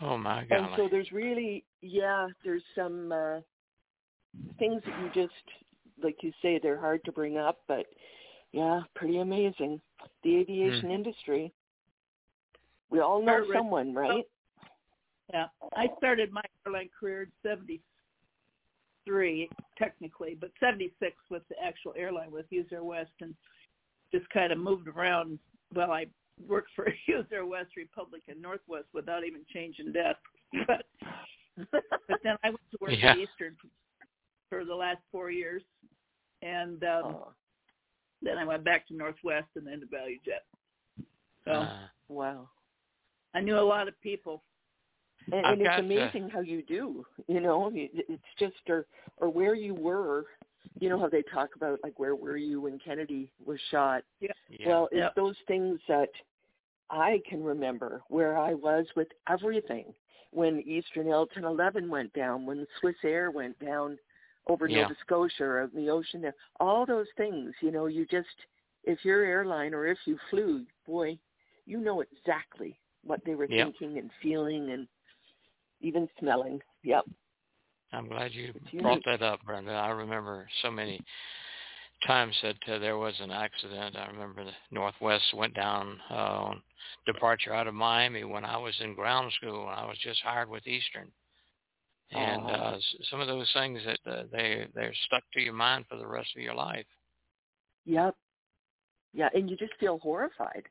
Oh 0.00 0.18
my 0.18 0.44
God. 0.44 0.58
and 0.58 0.68
so 0.76 0.88
there's 0.90 1.10
really 1.12 1.64
yeah 1.80 2.28
there's 2.44 2.62
some 2.74 3.12
uh 3.12 3.40
things 4.58 4.82
that 4.86 5.00
you 5.02 5.10
just 5.22 5.34
like 6.02 6.16
you 6.22 6.32
say 6.42 6.58
they're 6.62 6.80
hard 6.80 7.04
to 7.04 7.12
bring 7.12 7.38
up 7.38 7.58
but 7.68 7.86
yeah 8.52 8.80
pretty 8.94 9.18
amazing. 9.18 9.80
The 10.22 10.36
aviation 10.36 10.90
industry. 10.90 11.52
We 12.90 13.00
all 13.00 13.20
know 13.22 13.44
someone 13.52 13.92
right 13.94 14.24
Yeah, 15.32 15.46
I 15.76 15.88
started 15.98 16.32
my 16.32 16.42
airline 16.66 16.90
career 16.98 17.22
in 17.22 17.32
'73, 17.42 19.48
technically, 19.78 20.36
but 20.38 20.50
'76 20.60 21.16
with 21.30 21.42
the 21.48 21.54
actual 21.62 21.94
airline 21.96 22.30
with 22.30 22.46
Hughes 22.50 22.66
Air 22.72 22.84
West, 22.84 23.12
and 23.20 23.34
just 24.12 24.28
kind 24.30 24.52
of 24.52 24.58
moved 24.58 24.88
around. 24.88 25.38
Well, 25.74 25.92
I 25.92 26.06
worked 26.46 26.70
for 26.76 26.86
Hughes 27.06 27.26
Air 27.32 27.46
West, 27.46 27.70
Republic, 27.76 28.22
and 28.28 28.40
Northwest 28.40 28.86
without 28.92 29.24
even 29.24 29.40
changing 29.52 29.92
desks. 29.92 30.20
But 30.66 30.84
but 32.08 32.18
then 32.24 32.36
I 32.42 32.48
went 32.48 32.60
to 32.72 32.78
work 32.80 32.94
Yeah. 32.98 33.12
at 33.12 33.18
Eastern 33.18 33.56
for 34.50 34.64
the 34.64 34.74
last 34.74 34.98
four 35.12 35.30
years, 35.30 35.62
and 36.42 36.82
um, 36.82 37.02
oh, 37.04 37.32
then 38.22 38.38
I 38.38 38.44
went 38.44 38.64
back 38.64 38.88
to 38.88 38.94
Northwest 38.94 39.46
and 39.54 39.64
then 39.66 39.80
to 39.80 39.86
ValueJet. 39.86 40.42
So 41.44 41.52
Uh, 41.52 41.88
wow 42.08 42.48
I 43.34 43.40
knew 43.40 43.58
a 43.58 43.60
lot 43.60 43.88
of 43.88 44.00
people. 44.00 44.42
And, 45.32 45.46
I've 45.46 45.52
and 45.54 45.62
it's 45.62 45.68
got, 45.70 45.80
amazing 45.80 46.28
how 46.30 46.40
you 46.40 46.62
do 46.62 47.04
you 47.28 47.40
know 47.40 47.70
it's 47.74 48.22
just 48.38 48.54
or 48.68 48.86
or 49.18 49.28
where 49.30 49.54
you 49.54 49.74
were 49.74 50.24
you 50.80 50.88
know 50.88 50.98
how 50.98 51.08
they 51.08 51.22
talk 51.22 51.50
about 51.56 51.78
like 51.82 51.98
where 51.98 52.14
were 52.14 52.36
you 52.36 52.60
when 52.60 52.78
kennedy 52.78 53.32
was 53.44 53.58
shot 53.70 54.02
yeah. 54.20 54.32
Well, 54.66 54.88
it's 54.92 55.00
Yep. 55.00 55.14
those 55.16 55.36
things 55.46 55.80
that 55.88 56.10
I 56.90 57.20
can 57.28 57.42
remember 57.42 58.02
where 58.08 58.38
I 58.38 58.54
was 58.54 58.86
with 58.96 59.08
everything. 59.28 59.94
When 60.30 60.60
Eastern 60.60 61.08
L-1011 61.08 61.88
went 61.88 62.12
down, 62.12 62.44
when 62.44 62.58
the 62.58 62.66
Swissair 62.82 63.32
went 63.32 63.58
down 63.58 63.98
over 64.48 64.68
Yeah. 64.68 64.82
Nova 64.82 64.96
Scotia 65.00 65.44
or 65.44 65.70
the 65.74 65.88
ocean 65.88 66.20
there, 66.20 66.34
all 66.60 66.84
those 66.84 67.06
things, 67.16 67.54
you 67.60 67.70
know, 67.70 67.86
you 67.86 68.04
just, 68.06 68.28
if 68.84 69.04
you're 69.04 69.24
airline 69.24 69.74
or 69.74 69.86
if 69.86 69.98
you 70.06 70.18
flew, 70.30 70.66
boy, 70.86 71.18
you 71.66 71.78
know 71.80 72.00
exactly 72.00 72.78
what 73.04 73.24
they 73.24 73.34
were 73.34 73.46
Yep. 73.46 73.66
thinking 73.66 73.98
and 73.98 74.10
feeling 74.22 74.70
and 74.70 74.88
even 75.84 76.08
smelling. 76.18 76.60
Yep. 76.82 77.04
I'm 77.92 78.08
glad 78.08 78.32
you 78.32 78.52
brought 78.80 79.02
that 79.06 79.22
up, 79.22 79.40
Brenda. 79.44 79.72
I 79.72 79.90
remember 79.90 80.48
so 80.62 80.70
many 80.70 81.00
times 82.06 82.36
that 82.42 82.56
uh, 82.74 82.78
there 82.78 82.98
was 82.98 83.14
an 83.20 83.30
accident. 83.30 83.96
I 83.96 84.06
remember 84.06 84.44
the 84.44 84.50
Northwest 84.72 85.24
went 85.34 85.54
down 85.54 85.98
uh, 86.10 86.14
on 86.14 86.62
departure 87.06 87.54
out 87.54 87.68
of 87.68 87.74
Miami 87.74 88.24
when 88.24 88.44
I 88.44 88.56
was 88.56 88.74
in 88.80 88.94
ground 88.94 89.32
school. 89.32 89.68
I 89.68 89.84
was 89.84 89.96
just 90.02 90.20
hired 90.22 90.48
with 90.48 90.66
Eastern, 90.66 91.08
and 92.10 92.42
Aw. 92.42 92.74
uh, 92.74 92.78
some 93.10 93.20
of 93.20 93.28
those 93.28 93.50
things 93.54 93.80
that 93.86 94.10
uh, 94.10 94.24
they 94.32 94.66
they're 94.74 94.92
stuck 95.06 95.22
to 95.34 95.40
your 95.40 95.54
mind 95.54 95.84
for 95.88 95.96
the 95.96 96.06
rest 96.06 96.30
of 96.36 96.42
your 96.42 96.54
life. 96.54 96.86
Yep. 97.84 98.16
Yeah, 99.12 99.28
and 99.34 99.48
you 99.48 99.56
just 99.56 99.74
feel 99.78 99.98
horrified. 99.98 100.64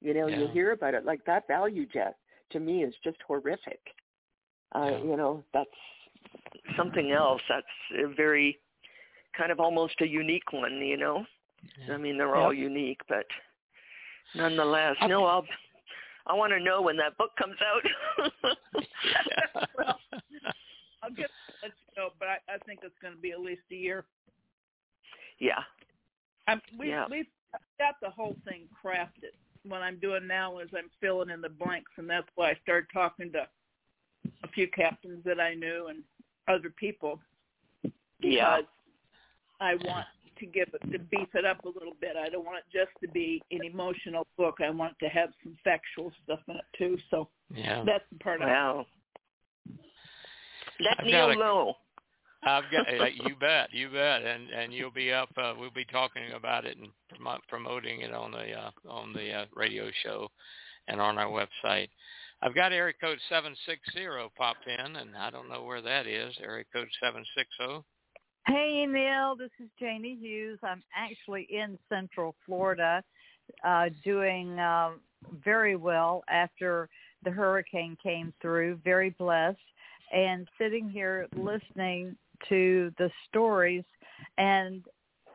You 0.00 0.14
know, 0.14 0.28
you 0.28 0.48
hear 0.52 0.72
about 0.72 0.94
it 0.94 1.04
like 1.04 1.24
that 1.26 1.48
ValueJet 1.48 2.12
to 2.52 2.60
me 2.60 2.84
is 2.84 2.94
just 3.02 3.18
horrific. 3.26 3.80
Uh, 4.74 4.88
Yeah. 4.90 4.98
you 4.98 5.16
know, 5.16 5.44
that's 5.52 5.70
something 6.76 7.10
else. 7.12 7.42
That's 7.48 7.66
a 7.98 8.06
very 8.08 8.58
kind 9.36 9.50
of 9.52 9.60
almost 9.60 10.00
a 10.00 10.06
unique 10.06 10.52
one, 10.52 10.74
you 10.78 10.96
know. 10.96 11.26
Yeah. 11.86 11.94
I 11.94 11.96
mean, 11.98 12.16
they're 12.16 12.36
all 12.36 12.52
unique, 12.52 13.00
but 13.08 13.26
nonetheless, 14.34 14.96
I- 15.00 15.06
no, 15.06 15.24
I'll 15.26 15.46
I 16.26 16.34
want 16.34 16.52
to 16.52 16.60
know 16.60 16.82
when 16.82 16.96
that 16.98 17.16
book 17.18 17.34
comes 17.36 17.56
out. 17.62 17.82
Well, 19.76 19.98
I'll 21.02 21.10
get 21.10 21.30
let 21.62 21.72
you 21.72 22.02
know, 22.02 22.10
but 22.18 22.28
I, 22.28 22.38
I 22.48 22.58
think 22.66 22.80
it's 22.84 22.94
going 23.02 23.14
to 23.14 23.20
be 23.20 23.32
at 23.32 23.40
least 23.40 23.62
a 23.72 23.74
year. 23.74 24.04
yeah. 25.38 25.60
I'm, 26.46 26.60
we, 26.78 26.88
Yeah. 26.90 27.06
We've 27.10 27.26
got 27.78 27.94
the 28.02 28.10
whole 28.10 28.36
thing 28.46 28.68
crafted. 28.84 29.32
What 29.66 29.82
I'm 29.82 29.98
doing 29.98 30.26
now 30.26 30.58
is 30.58 30.68
I'm 30.76 30.90
filling 31.00 31.30
in 31.30 31.40
the 31.40 31.48
blanks, 31.48 31.90
and 31.96 32.08
that's 32.08 32.28
why 32.34 32.50
I 32.50 32.58
started 32.62 32.88
talking 32.92 33.32
to 33.32 33.46
a 34.42 34.48
few 34.48 34.68
captains 34.68 35.22
that 35.24 35.40
I 35.40 35.54
knew 35.54 35.88
and 35.88 36.02
other 36.48 36.70
people 36.70 37.20
Yeah. 38.20 38.60
I 39.60 39.74
want 39.74 40.06
to 40.38 40.46
give 40.46 40.68
it 40.72 40.92
to 40.92 40.98
beef 40.98 41.28
it 41.34 41.44
up 41.44 41.64
a 41.64 41.68
little 41.68 41.94
bit. 42.00 42.16
I 42.16 42.28
don't 42.30 42.44
want 42.44 42.58
it 42.58 42.64
just 42.72 42.90
to 43.02 43.08
be 43.08 43.42
an 43.50 43.62
emotional 43.62 44.26
book. 44.36 44.56
I 44.64 44.70
want 44.70 44.94
it 44.98 45.04
to 45.06 45.10
have 45.10 45.30
some 45.42 45.56
factual 45.62 46.12
stuff 46.24 46.40
in 46.48 46.56
it 46.56 46.64
too. 46.76 46.98
So 47.10 47.28
yeah. 47.54 47.84
that's 47.84 48.04
the 48.10 48.18
part 48.18 48.40
I 48.40 48.46
Wow. 48.46 48.86
Let 50.80 51.00
I've 51.00 51.06
Neil 51.06 51.28
got 51.28 51.38
know. 51.38 51.74
I've 52.42 52.64
got 52.72 52.88
uh, 53.00 53.04
you 53.04 53.36
bet, 53.38 53.68
you 53.72 53.90
bet, 53.90 54.22
and 54.22 54.48
and 54.50 54.72
you'll 54.72 54.90
be 54.90 55.12
up. 55.12 55.28
Uh, 55.36 55.52
we'll 55.58 55.70
be 55.70 55.84
talking 55.84 56.32
about 56.34 56.64
it 56.64 56.78
and 56.78 56.88
promo- 57.12 57.40
promoting 57.48 58.00
it 58.00 58.14
on 58.14 58.30
the 58.30 58.52
uh, 58.52 58.70
on 58.88 59.12
the 59.12 59.32
uh, 59.32 59.44
radio 59.54 59.90
show 60.02 60.28
and 60.88 61.00
on 61.00 61.18
our 61.18 61.28
website. 61.28 61.88
I've 62.42 62.54
got 62.54 62.72
area 62.72 62.94
code 62.98 63.18
seven 63.28 63.54
six 63.66 63.80
zero 63.92 64.30
popped 64.36 64.66
in, 64.66 64.96
and 64.96 65.16
I 65.16 65.30
don't 65.30 65.48
know 65.48 65.62
where 65.62 65.82
that 65.82 66.06
is. 66.06 66.34
Area 66.42 66.64
code 66.72 66.88
seven 67.02 67.24
six 67.36 67.48
zero. 67.58 67.84
Hey, 68.46 68.86
Neil. 68.88 69.36
This 69.36 69.50
is 69.62 69.68
Janie 69.78 70.16
Hughes. 70.18 70.58
I'm 70.62 70.82
actually 70.96 71.46
in 71.50 71.78
Central 71.90 72.34
Florida, 72.46 73.04
uh, 73.62 73.90
doing 74.02 74.58
uh, 74.58 74.92
very 75.44 75.76
well 75.76 76.24
after 76.28 76.88
the 77.24 77.30
hurricane 77.30 77.96
came 78.02 78.32
through. 78.40 78.80
Very 78.84 79.10
blessed, 79.10 79.58
and 80.10 80.48
sitting 80.58 80.88
here 80.88 81.28
listening 81.36 82.16
to 82.48 82.90
the 82.96 83.10
stories. 83.28 83.84
And 84.38 84.82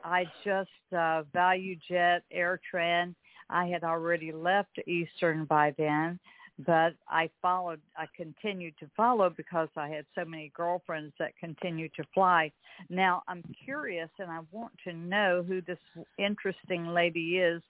I 0.03 0.25
just 0.43 0.69
uh, 0.97 1.21
value 1.33 1.75
Jet, 1.87 2.23
AirTran. 2.35 3.13
I 3.51 3.67
had 3.67 3.83
already 3.83 4.31
left 4.31 4.79
Eastern 4.87 5.45
by 5.45 5.75
then, 5.77 6.19
but 6.65 6.93
I 7.09 7.29
followed, 7.41 7.81
I 7.97 8.05
continued 8.15 8.75
to 8.79 8.89
follow 8.95 9.29
because 9.29 9.67
I 9.75 9.89
had 9.89 10.05
so 10.15 10.23
many 10.23 10.51
girlfriends 10.55 11.13
that 11.19 11.37
continued 11.37 11.91
to 11.95 12.03
fly. 12.13 12.51
Now 12.89 13.23
I'm 13.27 13.43
curious 13.63 14.09
and 14.19 14.31
I 14.31 14.39
want 14.51 14.71
to 14.85 14.93
know 14.93 15.43
who 15.45 15.61
this 15.61 15.79
interesting 16.17 16.87
lady 16.87 17.37
is 17.39 17.61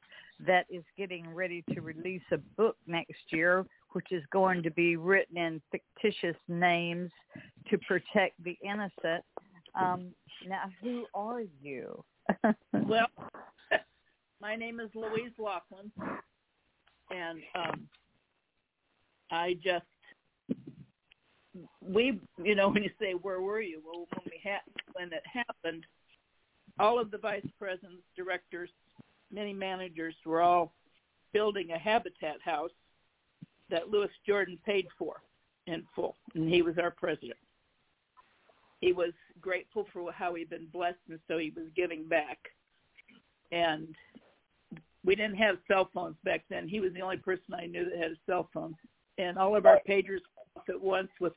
that 0.46 0.66
is 0.70 0.84
getting 0.98 1.34
ready 1.34 1.64
to 1.74 1.82
release 1.82 2.22
a 2.32 2.38
book 2.58 2.76
next 2.86 3.22
year, 3.30 3.66
which 3.94 4.12
is 4.12 4.24
going 4.32 4.62
to 4.64 4.72
be 4.72 4.98
written 4.98 5.38
in 5.38 5.62
fictitious 5.72 6.38
names 6.48 7.10
to 7.70 7.78
protect 7.88 8.42
the 8.44 8.58
innocent. 8.64 9.24
Um, 9.74 10.12
now, 10.48 10.70
who 10.82 11.06
are 11.14 11.42
you? 11.62 12.04
well, 12.74 13.08
my 14.42 14.56
name 14.56 14.80
is 14.80 14.90
Louise 14.94 15.32
Laughlin, 15.40 15.92
and 17.10 17.40
um, 17.56 17.88
I 19.32 19.58
just 19.64 19.86
we 21.82 22.20
you 22.44 22.56
know 22.56 22.70
when 22.74 22.84
you 22.84 22.92
say 23.00 23.14
where 23.14 23.42
were 23.42 23.62
you? 23.62 23.82
Well 23.86 24.08
when 24.14 24.26
we 24.26 24.40
had 24.44 24.62
when 24.94 25.12
it 25.14 25.24
happened 25.32 25.86
all 26.80 27.00
of 27.00 27.12
the 27.12 27.18
vice 27.18 27.46
presidents 27.58 28.04
directors 28.16 28.70
many 29.32 29.54
managers 29.54 30.16
were 30.26 30.42
all 30.42 30.74
building 31.34 31.72
a 31.72 31.78
habitat 31.78 32.42
house 32.44 32.72
that 33.70 33.90
Lewis 33.90 34.12
Jordan 34.26 34.58
paid 34.66 34.88
for 34.98 35.22
in 35.68 35.84
full 35.96 36.16
and 36.36 36.50
he 36.50 36.62
was 36.62 36.78
our 36.78 36.92
president. 36.92 37.38
He 38.82 38.94
was 38.94 39.12
grateful 39.42 39.88
for 39.92 40.12
how 40.12 40.36
he'd 40.36 40.50
been 40.50 40.68
blessed 40.72 41.00
and 41.10 41.20
so 41.28 41.38
he 41.38 41.52
was 41.56 41.66
giving 41.76 42.08
back. 42.08 42.38
And 43.52 43.96
we 45.04 45.16
didn't 45.16 45.38
have 45.38 45.58
cell 45.68 45.90
phones 45.94 46.18
back 46.24 46.44
then. 46.50 46.68
He 46.68 46.80
was 46.80 46.94
the 46.94 47.02
only 47.02 47.18
person 47.18 47.54
i 47.54 47.66
knew 47.66 47.86
that 47.86 47.98
had 47.98 48.12
a 48.12 48.18
cell 48.26 48.50
phone 48.54 48.76
and 49.18 49.38
all 49.38 49.56
of 49.56 49.66
our 49.66 49.80
pagers 49.88 50.20
off 50.56 50.64
at 50.70 50.82
once 50.82 51.10
with 51.20 51.34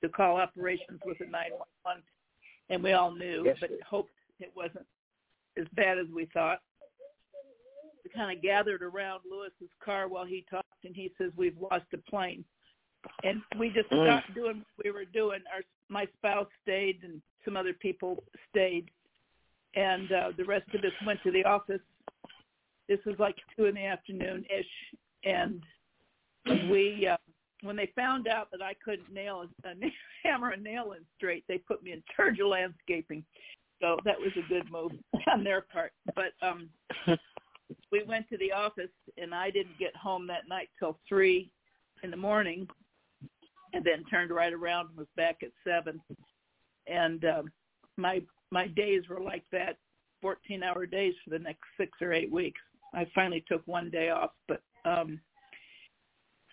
to 0.00 0.08
call 0.08 0.36
operations 0.36 1.00
with 1.04 1.20
a 1.20 1.24
911, 1.24 2.02
and 2.70 2.82
we 2.82 2.92
all 2.92 3.10
knew, 3.10 3.42
Yes, 3.44 3.56
but 3.60 3.70
hoped 3.88 4.12
it 4.38 4.52
wasn't 4.54 4.86
as 5.56 5.66
bad 5.74 5.98
as 5.98 6.06
we 6.14 6.26
thought. 6.26 6.60
We 8.04 8.10
kind 8.10 8.36
of 8.36 8.42
gathered 8.42 8.82
around 8.82 9.22
Lewis's 9.28 9.74
car 9.84 10.06
while 10.06 10.24
he 10.24 10.44
talked, 10.48 10.84
and 10.84 10.94
he 10.94 11.12
says, 11.18 11.32
"We've 11.36 11.58
lost 11.58 11.86
a 11.92 11.98
plane," 11.98 12.44
and 13.24 13.42
we 13.58 13.70
just 13.70 13.88
Mm. 13.90 14.04
stopped 14.04 14.34
doing 14.34 14.58
what 14.58 14.84
we 14.84 14.90
were 14.92 15.04
doing. 15.04 15.42
Our 15.52 15.62
my 15.88 16.06
spouse 16.18 16.48
stayed, 16.62 17.02
and 17.02 17.20
some 17.44 17.56
other 17.56 17.72
people 17.72 18.22
stayed, 18.50 18.90
and 19.74 20.12
uh, 20.12 20.32
the 20.36 20.44
rest 20.44 20.68
of 20.74 20.84
us 20.84 20.92
went 21.04 21.20
to 21.22 21.30
the 21.32 21.44
office. 21.44 21.80
This 22.88 23.04
was 23.04 23.18
like 23.18 23.36
two 23.56 23.64
in 23.66 23.74
the 23.74 23.84
afternoon 23.84 24.44
ish, 24.50 24.94
and 25.24 25.62
we 26.70 27.08
uh, 27.10 27.16
when 27.62 27.76
they 27.76 27.90
found 27.96 28.28
out 28.28 28.50
that 28.52 28.62
I 28.62 28.74
couldn't 28.84 29.12
nail 29.12 29.44
a, 29.64 29.68
hammer 30.24 30.50
a 30.50 30.56
nail 30.56 30.92
in 30.92 31.04
straight, 31.16 31.44
they 31.48 31.58
put 31.58 31.82
me 31.82 31.92
in 31.92 32.02
charge 32.16 32.38
of 32.38 32.48
landscaping. 32.48 33.24
So 33.80 33.96
that 34.04 34.18
was 34.18 34.32
a 34.36 34.48
good 34.48 34.70
move 34.70 34.92
on 35.32 35.44
their 35.44 35.62
part. 35.62 35.92
But 36.14 36.32
um 36.42 36.68
we 37.92 38.02
went 38.04 38.28
to 38.28 38.38
the 38.38 38.52
office 38.52 38.90
and 39.16 39.34
I 39.34 39.50
didn't 39.50 39.78
get 39.78 39.94
home 39.96 40.26
that 40.28 40.48
night 40.48 40.68
till 40.78 40.98
three 41.08 41.50
in 42.02 42.10
the 42.10 42.16
morning 42.16 42.66
and 43.72 43.84
then 43.84 44.04
turned 44.10 44.30
right 44.30 44.52
around 44.52 44.88
and 44.88 44.98
was 44.98 45.06
back 45.16 45.38
at 45.42 45.50
seven. 45.66 46.00
And 46.86 47.24
um 47.24 47.52
my 47.96 48.22
my 48.50 48.66
days 48.68 49.02
were 49.08 49.20
like 49.20 49.44
that, 49.52 49.76
fourteen 50.20 50.62
hour 50.62 50.86
days 50.86 51.14
for 51.24 51.30
the 51.30 51.38
next 51.38 51.64
six 51.76 51.92
or 52.00 52.12
eight 52.12 52.32
weeks. 52.32 52.60
I 52.94 53.06
finally 53.14 53.44
took 53.46 53.62
one 53.66 53.90
day 53.90 54.10
off, 54.10 54.30
but 54.46 54.62
um 54.84 55.20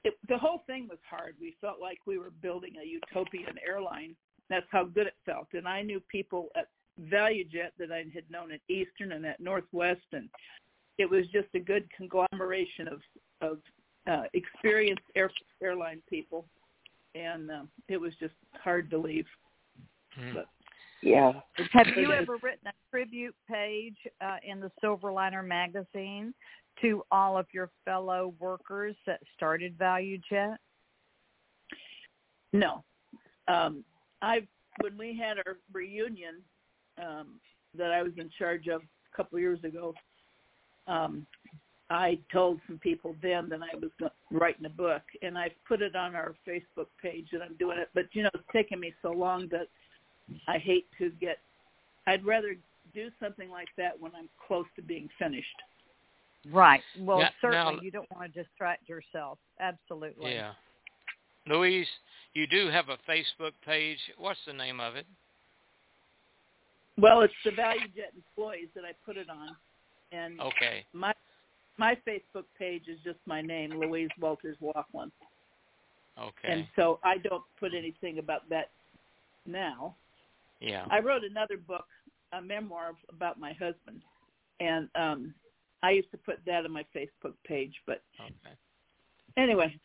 it, 0.05 0.13
the 0.29 0.37
whole 0.37 0.63
thing 0.67 0.87
was 0.87 0.99
hard. 1.09 1.35
We 1.41 1.55
felt 1.59 1.81
like 1.81 1.99
we 2.05 2.17
were 2.17 2.31
building 2.41 2.73
a 2.81 2.87
utopian 2.87 3.55
airline. 3.67 4.15
That's 4.49 4.67
how 4.71 4.85
good 4.85 5.07
it 5.07 5.15
felt. 5.25 5.47
And 5.53 5.67
I 5.67 5.81
knew 5.81 5.99
people 5.99 6.49
at 6.55 6.67
ValueJet 7.11 7.71
that 7.79 7.91
I 7.91 8.05
had 8.13 8.29
known 8.29 8.51
at 8.51 8.61
Eastern 8.69 9.13
and 9.13 9.25
at 9.25 9.39
Northwest, 9.39 10.05
and 10.13 10.29
it 10.97 11.09
was 11.09 11.25
just 11.33 11.47
a 11.55 11.59
good 11.59 11.89
conglomeration 11.97 12.87
of 12.87 13.01
of 13.41 13.57
uh, 14.07 14.23
experienced 14.33 15.03
air, 15.15 15.31
airline 15.61 16.01
people, 16.07 16.45
and 17.15 17.49
uh, 17.49 17.63
it 17.89 17.97
was 17.97 18.13
just 18.19 18.35
hard 18.53 18.89
to 18.91 18.97
leave. 18.97 19.25
Hmm. 20.13 20.35
But 20.35 20.45
Yeah. 21.01 21.33
Have 21.71 21.87
you 21.97 22.11
ever 22.11 22.37
written 22.43 22.67
a 22.67 22.73
tribute 22.91 23.35
page 23.49 23.97
uh, 24.21 24.37
in 24.43 24.59
the 24.59 24.71
Silverliner 24.83 25.45
magazine 25.45 26.33
to 26.81 27.03
all 27.11 27.37
of 27.37 27.45
your 27.53 27.69
fellow 27.83 28.33
workers 28.39 28.95
that 29.05 29.21
started 29.35 29.77
ValueJet? 29.77 30.55
No. 32.53 32.83
Um, 33.47 33.83
I 34.21 34.47
when 34.81 34.97
we 34.97 35.17
had 35.17 35.37
our 35.45 35.57
reunion 35.71 36.41
um, 37.01 37.39
that 37.77 37.91
I 37.91 38.03
was 38.03 38.13
in 38.17 38.29
charge 38.37 38.67
of 38.67 38.81
a 38.81 39.15
couple 39.15 39.39
years 39.39 39.63
ago, 39.63 39.93
um, 40.87 41.25
I 41.89 42.17
told 42.31 42.59
some 42.67 42.79
people 42.79 43.15
then 43.21 43.47
that 43.49 43.59
I 43.61 43.75
was 43.75 44.11
writing 44.31 44.65
a 44.65 44.69
book, 44.69 45.03
and 45.21 45.37
I 45.37 45.51
put 45.67 45.81
it 45.81 45.95
on 45.95 46.15
our 46.15 46.33
Facebook 46.47 46.87
page 47.01 47.27
that 47.31 47.41
I'm 47.41 47.55
doing 47.57 47.77
it. 47.77 47.89
But 47.93 48.05
you 48.13 48.23
know, 48.23 48.29
it's 48.33 48.43
taken 48.51 48.79
me 48.79 48.93
so 49.01 49.11
long 49.11 49.47
that 49.49 49.67
I 50.47 50.57
hate 50.57 50.87
to 50.97 51.11
get. 51.21 51.37
I'd 52.07 52.25
rather 52.25 52.55
do 52.93 53.09
something 53.21 53.49
like 53.49 53.67
that 53.77 53.99
when 53.99 54.13
I'm 54.15 54.29
close 54.47 54.65
to 54.75 54.81
being 54.81 55.09
finished. 55.19 55.61
Right. 56.51 56.81
Well, 56.99 57.19
Yeah, 57.19 57.29
certainly 57.41 57.75
now- 57.75 57.81
you 57.81 57.91
don't 57.91 58.09
want 58.11 58.31
to 58.33 58.43
distract 58.43 58.87
yourself. 58.87 59.39
Absolutely. 59.59 60.33
Yeah. 60.33 60.53
Louise, 61.47 61.87
you 62.33 62.47
do 62.47 62.67
have 62.69 62.89
a 62.89 62.97
Facebook 63.07 63.53
page. 63.65 63.99
What's 64.17 64.43
the 64.45 64.53
name 64.53 64.79
of 64.79 64.95
it? 64.95 65.05
Well, 66.97 67.21
it's 67.21 67.33
the 67.43 67.51
ValueJet 67.51 68.15
employees 68.15 68.69
that 68.73 68.85
I 68.85 68.93
put 69.05 69.17
it 69.17 69.29
on, 69.29 69.55
and 70.11 70.39
Okay. 70.39 70.85
my 70.93 71.13
my 71.77 71.93
Facebook 72.07 72.45
page 72.57 72.87
is 72.87 72.97
just 73.03 73.19
my 73.25 73.41
name, 73.41 73.71
Louise 73.71 74.09
Walters 74.17 74.55
Laughlin, 74.61 75.11
Okay. 76.17 76.47
and 76.49 76.67
so 76.77 77.01
I 77.03 77.17
don't 77.17 77.43
put 77.57 77.73
anything 77.73 78.17
about 78.19 78.47
that 78.47 78.69
now. 79.45 79.95
yeah. 80.61 80.87
I 80.89 80.99
wrote 80.99 81.25
another 81.25 81.57
book, 81.57 81.85
a 82.31 82.41
memoir 82.41 82.95
about 83.09 83.37
my 83.39 83.51
husband, 83.53 84.01
and 84.61 84.89
um 84.95 85.35
I 85.85 85.91
used 85.91 86.09
to 86.11 86.17
put 86.17 86.39
that 86.45 86.65
on 86.65 86.71
my 86.71 86.85
Facebook 86.95 87.33
page. 87.45 87.73
But 87.85 88.01
Okay. 88.19 88.55
anyway, 89.37 89.77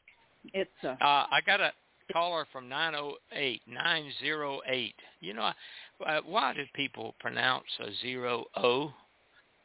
it's 0.55 0.71
uh, 0.85 0.97
Uh, 1.01 1.27
I 1.31 1.41
got 1.45 1.61
a 1.61 1.73
caller 2.13 2.47
from 2.53 2.69
908, 2.69 3.63
908. 3.67 4.95
You 5.21 5.35
know, 5.35 5.53
uh, 6.07 6.21
why 6.25 6.55
do 6.55 6.65
people 6.75 7.15
pronounce 7.21 7.67
a 7.81 7.93
zero 8.01 8.47
O? 8.57 8.93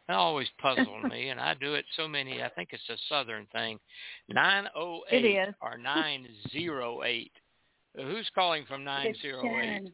That 0.08 0.18
always 0.18 0.48
puzzled 0.62 1.04
me, 1.12 1.30
and 1.30 1.40
I 1.40 1.54
do 1.56 1.74
it 1.74 1.86
so 1.96 2.08
many. 2.08 2.44
I 2.44 2.50
think 2.50 2.70
it's 2.74 2.90
a 2.90 2.98
Southern 3.10 3.46
thing. 3.48 3.80
908 4.30 5.26
It 5.26 5.50
is. 5.50 5.56
or 5.62 5.78
908. 5.78 7.32
Who's 7.96 8.30
calling 8.36 8.66
from 8.66 8.84
908? 8.84 9.94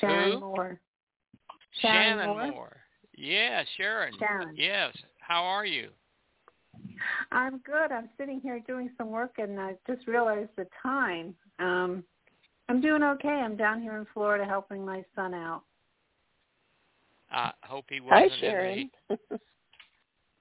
Sharon 0.00 0.32
Who? 0.32 0.40
Moore. 0.40 0.80
Shannon 1.80 2.18
Sharon 2.18 2.28
Moore. 2.28 2.50
Moore. 2.50 2.76
Yeah, 3.16 3.62
Sharon. 3.76 4.14
Sharon. 4.18 4.54
Yes. 4.56 4.94
How 5.22 5.44
are 5.44 5.64
you? 5.64 5.90
I'm 7.30 7.58
good. 7.58 7.92
I'm 7.92 8.10
sitting 8.18 8.40
here 8.40 8.60
doing 8.66 8.90
some 8.98 9.10
work, 9.10 9.34
and 9.38 9.58
I 9.58 9.74
just 9.86 10.06
realized 10.06 10.50
the 10.56 10.66
time. 10.82 11.34
Um, 11.58 12.04
I'm 12.68 12.80
doing 12.80 13.02
okay. 13.02 13.28
I'm 13.28 13.56
down 13.56 13.80
here 13.80 13.96
in 13.96 14.06
Florida 14.12 14.44
helping 14.44 14.84
my 14.84 15.04
son 15.14 15.32
out. 15.32 15.62
I 17.30 17.52
hope 17.62 17.86
he 17.88 18.00
wasn't 18.00 18.32
in 18.32 18.38
Sharon. 18.40 18.90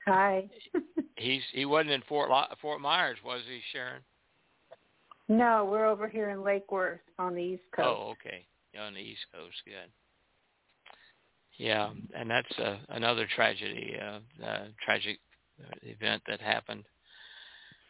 Hi. 0.07 0.49
the, 0.73 0.81
he's 1.15 1.41
he 1.53 1.65
wasn't 1.65 1.91
in 1.91 2.01
Fort 2.09 2.29
Lo- 2.29 2.45
Fort 2.61 2.81
Myers, 2.81 3.17
was 3.23 3.41
he, 3.47 3.61
Sharon? 3.71 4.01
no, 5.29 5.69
we're 5.71 5.85
over 5.85 6.09
here 6.09 6.31
in 6.31 6.43
Lake 6.43 6.71
Worth 6.71 6.99
on 7.19 7.35
the 7.35 7.41
East 7.41 7.63
Coast. 7.73 7.87
Oh, 7.87 8.11
okay. 8.11 8.45
You're 8.73 8.83
on 8.83 8.95
the 8.95 8.99
East 8.99 9.25
Coast, 9.33 9.55
good. 9.63 9.91
Yeah, 11.61 11.91
and 12.17 12.27
that's 12.27 12.57
uh, 12.57 12.77
another 12.89 13.27
tragedy, 13.35 13.95
uh, 14.01 14.43
uh, 14.43 14.63
tragic 14.83 15.19
uh, 15.63 15.75
event 15.83 16.23
that 16.27 16.41
happened. 16.41 16.83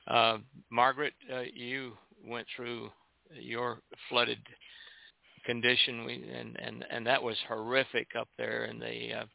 Uh, 0.06 0.40
Margaret, 0.70 1.14
uh, 1.34 1.44
you 1.54 1.94
went 2.28 2.48
through 2.54 2.90
your 3.34 3.80
flooded 4.10 4.40
condition, 5.46 6.04
we, 6.04 6.16
and 6.38 6.58
and 6.60 6.86
and 6.92 7.08
that 7.08 7.24
was 7.24 7.38
horrific 7.48 8.10
up 8.20 8.28
there 8.38 8.66
in 8.66 8.78
the 8.78 9.22
uh, 9.22 9.26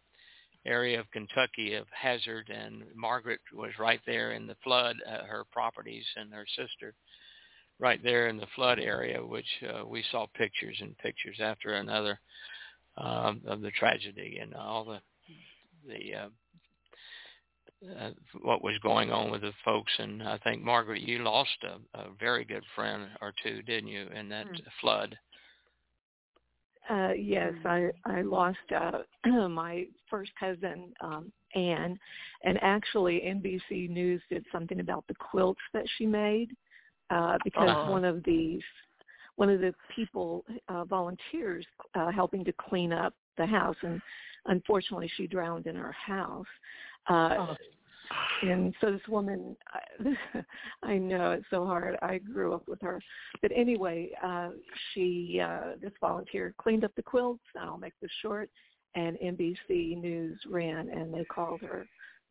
area 0.67 1.01
of 1.01 1.11
Kentucky 1.13 1.73
of 1.73 1.87
Hazard, 1.99 2.51
and 2.55 2.83
Margaret 2.95 3.41
was 3.55 3.71
right 3.79 4.01
there 4.05 4.33
in 4.33 4.47
the 4.47 4.57
flood. 4.63 4.97
Uh, 5.09 5.25
her 5.25 5.47
properties 5.51 6.05
and 6.15 6.31
her 6.35 6.47
sister 6.57 6.93
right 7.79 8.03
there 8.03 8.29
in 8.29 8.37
the 8.37 8.47
flood 8.55 8.79
area, 8.81 9.25
which 9.25 9.49
uh, 9.67 9.87
we 9.87 10.05
saw 10.13 10.27
pictures 10.35 10.77
and 10.83 10.99
pictures 10.99 11.39
after 11.41 11.77
another 11.77 12.21
um, 12.97 13.43
of 13.47 13.61
the 13.61 13.71
tragedy 13.73 14.39
and 14.41 14.55
all 14.55 14.85
the 14.85 15.01
the 15.87 16.15
uh, 16.15 16.29
uh, 18.01 18.11
what 18.43 18.63
was 18.63 18.79
going 18.83 19.11
on 19.13 19.31
with 19.31 19.43
the 19.43 19.53
folks. 19.65 19.93
And 19.99 20.23
I 20.23 20.39
think 20.39 20.63
Margaret, 20.63 21.03
you 21.03 21.19
lost 21.19 21.57
a, 21.63 21.99
a 21.99 22.07
very 22.19 22.45
good 22.45 22.65
friend 22.75 23.09
or 23.21 23.33
two, 23.43 23.63
didn't 23.63 23.89
you, 23.89 24.07
in 24.15 24.29
that 24.31 24.47
Mm. 24.47 24.61
flood? 24.81 25.17
Uh, 26.89 27.13
yes, 27.13 27.53
Mm. 27.65 27.93
I 28.05 28.19
I 28.19 28.23
lost 28.23 28.59
uh, 28.75 29.03
my 29.49 29.87
first 30.09 30.31
cousin 30.39 30.93
um, 31.01 31.33
Anne, 31.55 31.99
and 32.45 32.59
actually 32.63 33.23
NBC 33.27 33.89
News 33.91 34.23
did 34.31 34.45
something 34.53 34.81
about 34.81 35.05
the 35.09 35.15
quilts 35.15 35.61
that 35.73 35.85
she 35.97 36.07
made 36.07 36.51
uh, 37.11 37.39
because 37.45 37.69
Uh-huh. 37.71 37.91
one 37.91 38.05
of 38.05 38.23
these 38.25 38.63
one 39.37 39.51
of 39.51 39.61
the 39.61 39.75
people 39.95 40.45
uh, 40.69 40.85
volunteers 40.85 41.65
uh, 41.95 42.11
helping 42.11 42.45
to 42.45 42.53
clean 42.53 42.93
up 42.93 43.15
the 43.37 43.47
house, 43.47 43.77
and 43.83 44.01
unfortunately 44.47 45.11
she 45.17 45.27
drowned 45.27 45.67
in 45.67 45.77
her 45.77 45.93
house. 45.93 46.47
Uh, 47.09 47.55
and 48.43 48.75
so 48.81 48.93
this 48.93 49.01
woman 49.09 49.57
I, 49.73 50.41
i 50.83 50.97
know 50.97 51.33
it's 51.33 51.47
so 51.51 51.65
hard. 51.67 51.97
I 52.03 52.19
grew 52.19 52.55
up 52.55 52.69
with 52.69 52.81
her. 52.83 53.01
But 53.43 53.53
anyway 53.55 54.11
uh 54.25 54.51
she 54.93 55.41
uh 55.45 55.73
this 55.81 55.93
volunteer 56.01 56.55
cleaned 56.59 56.85
up 56.85 56.95
the 56.97 57.03
quilts 57.03 57.43
i'll 57.61 57.79
make 57.79 57.95
this 58.01 58.11
short 58.23 58.51
and 58.95 59.17
nbc 59.19 60.01
news 60.01 60.39
ran 60.49 60.89
and 60.91 61.13
they 61.13 61.25
called 61.25 61.61
her 61.61 61.87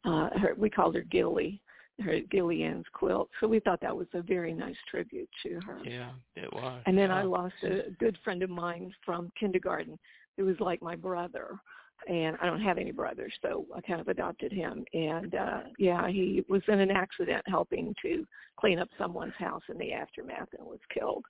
uh 0.05 0.29
her 0.39 0.55
we 0.57 0.69
called 0.69 0.95
her 0.95 1.01
gilly 1.03 1.61
her 2.01 2.19
gillian's 2.31 2.85
quilt 2.93 3.29
so 3.39 3.47
we 3.47 3.59
thought 3.59 3.79
that 3.81 3.95
was 3.95 4.07
a 4.13 4.21
very 4.21 4.53
nice 4.53 4.75
tribute 4.89 5.29
to 5.41 5.59
her 5.65 5.79
Yeah, 5.85 6.11
it 6.35 6.51
was. 6.51 6.81
and 6.85 6.97
then 6.97 7.09
yeah. 7.09 7.17
I 7.19 7.23
lost 7.23 7.55
a 7.63 7.91
good 7.99 8.17
friend 8.23 8.43
of 8.43 8.49
mine 8.49 8.93
from 9.05 9.31
kindergarten 9.39 9.97
who 10.37 10.45
was 10.45 10.59
like 10.59 10.81
my 10.81 10.95
brother. 10.95 11.57
And 12.09 12.35
I 12.41 12.45
don't 12.45 12.61
have 12.61 12.77
any 12.77 12.91
brothers, 12.91 13.33
so 13.41 13.65
I 13.73 13.79
kind 13.79 14.01
of 14.01 14.09
adopted 14.09 14.51
him. 14.51 14.83
And 14.93 15.33
uh 15.33 15.59
yeah, 15.79 16.09
he 16.09 16.43
was 16.49 16.61
in 16.67 16.79
an 16.81 16.91
accident 16.91 17.41
helping 17.47 17.95
to 18.01 18.27
clean 18.59 18.79
up 18.79 18.89
someone's 18.97 19.33
house 19.39 19.63
in 19.69 19.77
the 19.77 19.93
aftermath 19.93 20.49
and 20.57 20.67
was 20.67 20.81
killed. 20.93 21.23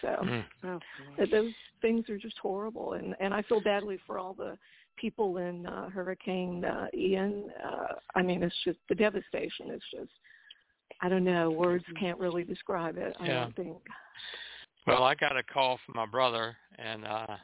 So 0.00 0.08
Mm. 0.22 0.44
Oh, 0.64 0.78
those 1.30 1.52
things 1.82 2.08
are 2.08 2.16
just 2.16 2.38
horrible 2.38 2.92
and 2.92 3.16
and 3.18 3.34
I 3.34 3.42
feel 3.42 3.60
badly 3.60 3.98
for 4.06 4.18
all 4.20 4.34
the 4.34 4.56
people 5.00 5.38
in 5.38 5.66
uh, 5.66 5.88
Hurricane 5.90 6.64
uh, 6.64 6.86
Ian. 6.94 7.44
Uh 7.64 7.94
I 8.14 8.22
mean 8.22 8.42
it's 8.42 8.54
just 8.64 8.78
the 8.88 8.94
devastation 8.94 9.70
is 9.70 9.82
just 9.90 10.10
I 11.00 11.08
don't 11.08 11.24
know, 11.24 11.50
words 11.50 11.84
can't 11.98 12.18
really 12.18 12.44
describe 12.44 12.98
it. 12.98 13.16
I 13.20 13.26
Yeah. 13.26 13.40
don't 13.44 13.56
think. 13.56 13.78
Well, 14.86 15.02
I 15.04 15.14
got 15.14 15.36
a 15.36 15.42
call 15.42 15.78
from 15.84 15.94
my 15.96 16.06
brother, 16.06 16.56
and 16.78 17.06
uh, 17.06 17.36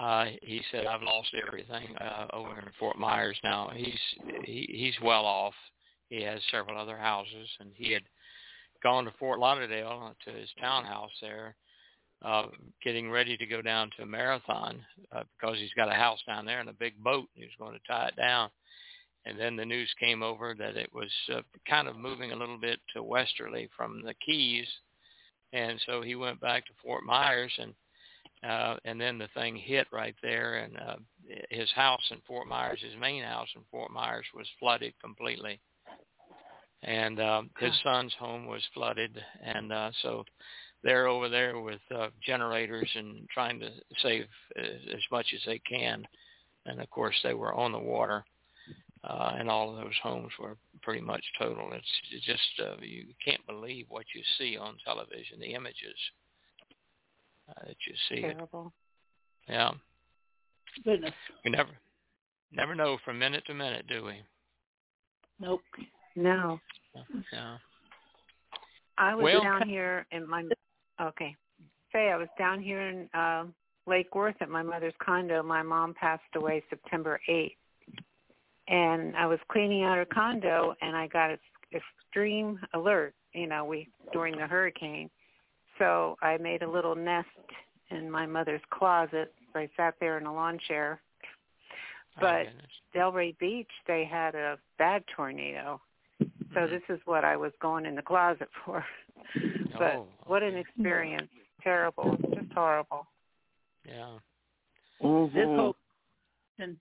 uh, 0.00 0.26
he 0.42 0.62
said 0.70 0.86
I've 0.86 1.02
lost 1.02 1.34
everything 1.46 1.96
uh, 1.96 2.26
over 2.32 2.58
in 2.58 2.68
Fort 2.78 2.98
Myers 2.98 3.38
now. 3.44 3.70
He's 3.74 4.00
he, 4.44 4.66
he's 4.70 5.00
well 5.02 5.24
off. 5.24 5.54
He 6.08 6.22
has 6.22 6.40
several 6.50 6.78
other 6.78 6.96
houses, 6.96 7.48
and 7.60 7.70
he 7.74 7.92
had 7.92 8.02
gone 8.82 9.04
to 9.04 9.12
Fort 9.18 9.38
Lauderdale 9.38 10.14
to 10.24 10.32
his 10.32 10.48
townhouse 10.60 11.12
there, 11.20 11.54
uh, 12.24 12.46
getting 12.82 13.10
ready 13.10 13.36
to 13.36 13.46
go 13.46 13.62
down 13.62 13.90
to 13.98 14.06
marathon 14.06 14.84
uh, 15.12 15.22
because 15.38 15.58
he's 15.58 15.74
got 15.74 15.90
a 15.90 15.94
house 15.94 16.20
down 16.26 16.44
there 16.44 16.60
and 16.60 16.68
a 16.68 16.74
big 16.74 16.96
boat. 17.02 17.28
He 17.34 17.44
was 17.44 17.52
going 17.58 17.72
to 17.72 17.80
tie 17.86 18.08
it 18.08 18.16
down. 18.16 18.50
And 19.24 19.38
then 19.38 19.54
the 19.56 19.64
news 19.64 19.92
came 20.00 20.22
over 20.22 20.54
that 20.58 20.76
it 20.76 20.90
was 20.92 21.10
uh, 21.32 21.42
kind 21.68 21.86
of 21.86 21.96
moving 21.96 22.32
a 22.32 22.36
little 22.36 22.58
bit 22.58 22.80
to 22.94 23.02
westerly 23.02 23.68
from 23.76 24.02
the 24.04 24.14
Keys, 24.14 24.66
and 25.52 25.80
so 25.86 26.02
he 26.02 26.14
went 26.14 26.40
back 26.40 26.66
to 26.66 26.72
Fort 26.82 27.04
Myers 27.04 27.52
and 27.58 27.74
uh 28.48 28.76
and 28.84 29.00
then 29.00 29.18
the 29.18 29.28
thing 29.34 29.54
hit 29.56 29.86
right 29.92 30.16
there 30.22 30.56
and 30.56 30.76
uh 30.76 30.96
his 31.50 31.70
house 31.72 32.02
in 32.10 32.18
Fort 32.26 32.48
Myers 32.48 32.80
his 32.82 32.98
main 33.00 33.22
house 33.22 33.48
in 33.54 33.62
Fort 33.70 33.90
Myers 33.90 34.26
was 34.34 34.46
flooded 34.58 34.94
completely 35.00 35.60
and 36.82 37.20
um 37.20 37.50
his 37.58 37.72
son's 37.84 38.14
home 38.18 38.46
was 38.46 38.62
flooded 38.74 39.16
and 39.44 39.72
uh 39.72 39.90
so 40.02 40.24
they're 40.84 41.06
over 41.06 41.28
there 41.28 41.60
with 41.60 41.80
uh 41.94 42.08
generators 42.24 42.90
and 42.94 43.28
trying 43.30 43.60
to 43.60 43.70
save 44.02 44.26
as, 44.56 44.80
as 44.94 45.00
much 45.10 45.26
as 45.34 45.40
they 45.46 45.58
can 45.60 46.06
and 46.66 46.80
of 46.80 46.90
course 46.90 47.14
they 47.22 47.34
were 47.34 47.54
on 47.54 47.72
the 47.72 47.78
water 47.78 48.24
uh 49.04 49.32
and 49.38 49.48
all 49.48 49.70
of 49.70 49.76
those 49.76 49.94
homes 50.02 50.30
were 50.40 50.56
pretty 50.82 51.00
much 51.00 51.22
total 51.38 51.70
it's 51.72 51.86
it's 52.10 52.24
just 52.26 52.40
uh, 52.66 52.74
you 52.80 53.04
can't 53.24 53.44
believe 53.46 53.86
what 53.88 54.04
you 54.14 54.22
see 54.38 54.56
on 54.56 54.76
television 54.84 55.38
the 55.40 55.54
images 55.54 55.94
uh, 57.48 57.66
that 57.66 57.76
you 57.86 57.94
see 58.08 58.24
it 58.24 58.32
terrible. 58.34 58.72
yeah 59.48 59.70
Goodness. 60.84 61.12
we 61.44 61.50
never 61.50 61.70
never 62.52 62.74
know 62.74 62.98
from 63.04 63.18
minute 63.18 63.44
to 63.46 63.54
minute 63.54 63.86
do 63.88 64.04
we 64.04 64.14
Nope. 65.40 65.62
No. 66.14 66.60
yeah 67.32 67.56
I 68.98 69.14
was 69.14 69.24
Well- 69.24 69.42
down 69.42 69.68
here 69.68 70.06
in 70.12 70.28
my 70.28 70.42
okay. 71.00 71.34
Say 71.92 72.10
I 72.10 72.16
was 72.16 72.28
down 72.38 72.60
here 72.62 72.80
in 72.80 73.08
uh, 73.14 73.44
Lake 73.86 74.14
Worth 74.14 74.36
at 74.40 74.48
my 74.48 74.62
mother's 74.62 74.94
condo. 75.04 75.42
My 75.42 75.62
mom 75.62 75.94
passed 75.94 76.22
away 76.34 76.62
September 76.70 77.20
eighth, 77.28 77.56
and 78.68 79.16
I 79.16 79.26
was 79.26 79.38
cleaning 79.50 79.84
out 79.84 79.96
her 79.96 80.06
condo, 80.06 80.74
and 80.80 80.96
I 80.96 81.06
got 81.08 81.30
an 81.30 81.38
extreme 81.74 82.58
alert. 82.74 83.14
You 83.34 83.46
know, 83.46 83.64
we 83.64 83.88
during 84.12 84.36
the 84.36 84.46
hurricane, 84.46 85.10
so 85.78 86.16
I 86.22 86.36
made 86.38 86.62
a 86.62 86.70
little 86.70 86.94
nest 86.94 87.28
in 87.90 88.10
my 88.10 88.26
mother's 88.26 88.62
closet. 88.70 89.32
I 89.54 89.68
sat 89.76 89.94
there 90.00 90.18
in 90.18 90.26
a 90.26 90.32
lawn 90.32 90.58
chair. 90.66 91.00
But 92.20 92.44
goodness. 92.44 92.66
Delray 92.94 93.38
Beach, 93.38 93.70
they 93.86 94.04
had 94.04 94.34
a 94.34 94.58
bad 94.78 95.04
tornado. 95.14 95.80
So 96.54 96.66
this 96.66 96.82
is 96.88 97.00
what 97.06 97.24
I 97.24 97.36
was 97.36 97.52
going 97.60 97.86
in 97.86 97.94
the 97.94 98.02
closet 98.02 98.48
for. 98.64 98.84
but 99.78 99.94
oh, 99.94 100.06
what 100.26 100.42
an 100.42 100.56
experience. 100.56 101.28
Terrible. 101.62 102.16
Just 102.34 102.52
horrible. 102.54 103.06
yeah 103.86 104.14
This 105.00 105.08
Mm-hmm. 105.08 105.56
whole 105.56 105.76
and 106.58 106.76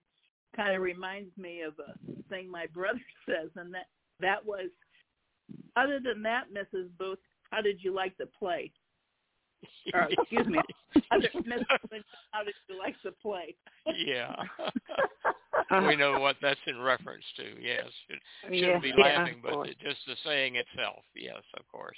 kind 0.55 0.75
of 0.75 0.81
reminds 0.81 1.35
me 1.37 1.61
of 1.61 1.73
a 1.79 1.95
thing 2.29 2.49
my 2.51 2.67
brother 2.67 2.99
says, 3.25 3.49
and 3.55 3.73
that 3.73 3.87
that 4.19 4.45
was. 4.45 4.69
Other 5.75 5.99
than 6.03 6.21
that, 6.23 6.45
Mrs. 6.53 6.89
Booth, 6.99 7.19
how 7.49 7.61
did 7.61 7.81
you 7.83 7.93
like 7.93 8.17
the 8.17 8.25
play? 8.27 8.71
Or, 9.93 10.07
excuse 10.09 10.47
me, 10.47 10.59
other, 11.11 11.29
Mrs. 11.35 11.65
Booth, 11.89 12.03
how 12.31 12.43
did 12.43 12.53
you 12.69 12.77
like 12.79 12.95
the 13.03 13.11
play? 13.21 13.55
yeah 14.05 14.35
we 15.87 15.95
know 15.95 16.19
what 16.19 16.35
that's 16.41 16.59
in 16.67 16.79
reference 16.79 17.23
to 17.37 17.43
yes 17.61 17.85
Should, 18.07 18.19
shouldn't 18.57 18.61
Yeah, 18.61 18.79
be 18.79 18.93
laughing 18.97 19.41
of 19.45 19.59
but 19.63 19.69
it- 19.69 19.79
just 19.79 19.99
the 20.07 20.15
saying 20.25 20.55
itself 20.55 21.03
yes 21.15 21.41
of 21.57 21.67
course 21.67 21.97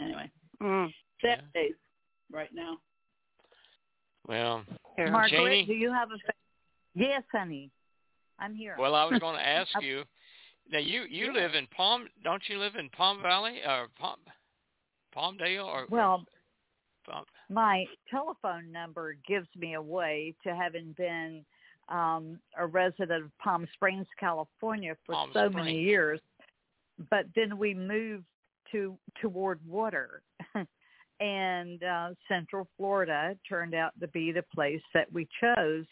Anyway, 0.00 0.30
Mm, 0.62 0.92
sad 1.20 1.44
days 1.54 1.74
right 2.32 2.52
now. 2.52 2.78
well 4.26 4.64
terrible. 4.96 5.12
Margaret, 5.18 5.38
Janie? 5.38 5.66
do 5.66 5.74
you 5.74 5.92
have 5.92 6.10
a? 6.10 6.16
Yes, 6.94 7.22
honey, 7.32 7.70
I'm 8.38 8.54
here. 8.54 8.76
well 8.78 8.94
i 8.94 9.04
was 9.04 9.18
going 9.20 9.36
to 9.36 9.46
ask 9.46 9.70
you 9.80 10.04
now 10.70 10.78
you 10.78 11.02
you 11.08 11.32
live 11.32 11.54
in 11.54 11.66
palm 11.68 12.08
don't 12.24 12.42
you 12.48 12.58
live 12.58 12.74
in 12.76 12.88
palm 12.90 13.22
valley 13.22 13.60
or 13.66 13.88
palm 13.98 14.18
palmdale 15.14 15.64
or 15.64 15.86
well, 15.90 16.24
Palm, 17.06 17.24
my 17.48 17.86
telephone 18.10 18.70
number 18.70 19.16
gives 19.26 19.48
me 19.56 19.74
away 19.74 20.34
to 20.44 20.54
having 20.54 20.92
been 20.98 21.44
um, 21.88 22.38
a 22.58 22.66
resident 22.66 23.24
of 23.24 23.38
Palm 23.38 23.66
Springs, 23.72 24.06
California 24.20 24.94
for 25.06 25.14
Palm 25.14 25.30
so 25.32 25.48
Springs. 25.48 25.54
many 25.54 25.80
years. 25.80 26.20
But 27.10 27.24
then 27.34 27.56
we 27.56 27.72
moved 27.72 28.26
to 28.72 28.96
toward 29.20 29.60
water, 29.66 30.22
and 31.20 31.82
uh, 31.82 32.10
Central 32.28 32.68
Florida 32.76 33.36
turned 33.48 33.74
out 33.74 33.92
to 34.00 34.08
be 34.08 34.32
the 34.32 34.44
place 34.54 34.82
that 34.94 35.12
we 35.12 35.26
chose, 35.40 35.86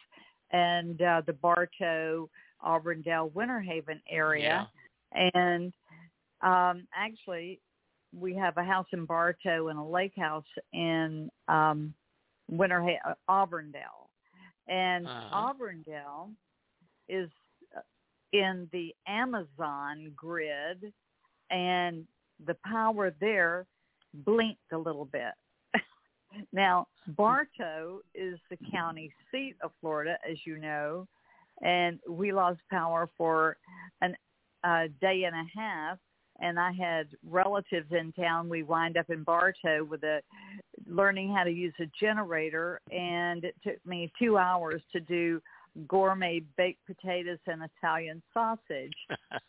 and 0.52 1.00
uh, 1.02 1.22
the 1.26 1.32
Bartow, 1.32 2.28
Auburndale, 2.62 3.30
Winter 3.34 3.60
Haven 3.60 4.00
area. 4.10 4.68
Yeah. 5.14 5.30
And 5.42 5.72
um 6.42 6.86
actually 6.94 7.60
we 8.18 8.34
have 8.34 8.56
a 8.58 8.62
house 8.64 8.86
in 8.92 9.06
Bartow 9.06 9.68
and 9.68 9.78
a 9.78 9.82
lake 9.82 10.12
house 10.16 10.44
in 10.72 11.30
um 11.48 11.94
Winter 12.50 12.82
ha- 12.82 13.10
uh, 13.10 13.14
Auburndale. 13.30 14.10
And 14.68 15.06
Uh-huh. 15.06 15.34
Auburndale 15.48 16.30
is 17.08 17.30
uh, 17.76 17.80
in 18.32 18.68
the 18.72 18.94
Amazon 19.06 20.12
grid. 20.14 20.92
And 21.50 22.06
the 22.44 22.56
power 22.64 23.14
there 23.20 23.66
blinked 24.12 24.72
a 24.72 24.78
little 24.78 25.04
bit. 25.04 25.32
now, 26.52 26.86
Bartow 27.08 28.00
is 28.14 28.38
the 28.50 28.58
county 28.70 29.12
seat 29.30 29.54
of 29.62 29.70
Florida, 29.80 30.16
as 30.30 30.38
you 30.44 30.58
know, 30.58 31.06
and 31.62 31.98
we 32.08 32.32
lost 32.32 32.60
power 32.70 33.08
for 33.16 33.56
an 34.00 34.14
a 34.64 34.88
day 35.00 35.24
and 35.24 35.36
a 35.36 35.58
half 35.58 35.98
and 36.40 36.58
I 36.58 36.72
had 36.72 37.08
relatives 37.28 37.90
in 37.92 38.12
town. 38.12 38.48
We 38.48 38.62
wind 38.62 38.96
up 38.96 39.10
in 39.10 39.22
Bartow 39.22 39.84
with 39.84 40.02
a 40.02 40.20
learning 40.86 41.34
how 41.34 41.44
to 41.44 41.50
use 41.50 41.74
a 41.80 41.86
generator 41.98 42.80
and 42.90 43.44
it 43.44 43.54
took 43.62 43.84
me 43.86 44.12
two 44.18 44.36
hours 44.38 44.82
to 44.92 45.00
do 45.00 45.40
gourmet 45.88 46.42
baked 46.56 46.84
potatoes 46.86 47.38
and 47.46 47.62
Italian 47.62 48.22
sausage. 48.32 48.94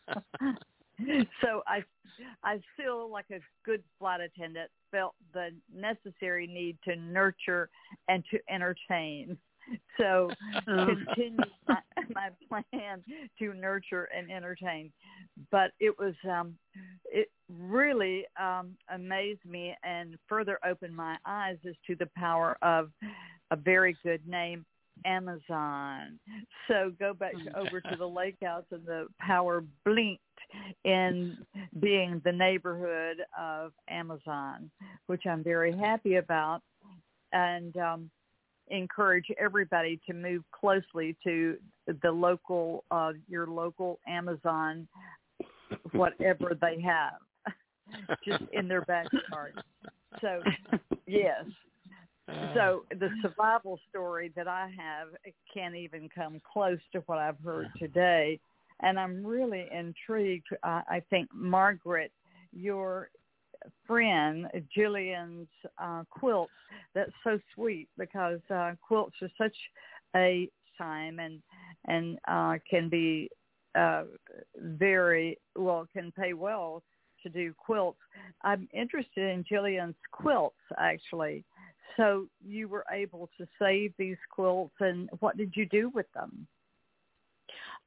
so 1.42 1.62
I 1.66 1.82
I 2.42 2.60
feel 2.76 3.10
like 3.10 3.26
a 3.30 3.40
good 3.64 3.82
flight 3.98 4.20
attendant 4.20 4.70
felt 4.90 5.14
the 5.32 5.50
necessary 5.74 6.46
need 6.46 6.78
to 6.84 6.96
nurture 6.96 7.68
and 8.08 8.24
to 8.30 8.38
entertain. 8.50 9.36
So 9.98 10.30
continue 10.64 11.36
my, 11.68 11.78
my 12.14 12.30
plan 12.48 13.04
to 13.38 13.54
nurture 13.54 14.08
and 14.16 14.30
entertain. 14.30 14.90
But 15.50 15.72
it 15.78 15.96
was 15.98 16.14
um 16.28 16.56
it 17.04 17.30
really 17.50 18.24
um 18.40 18.76
amazed 18.92 19.44
me 19.44 19.74
and 19.84 20.16
further 20.28 20.58
opened 20.66 20.96
my 20.96 21.16
eyes 21.26 21.58
as 21.68 21.74
to 21.86 21.94
the 21.96 22.08
power 22.16 22.56
of 22.62 22.90
a 23.50 23.56
very 23.56 23.96
good 24.02 24.26
name 24.26 24.64
Amazon. 25.04 26.18
So 26.68 26.92
go 26.98 27.14
back 27.14 27.34
over 27.56 27.80
to 27.80 27.96
the 27.96 28.06
lake 28.06 28.36
house 28.42 28.64
and 28.70 28.84
the 28.86 29.06
power 29.20 29.64
blinked 29.84 30.22
in 30.84 31.38
being 31.80 32.20
the 32.24 32.32
neighborhood 32.32 33.18
of 33.38 33.72
Amazon, 33.88 34.70
which 35.06 35.22
I'm 35.26 35.42
very 35.42 35.76
happy 35.76 36.16
about 36.16 36.60
and 37.32 37.76
um, 37.76 38.10
encourage 38.68 39.26
everybody 39.38 40.00
to 40.06 40.14
move 40.14 40.42
closely 40.52 41.16
to 41.24 41.56
the 42.02 42.10
local, 42.10 42.84
uh, 42.90 43.12
your 43.28 43.46
local 43.46 43.98
Amazon, 44.06 44.88
whatever 45.92 46.56
they 46.60 46.80
have, 46.80 47.20
just 48.26 48.44
in 48.52 48.68
their 48.68 48.82
backyard. 48.82 49.54
So, 50.20 50.40
yes. 51.06 51.44
So 52.54 52.84
the 52.90 53.08
survival 53.22 53.78
story 53.88 54.32
that 54.36 54.48
I 54.48 54.70
have 54.76 55.08
can't 55.52 55.74
even 55.74 56.08
come 56.14 56.40
close 56.52 56.78
to 56.92 57.00
what 57.06 57.18
I've 57.18 57.38
heard 57.44 57.68
today 57.78 58.38
and 58.80 58.98
I'm 58.98 59.24
really 59.24 59.66
intrigued. 59.72 60.46
Uh, 60.62 60.82
I 60.88 61.02
think 61.10 61.28
Margaret, 61.32 62.12
your 62.52 63.10
friend 63.86 64.46
Jillian's 64.76 65.48
uh, 65.82 66.04
quilts, 66.10 66.52
that's 66.94 67.12
so 67.24 67.38
sweet 67.54 67.88
because 67.98 68.40
uh, 68.50 68.72
quilts 68.86 69.16
are 69.22 69.30
such 69.36 69.56
a 70.16 70.48
time 70.76 71.18
and 71.18 71.42
and 71.86 72.18
uh, 72.28 72.54
can 72.68 72.88
be 72.88 73.28
uh, 73.74 74.04
very 74.56 75.38
well 75.56 75.86
can 75.92 76.12
pay 76.12 76.32
well 76.34 76.82
to 77.22 77.28
do 77.28 77.52
quilts. 77.58 77.98
I'm 78.42 78.68
interested 78.72 79.28
in 79.28 79.44
Jillian's 79.44 79.96
quilts 80.12 80.56
actually. 80.78 81.44
So 81.98 82.26
you 82.42 82.68
were 82.68 82.84
able 82.90 83.28
to 83.36 83.46
save 83.58 83.92
these 83.98 84.16
quilts, 84.30 84.74
and 84.80 85.10
what 85.18 85.36
did 85.36 85.52
you 85.54 85.66
do 85.66 85.90
with 85.90 86.06
them? 86.14 86.46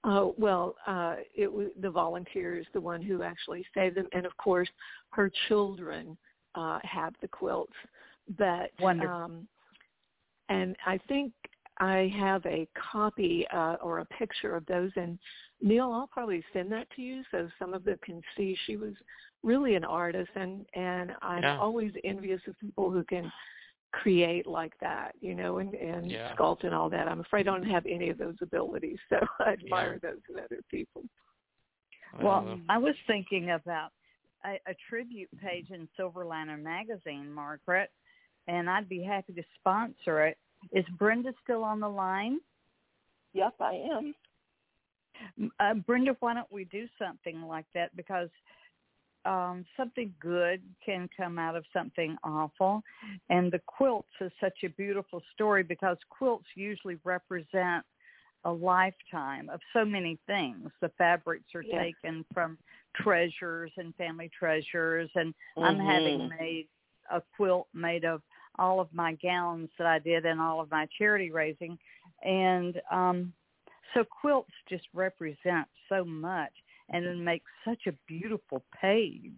Uh, 0.04 0.28
well, 0.38 0.76
uh, 0.86 1.16
it 1.36 1.52
was 1.52 1.68
the 1.80 1.90
volunteers, 1.90 2.68
the 2.74 2.82
one 2.82 3.02
who 3.02 3.24
actually 3.24 3.66
saved 3.74 3.96
them, 3.96 4.08
and 4.14 4.26
of 4.26 4.36
course, 4.38 4.70
her 5.12 5.32
children 5.48 6.18
uh, 6.56 6.80
have 6.84 7.14
the 7.22 7.28
quilts. 7.28 7.74
But 8.38 8.72
Wonderful. 8.80 9.16
um, 9.16 9.48
and 10.50 10.76
I 10.86 11.00
think 11.08 11.32
I 11.80 12.12
have 12.20 12.46
a 12.46 12.68
copy 12.92 13.48
uh, 13.54 13.76
or 13.82 14.00
a 14.00 14.06
picture 14.06 14.56
of 14.56 14.66
those. 14.66 14.92
And 14.96 15.18
Neil, 15.62 15.92
I'll 15.92 16.08
probably 16.08 16.44
send 16.52 16.72
that 16.74 16.88
to 16.96 17.02
you 17.02 17.24
so 17.32 17.48
some 17.58 17.74
of 17.74 17.86
them 17.86 17.98
can 18.04 18.22
see. 18.36 18.58
She 18.66 18.76
was 18.76 18.94
really 19.44 19.76
an 19.76 19.86
artist, 19.86 20.32
and 20.36 20.66
and 20.76 21.12
I'm 21.22 21.44
Yeah. 21.44 21.58
always 21.60 21.94
envious 22.04 22.42
of 22.48 22.60
people 22.60 22.92
who 22.92 23.04
can 23.04 23.32
create 23.92 24.48
like 24.48 24.74
that, 24.80 25.16
you 25.20 25.36
know, 25.36 25.58
and, 25.60 25.74
and 25.74 26.10
Yeah. 26.10 26.34
sculpt 26.36 26.64
and 26.64 26.74
all 26.74 26.90
that. 26.90 27.08
I'm 27.08 27.20
afraid 27.20 27.48
I 27.48 27.52
don't 27.52 27.70
have 27.70 27.86
any 27.86 28.10
of 28.10 28.18
those 28.18 28.36
abilities, 28.42 29.00
so 29.10 29.18
I 29.40 29.54
admire 29.54 30.00
those 30.02 30.20
in 30.30 30.40
other 30.40 30.62
people. 30.70 31.04
Well, 32.22 32.60
I 32.70 32.78
was 32.78 32.96
thinking 33.08 33.52
about 33.52 33.92
a, 34.44 34.60
a 34.70 34.76
tribute 34.90 35.30
page 35.42 35.70
in 35.72 35.88
Silver 35.96 36.26
Silverliner 36.26 36.62
magazine, 36.62 37.32
Margaret, 37.32 37.90
and 38.48 38.70
I'd 38.70 38.90
be 38.90 39.02
happy 39.02 39.34
to 39.34 39.44
sponsor 39.60 40.26
it. 40.26 40.38
Is 40.74 40.86
Brenda 40.98 41.34
still 41.44 41.64
on 41.64 41.80
the 41.80 41.90
line? 41.90 42.40
Yep, 43.34 43.56
I 43.60 43.74
am. 43.74 44.16
Uh, 45.60 45.74
Brenda, 45.76 46.16
why 46.20 46.34
don't 46.34 46.52
we 46.52 46.66
do 46.66 46.88
something 47.00 47.44
like 47.44 47.66
that? 47.74 47.96
Because 47.96 48.30
um, 49.26 49.66
something 49.78 50.14
good 50.20 50.62
can 50.84 51.10
come 51.16 51.38
out 51.38 51.56
of 51.56 51.66
something 51.74 52.18
awful. 52.24 52.84
And 53.30 53.52
the 53.52 53.62
quilts 53.66 54.10
is 54.20 54.32
such 54.40 54.64
a 54.64 54.70
beautiful 54.70 55.22
story 55.34 55.64
because 55.64 55.98
quilts 56.10 56.48
usually 56.56 56.98
represent 57.04 57.86
a 58.44 58.52
lifetime 58.52 59.50
of 59.50 59.60
so 59.72 59.86
many 59.86 60.18
things. 60.26 60.72
The 60.82 60.90
fabrics 60.98 61.54
are 61.54 61.64
Yes. 61.64 61.80
taken 61.80 62.26
from 62.34 62.58
treasures 62.96 63.72
and 63.78 63.96
family 63.96 64.30
treasures. 64.38 65.10
And 65.16 65.34
I'm 65.58 65.78
having 65.78 66.28
Mhm. 66.28 66.40
made 66.40 66.68
a 67.12 67.22
quilt 67.36 67.68
made 67.74 68.06
of 68.06 68.24
all 68.58 68.80
of 68.80 68.92
my 68.94 69.14
gowns 69.14 69.70
that 69.78 69.88
I 69.88 70.00
did 70.00 70.26
and 70.26 70.42
all 70.42 70.60
of 70.60 70.72
my 70.72 70.88
charity 70.98 71.30
raising. 71.32 71.78
And 72.24 72.82
um, 72.90 73.34
so 73.94 74.04
quilts 74.04 74.54
just 74.70 74.88
represent 74.94 75.68
so 75.90 76.04
much 76.04 76.52
and 76.92 77.06
it 77.06 77.18
makes 77.18 77.50
such 77.66 77.88
a 77.88 77.94
beautiful 78.08 78.64
page. 78.80 79.32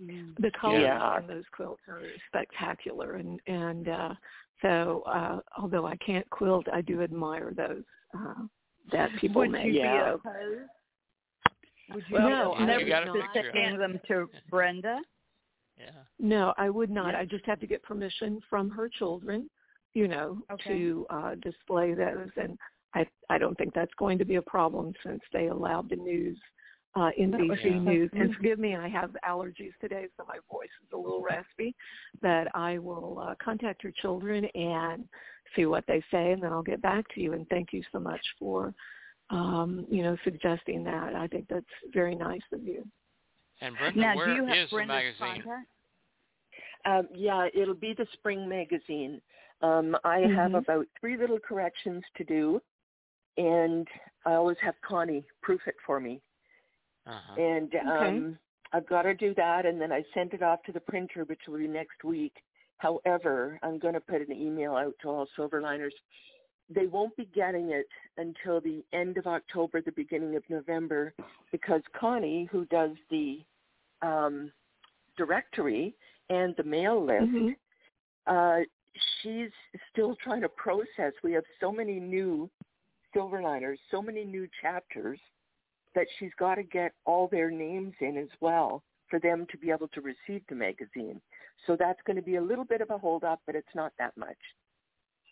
The 0.00 0.52
colors 0.60 0.82
Yeah. 0.82 1.02
on 1.02 1.26
those 1.26 1.44
quilts 1.50 1.82
are 1.88 2.02
spectacular, 2.28 3.14
and 3.14 3.40
and 3.46 3.88
uh, 3.88 4.14
so 4.62 5.02
uh, 5.06 5.40
although 5.60 5.86
I 5.86 5.96
can't 5.96 6.28
quilt, 6.30 6.66
I 6.72 6.82
do 6.82 7.02
admire 7.02 7.52
those 7.52 7.82
uh, 8.16 8.46
that 8.92 9.10
people 9.16 9.40
Would 9.42 9.50
make. 9.50 9.66
you 9.66 9.72
Yeah. 9.72 10.04
be 10.04 10.14
opposed? 10.14 10.70
Would 11.94 12.04
you 12.08 12.14
Well, 12.14 12.26
be 12.26 12.32
no, 12.32 12.52
I 12.52 12.62
opposed 12.76 12.84
would 13.12 13.24
not. 13.24 13.32
sending 13.34 13.78
them 13.78 14.00
to 14.08 14.30
Brenda? 14.48 15.00
Yeah. 15.76 15.90
No, 16.20 16.54
I 16.56 16.70
would 16.70 16.90
not. 16.90 17.14
Yeah. 17.14 17.20
I 17.20 17.24
just 17.24 17.44
have 17.46 17.58
to 17.60 17.66
get 17.66 17.82
permission 17.82 18.40
from 18.48 18.70
her 18.70 18.88
children, 18.88 19.50
you 19.94 20.06
know, 20.06 20.42
Okay. 20.50 20.78
to 20.78 21.06
uh, 21.10 21.34
display 21.36 21.94
those, 21.94 22.30
and 22.36 22.56
I 22.94 23.06
I 23.30 23.38
don't 23.38 23.56
think 23.58 23.74
that's 23.74 23.92
going 23.98 24.18
to 24.18 24.24
be 24.24 24.36
a 24.36 24.42
problem 24.42 24.92
since 25.04 25.20
they 25.32 25.48
allowed 25.48 25.90
the 25.90 25.96
news, 25.96 26.38
uh, 26.94 27.10
NBC 27.20 27.64
Yeah. 27.64 27.78
News. 27.78 28.10
And 28.14 28.32
forgive 28.34 28.58
me, 28.58 28.76
I 28.76 28.88
have 28.88 29.14
allergies 29.28 29.72
today, 29.80 30.06
so 30.16 30.24
my 30.26 30.38
voice 30.50 30.68
is 30.82 30.92
a 30.92 30.96
little 30.96 31.22
raspy. 31.22 31.74
But 32.22 32.48
I 32.54 32.78
will 32.78 33.18
uh, 33.20 33.34
contact 33.42 33.82
your 33.84 33.92
children 33.92 34.44
and 34.54 35.08
see 35.54 35.66
what 35.66 35.84
they 35.86 36.02
say, 36.10 36.32
and 36.32 36.42
then 36.42 36.52
I'll 36.52 36.62
get 36.62 36.82
back 36.82 37.04
to 37.14 37.20
you. 37.20 37.32
And 37.34 37.46
thank 37.48 37.72
you 37.72 37.82
so 37.92 37.98
much 37.98 38.20
for, 38.38 38.74
um, 39.30 39.86
you 39.90 40.02
know, 40.02 40.16
suggesting 40.24 40.82
that. 40.84 41.14
I 41.14 41.26
think 41.26 41.46
that's 41.48 41.64
very 41.92 42.14
nice 42.14 42.42
of 42.52 42.62
you. 42.62 42.86
And 43.60 43.76
Brenda, 43.76 44.00
Now, 44.00 44.12
do 44.12 44.18
where 44.18 44.34
you 44.36 44.44
have 44.46 44.56
is 44.56 44.70
the 44.70 44.84
magazine? 44.86 45.18
contact? 45.42 45.68
Um, 46.84 47.08
yeah, 47.14 47.48
it'll 47.54 47.74
be 47.74 47.92
the 47.92 48.06
spring 48.14 48.48
magazine. 48.48 49.20
Um, 49.62 49.96
I 50.04 50.20
have 50.20 50.52
Mhm. 50.52 50.58
about 50.58 50.86
three 51.00 51.16
little 51.16 51.40
corrections 51.40 52.04
to 52.16 52.24
do, 52.24 52.62
and 53.38 53.88
I 54.26 54.34
always 54.34 54.58
have 54.60 54.74
Connie 54.86 55.24
proof 55.40 55.60
it 55.66 55.76
for 55.86 56.00
me. 56.00 56.20
Uh-huh. 57.06 57.40
And 57.40 57.74
um, 57.90 58.38
I've 58.74 58.86
got 58.86 59.02
to 59.02 59.14
do 59.14 59.32
that, 59.36 59.64
and 59.64 59.80
then 59.80 59.92
I 59.92 60.04
sent 60.12 60.34
it 60.34 60.42
off 60.42 60.62
to 60.64 60.72
the 60.72 60.80
printer, 60.80 61.24
which 61.24 61.40
will 61.48 61.58
be 61.58 61.68
next 61.68 62.04
week. 62.04 62.34
However, 62.76 63.58
I'm 63.62 63.78
going 63.78 63.94
to 63.94 64.00
put 64.00 64.20
an 64.20 64.32
email 64.32 64.74
out 64.74 64.94
to 65.02 65.08
all 65.08 65.26
Silverliners. 65.38 65.94
They 66.68 66.86
won't 66.86 67.16
be 67.16 67.26
getting 67.34 67.70
it 67.70 67.88
until 68.18 68.60
the 68.60 68.84
end 68.92 69.16
of 69.16 69.26
October, 69.26 69.80
the 69.80 69.92
beginning 69.92 70.36
of 70.36 70.42
November, 70.50 71.14
because 71.50 71.80
Connie, 71.98 72.46
who 72.52 72.66
does 72.66 72.90
the 73.10 73.40
um, 74.02 74.52
directory 75.16 75.94
and 76.28 76.54
the 76.56 76.64
mail 76.64 77.02
list, 77.02 77.24
Mhm. 77.24 77.56
uh, 78.26 78.60
she's 79.22 79.50
still 79.90 80.14
trying 80.16 80.42
to 80.42 80.48
process. 80.50 81.14
We 81.22 81.32
have 81.32 81.44
so 81.58 81.72
many 81.72 81.98
new 81.98 82.50
Silverliners, 83.18 83.78
so 83.90 84.00
many 84.00 84.24
new 84.24 84.48
chapters 84.62 85.18
that 85.94 86.06
she's 86.18 86.30
got 86.38 86.56
to 86.56 86.62
get 86.62 86.92
all 87.04 87.28
their 87.28 87.50
names 87.50 87.94
in 88.00 88.16
as 88.16 88.28
well 88.40 88.82
for 89.10 89.18
them 89.18 89.46
to 89.50 89.58
be 89.58 89.70
able 89.70 89.88
to 89.88 90.00
receive 90.00 90.42
the 90.48 90.54
magazine. 90.54 91.20
So 91.66 91.76
that's 91.78 91.98
going 92.06 92.16
to 92.16 92.22
be 92.22 92.36
a 92.36 92.42
little 92.42 92.64
bit 92.64 92.80
of 92.80 92.90
a 92.90 92.98
hold 92.98 93.24
up, 93.24 93.40
but 93.46 93.54
it's 93.54 93.74
not 93.74 93.92
that 93.98 94.16
much. 94.16 94.36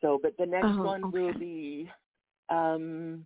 So, 0.00 0.18
but 0.22 0.36
the 0.38 0.46
next 0.46 0.66
Oh, 0.78 0.82
one 0.84 1.12
will 1.12 1.32
be 1.34 1.88
um, 2.48 3.24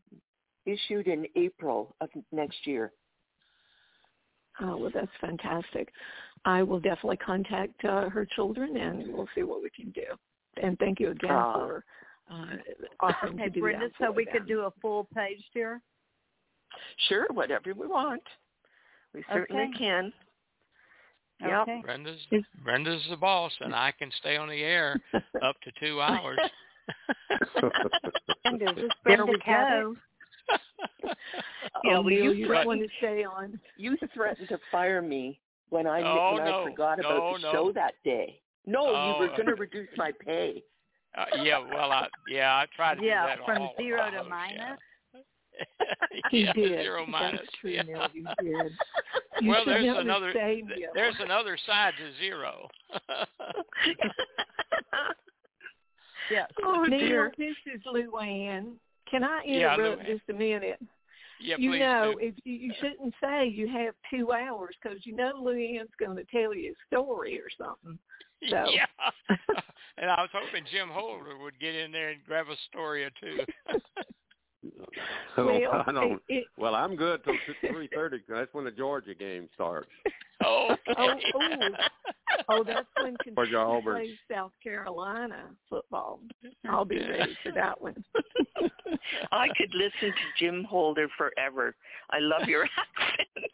issued 0.67 1.07
in 1.07 1.27
April 1.37 1.95
of 2.01 2.11
next 2.33 2.67
year. 2.67 2.93
Oh, 4.61 4.77
well, 4.77 4.91
that's 4.93 5.11
fantastic. 5.21 5.89
I 6.45 6.63
will 6.63 6.81
definitely 6.81 7.17
contact 7.19 7.85
uh, 7.85 8.09
her 8.11 8.27
children, 8.37 8.77
and 8.77 9.13
we'll 9.13 9.29
see 9.35 9.43
what 9.43 9.63
we 9.63 9.71
can 9.71 9.91
do. 9.91 10.03
And 10.63 10.79
thank 10.79 11.01
you 11.01 11.11
again 11.11 11.31
Ah. 11.31 11.55
for 11.55 11.85
uh, 12.31 12.45
offering 13.01 13.35
Okay, 13.35 13.45
to 13.45 13.51
do 13.51 13.61
Brenda, 13.61 13.89
that 13.89 13.93
so 14.07 14.11
we 14.13 14.25
them. 14.25 14.35
could 14.35 14.47
do 14.49 14.61
a 14.61 14.71
full 14.81 15.09
page, 15.15 15.43
here. 15.53 15.81
Sure, 17.09 17.27
whatever 17.33 17.75
we 17.75 17.87
want. 17.87 18.23
We 19.15 19.25
certainly 19.33 19.63
Okay. 19.65 19.79
can. 19.79 20.13
Yep. 21.41 21.51
Okay. 21.63 21.81
Brenda's 21.83 22.21
Brenda's 22.63 23.03
the 23.11 23.17
boss, 23.17 23.53
and 23.61 23.75
I 23.75 23.93
can 23.99 24.11
stay 24.21 24.37
on 24.37 24.49
the 24.49 24.63
air 24.63 25.01
up 25.43 25.57
to 25.63 25.73
two 25.81 26.01
hours. 26.01 26.39
And 28.45 28.61
there's 28.61 28.77
this 28.77 28.91
There 29.05 29.25
we 29.27 29.39
go. 29.45 29.97
Yeah, 31.85 31.97
oh, 31.97 32.03
well, 32.03 32.11
you 32.13 32.33
you 32.33 32.47
threatened- 32.47 32.49
don't 32.49 32.67
want 32.67 32.81
to 32.83 32.89
stay 32.99 33.25
on. 33.25 33.59
You 33.77 33.97
threatened 34.13 34.49
to 34.49 34.59
fire 34.71 35.01
me 35.01 35.41
when 35.71 35.87
I 35.87 36.03
Oh, 36.03 36.35
when 36.35 36.45
no. 36.45 36.61
I 36.63 36.71
forgot 36.71 36.99
about 37.01 37.11
No, 37.19 37.33
the 37.37 37.39
no. 37.43 37.53
show 37.53 37.73
that 37.73 37.95
day. 38.05 38.41
No, 38.67 38.87
Oh, 38.89 39.13
you 39.15 39.21
were 39.27 39.33
uh, 39.33 39.37
going 39.37 39.47
to 39.49 39.55
reduce 39.55 39.89
my 39.97 40.13
pay. 40.13 40.63
Uh, 41.17 41.25
yeah, 41.43 41.59
well, 41.59 41.91
I 41.91 42.07
yeah, 42.29 42.55
I 42.55 42.67
tried 42.75 42.97
to 42.97 43.05
Yeah, 43.05 43.23
do 43.23 43.41
that 43.41 43.47
from 43.47 43.63
all 43.63 43.75
zero 43.77 44.11
to 44.11 44.25
minus. 44.25 44.57
Yeah. 44.59 44.77
He 46.31 46.45
yeah, 46.45 46.53
did. 46.55 46.83
zero 46.83 47.01
That's 47.01 47.11
minus. 47.11 47.41
true, 47.61 47.71
yeah. 47.71 47.83
Neil. 47.83 48.07
You 48.15 48.25
did. 48.41 48.73
You 49.41 49.51
well, 49.51 49.65
there's 49.67 49.97
another 49.99 50.33
say, 50.33 50.63
th- 50.67 50.89
there's 50.95 51.17
another 51.21 51.59
side 51.67 51.93
to 51.99 52.13
zero. 52.21 52.69
Yeah. 56.31 56.47
oh 56.65 56.85
Neil, 56.85 57.01
dear. 57.01 57.33
this 57.37 57.57
is 57.75 57.83
Luanne. 57.93 58.75
Can 59.11 59.25
I 59.25 59.43
interrupt 59.45 60.03
Luanne. 60.03 60.07
just 60.07 60.23
a 60.29 60.33
minute? 60.33 60.81
yeah, 61.41 61.57
you 61.59 61.71
please 61.71 61.81
know, 61.81 62.15
do. 62.21 62.27
if 62.27 62.35
you, 62.45 62.55
you 62.55 62.73
shouldn't 62.81 63.13
say 63.21 63.49
you 63.49 63.67
have 63.67 63.95
two 64.11 64.31
hours 64.33 64.77
because 64.81 64.99
you 65.05 65.17
know 65.17 65.33
Luanne's 65.43 65.91
going 65.99 66.17
to 66.17 66.25
tell 66.31 66.55
you 66.55 66.73
a 66.73 66.95
story 66.95 67.41
or 67.41 67.49
something. 67.59 67.99
So. 68.49 68.65
Yeah. 68.71 68.87
and 69.99 70.11
I 70.11 70.21
was 70.23 70.31
hoping 70.33 70.65
Jim 70.73 70.89
Holder 70.89 71.37
would 71.37 71.61
get 71.61 71.75
in 71.75 71.93
there 71.93 72.09
and 72.11 72.25
grab 72.27 72.47
a 72.51 72.57
story 72.71 73.05
or 73.05 73.11
two. 73.21 73.41
Well, 75.37 75.85
I 75.87 75.93
don't. 75.93 76.13
it, 76.13 76.21
it, 76.29 76.45
Well, 76.59 76.75
I'm 76.75 76.95
good 76.97 77.25
till 77.25 77.35
three 77.73 77.89
thirty. 77.95 78.19
because 78.19 78.35
That's 78.41 78.53
when 78.55 78.65
the 78.67 78.71
Georgia 78.71 79.15
game 79.15 79.49
starts. 79.55 79.89
okay. 80.07 80.15
Oh, 80.47 80.75
oh. 81.35 81.69
oh, 82.51 82.65
that's 82.65 82.87
when 83.03 83.17
For 83.35 83.47
Kentucky 83.47 83.55
Auburn. 83.57 83.97
plays 83.97 84.19
South 84.31 84.53
Carolina 84.63 85.45
football. 85.69 86.21
I'll 86.69 86.85
be 86.85 86.99
ready 86.99 87.35
for 87.43 87.53
that 87.53 87.81
one. 87.81 88.05
I 89.33 89.49
could 89.57 89.73
listen 89.75 90.13
to 90.13 90.45
Jim 90.45 90.65
Holder 90.65 91.09
forever. 91.17 91.75
I 92.11 92.19
love 92.19 92.47
your 92.49 92.65
accent. 92.65 93.51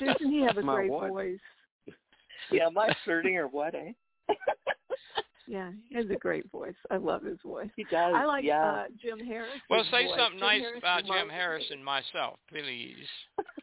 Doesn't 0.00 0.30
he 0.30 0.42
have 0.42 0.58
a 0.58 0.62
My 0.62 0.74
great 0.76 0.90
what? 0.90 1.08
voice? 1.08 1.38
yeah, 2.50 2.66
am 2.66 2.78
I 2.78 2.94
flirting 3.04 3.36
or 3.36 3.48
what, 3.48 3.74
eh? 3.74 3.92
Yeah, 5.50 5.72
he 5.88 5.96
has 5.96 6.04
a 6.10 6.14
great 6.14 6.48
voice. 6.52 6.76
I 6.92 6.96
love 6.96 7.24
his 7.24 7.38
voice. 7.44 7.70
He 7.74 7.82
does. 7.90 8.14
I 8.14 8.24
like 8.24 8.44
yeah. 8.44 8.62
uh, 8.62 8.84
Jim 9.02 9.18
Harris. 9.18 9.50
well, 9.68 9.82
say 9.90 10.04
voice. 10.04 10.14
something 10.16 10.38
Jim 10.38 10.46
nice 10.46 10.60
Harris 10.60 10.78
about 10.78 11.04
Jim 11.06 11.26
me- 11.26 11.34
Harris 11.34 11.64
and 11.72 11.84
myself, 11.84 12.38
please. 12.48 12.94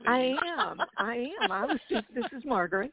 I 0.06 0.36
am. 0.60 0.82
I 0.98 1.28
am. 1.42 1.50
I 1.50 1.66
was 1.66 1.80
just. 1.90 2.06
This 2.14 2.26
is 2.38 2.44
Margaret. 2.44 2.92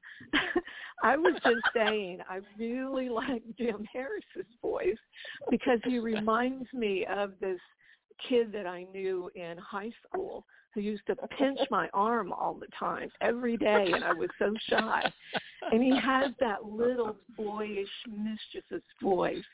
I 1.03 1.17
was 1.17 1.35
just 1.43 1.61
saying. 1.75 2.21
I 2.31 2.39
really 2.57 3.09
like 3.09 3.43
Jim 3.59 3.85
Harris's 3.93 4.47
voice 4.63 4.95
because 5.51 5.81
he 5.83 5.99
reminds 5.99 6.73
me 6.73 7.05
of 7.13 7.33
this 7.41 7.59
kid 8.29 8.53
that 8.53 8.67
I 8.67 8.87
knew 8.93 9.31
in 9.35 9.57
high 9.59 9.91
school 10.07 10.45
who 10.75 10.81
used 10.81 11.07
to 11.07 11.17
pinch 11.39 11.59
my 11.71 11.89
arm 11.95 12.33
all 12.33 12.55
the 12.55 12.67
time, 12.79 13.11
every 13.21 13.57
day, 13.71 13.93
and 13.95 14.05
I 14.05 14.13
was 14.13 14.31
so 14.39 14.53
shy. 14.69 15.13
And 15.71 15.83
he 15.83 15.99
has 15.99 16.33
that 16.41 16.65
little 16.65 17.17
boyish, 17.37 17.89
mischievous 18.09 18.85
voice. 19.03 19.45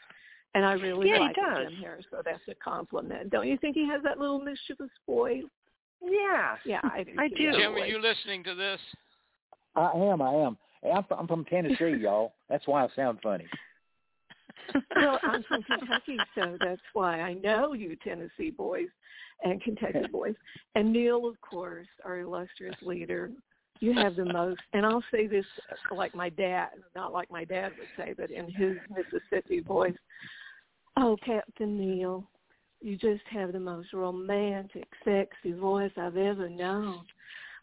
And 0.55 0.65
I 0.65 0.73
really 0.73 1.09
Yeah, 1.09 1.19
he 1.19 1.21
like 1.21 1.37
does. 1.37 1.69
Jim 1.71 1.81
Harris, 1.81 2.07
so 2.11 2.23
that's 2.25 2.43
a 2.49 2.55
compliment. 2.57 3.31
Don't 3.31 3.47
you 3.47 3.57
think 3.59 3.77
he 3.77 3.87
has 3.87 4.03
that 4.03 4.19
little 4.19 4.41
mischievous 4.41 4.91
voice? 5.07 5.45
Yeah. 6.03 6.57
Yeah, 6.65 6.81
I 6.83 7.05
do. 7.05 7.13
I 7.19 7.29
do. 7.29 7.53
Jim, 7.53 7.75
are 7.75 7.87
you 7.87 8.01
listening 8.01 8.43
to 8.45 8.55
this? 8.55 8.81
I 9.77 9.93
am. 9.93 10.21
I 10.21 10.33
am. 10.33 10.57
I'm 10.93 11.05
from, 11.05 11.19
I'm 11.21 11.27
from 11.29 11.45
Tennessee, 11.45 11.97
y'all. 12.01 12.33
That's 12.49 12.67
why 12.67 12.85
I 12.85 12.89
sound 12.97 13.19
funny. 13.23 13.47
Well, 14.97 15.19
I'm 15.23 15.43
from 15.45 15.63
Kentucky, 15.79 16.17
so 16.35 16.57
that's 16.61 16.81
why 16.93 17.21
I 17.21 17.35
know 17.35 17.73
you 17.73 17.97
Tennessee 17.97 18.51
boys 18.51 18.89
and 19.43 19.63
Kentucky 19.63 20.07
boys. 20.11 20.35
And 20.75 20.93
Neil, 20.93 21.27
of 21.27 21.41
course, 21.41 21.89
our 22.05 22.21
illustrious 22.21 22.77
leader. 22.83 23.31
You 23.81 23.95
have 23.95 24.17
the 24.17 24.27
most, 24.27 24.61
and 24.75 24.85
I'll 24.85 25.05
say 25.11 25.27
this 25.27 25.47
like 25.91 26.15
my 26.15 26.29
dad, 26.29 26.69
not 26.95 27.15
like 27.15 27.31
my 27.31 27.45
dad 27.45 27.73
would 27.79 27.89
say, 27.97 28.15
but 28.15 28.31
in 28.31 28.51
his 28.51 28.77
Mississippi 28.95 29.61
voice. 29.61 29.97
Oh, 30.99 31.17
Captain 31.25 31.79
Neil, 31.79 32.25
you 32.83 32.99
just 32.99 33.23
have 33.31 33.53
the 33.53 33.61
most 33.61 33.95
romantic, 33.95 34.87
sexy 35.03 35.53
voice 35.53 35.93
I've 35.97 36.19
ever 36.19 36.51
known. 36.51 37.05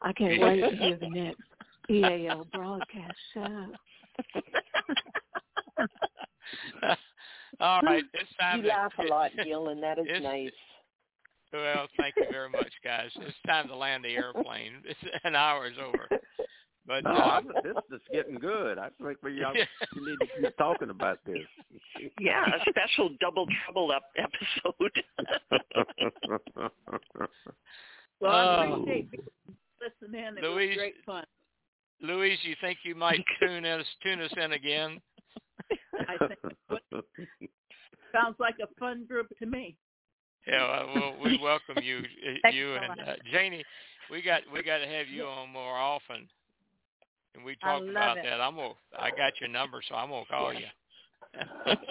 I 0.01 0.13
can't 0.13 0.41
wait 0.41 0.61
to 0.61 0.75
hear 0.75 0.97
the 0.97 1.09
next 1.09 1.41
EAL 1.89 2.47
broadcast 2.51 3.17
show. 3.33 3.67
All 7.59 7.81
right, 7.81 8.03
it's 8.13 8.29
time 8.39 8.57
You 8.57 8.63
to 8.63 8.67
laugh 8.69 8.93
a 8.99 9.03
lot, 9.03 9.31
Gil, 9.43 9.69
and 9.69 9.81
that 9.83 9.97
is 10.05 10.05
nice. 10.21 10.51
Well, 11.53 11.87
thank 11.97 12.15
you 12.17 12.25
very 12.29 12.49
much, 12.49 12.71
guys. 12.83 13.09
It's 13.15 13.35
time 13.47 13.67
to 13.69 13.75
land 13.75 14.03
the 14.03 14.09
airplane. 14.15 14.73
It's 14.85 14.99
an 15.23 15.33
hour 15.35 15.67
is 15.67 15.77
over. 15.83 16.07
But 16.85 17.03
No, 17.05 17.11
uh, 17.11 17.13
I'm, 17.41 17.47
this 17.63 17.73
is 17.91 18.01
getting 18.13 18.35
good. 18.35 18.77
I 18.77 18.89
think 19.03 19.17
we 19.23 19.39
y'all, 19.39 19.53
you 19.55 20.07
need 20.07 20.17
to 20.21 20.27
keep 20.41 20.57
talking 20.57 20.89
about 20.89 21.19
this. 21.25 21.37
Yeah, 22.19 22.45
a 22.45 22.59
special 22.69 23.09
double 23.19 23.45
trouble 23.65 23.91
up 23.91 24.03
episode. 24.17 24.91
Well, 28.19 28.31
I 28.31 28.67
Oh. 28.67 28.73
appreciate 28.81 29.09
you 29.13 29.23
listening 29.81 30.23
in. 30.25 30.37
It 30.37 30.43
Louise- 30.43 30.69
was 30.69 30.77
great 30.77 31.03
fun. 31.05 31.25
Louise, 32.01 32.37
you 32.43 32.55
think 32.61 32.79
you 32.83 32.93
might 32.95 33.23
tune 33.39 33.65
us 33.65 33.85
tune 34.03 34.21
us 34.21 34.31
in 34.37 34.51
again? 34.53 35.01
I 36.07 36.27
think 36.27 36.39
sounds 38.13 38.35
like 38.39 38.55
a 38.61 38.67
fun 38.79 39.05
group 39.07 39.27
to 39.39 39.45
me. 39.45 39.75
Yeah, 40.47 40.85
well, 40.93 41.15
we 41.23 41.37
welcome 41.43 41.83
you, 41.83 41.99
uh, 42.45 42.49
you 42.49 42.75
and 42.75 42.91
uh, 42.91 42.95
Excellent. 42.99 43.19
Janie. 43.31 43.63
We 44.09 44.21
got 44.21 44.41
we 44.53 44.63
got 44.63 44.77
to 44.77 44.87
have 44.87 45.07
you 45.09 45.25
on 45.25 45.49
more 45.49 45.75
often, 45.75 46.29
and 47.35 47.43
we 47.43 47.57
I 47.61 47.79
talk 47.79 47.83
about 47.89 48.17
it. 48.17 48.23
that. 48.23 48.39
I'm 48.39 48.55
gonna 48.55 48.73
I 48.97 49.09
got 49.09 49.33
your 49.41 49.49
number, 49.49 49.81
so 49.87 49.95
I'm 49.95 50.09
gonna 50.09 50.23
call 50.29 50.53
you. 50.53 50.67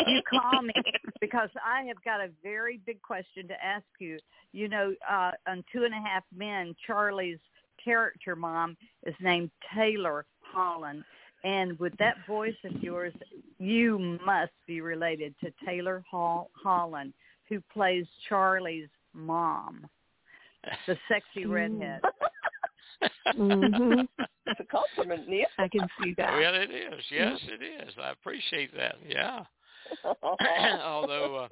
you 0.07 0.23
call 0.31 0.63
me 0.63 0.73
because 1.21 1.51
I 1.65 1.85
have 1.85 2.03
got 2.03 2.21
a 2.21 2.31
very 2.43 2.81
big 2.87 3.03
question 3.03 3.47
to 3.49 3.65
ask 3.65 3.85
you. 3.99 4.19
You 4.53 4.69
know, 4.69 4.95
uh, 5.11 5.33
on 5.47 5.63
Two 5.71 5.85
and 5.85 5.93
a 5.93 6.01
Half 6.01 6.25
Men, 6.35 6.75
Charlie's 6.87 7.39
character 7.83 8.35
mom 8.35 8.77
is 9.05 9.15
named 9.21 9.51
Taylor 9.75 10.25
Holland. 10.41 11.05
And 11.45 11.79
with 11.79 11.97
that 11.99 12.17
voice 12.27 12.57
of 12.65 12.83
yours, 12.83 13.13
you 13.59 14.19
must 14.25 14.53
be 14.67 14.81
related 14.81 15.35
to 15.43 15.53
Taylor 15.65 16.05
Hall- 16.11 16.51
Holland, 16.55 17.13
who 17.49 17.61
plays 17.73 18.07
Charlie's 18.29 18.89
mom, 19.13 19.87
the 20.87 20.97
sexy 21.09 21.47
redhead. 21.47 22.01
hmm 23.35 24.01
It's 24.49 24.61
a 24.61 24.65
compliment, 24.65 25.29
Neil. 25.29 25.47
I 25.59 25.67
can 25.67 25.89
see 26.01 26.15
that. 26.19 26.33
Well, 26.33 26.55
it 26.55 26.71
is. 26.71 27.05
Yes, 27.11 27.39
it 27.49 27.63
is. 27.65 27.93
I 28.01 28.11
appreciate 28.13 28.73
that. 28.77 28.95
Yeah. 29.07 29.43
Although 30.85 31.37
uh, 31.45 31.49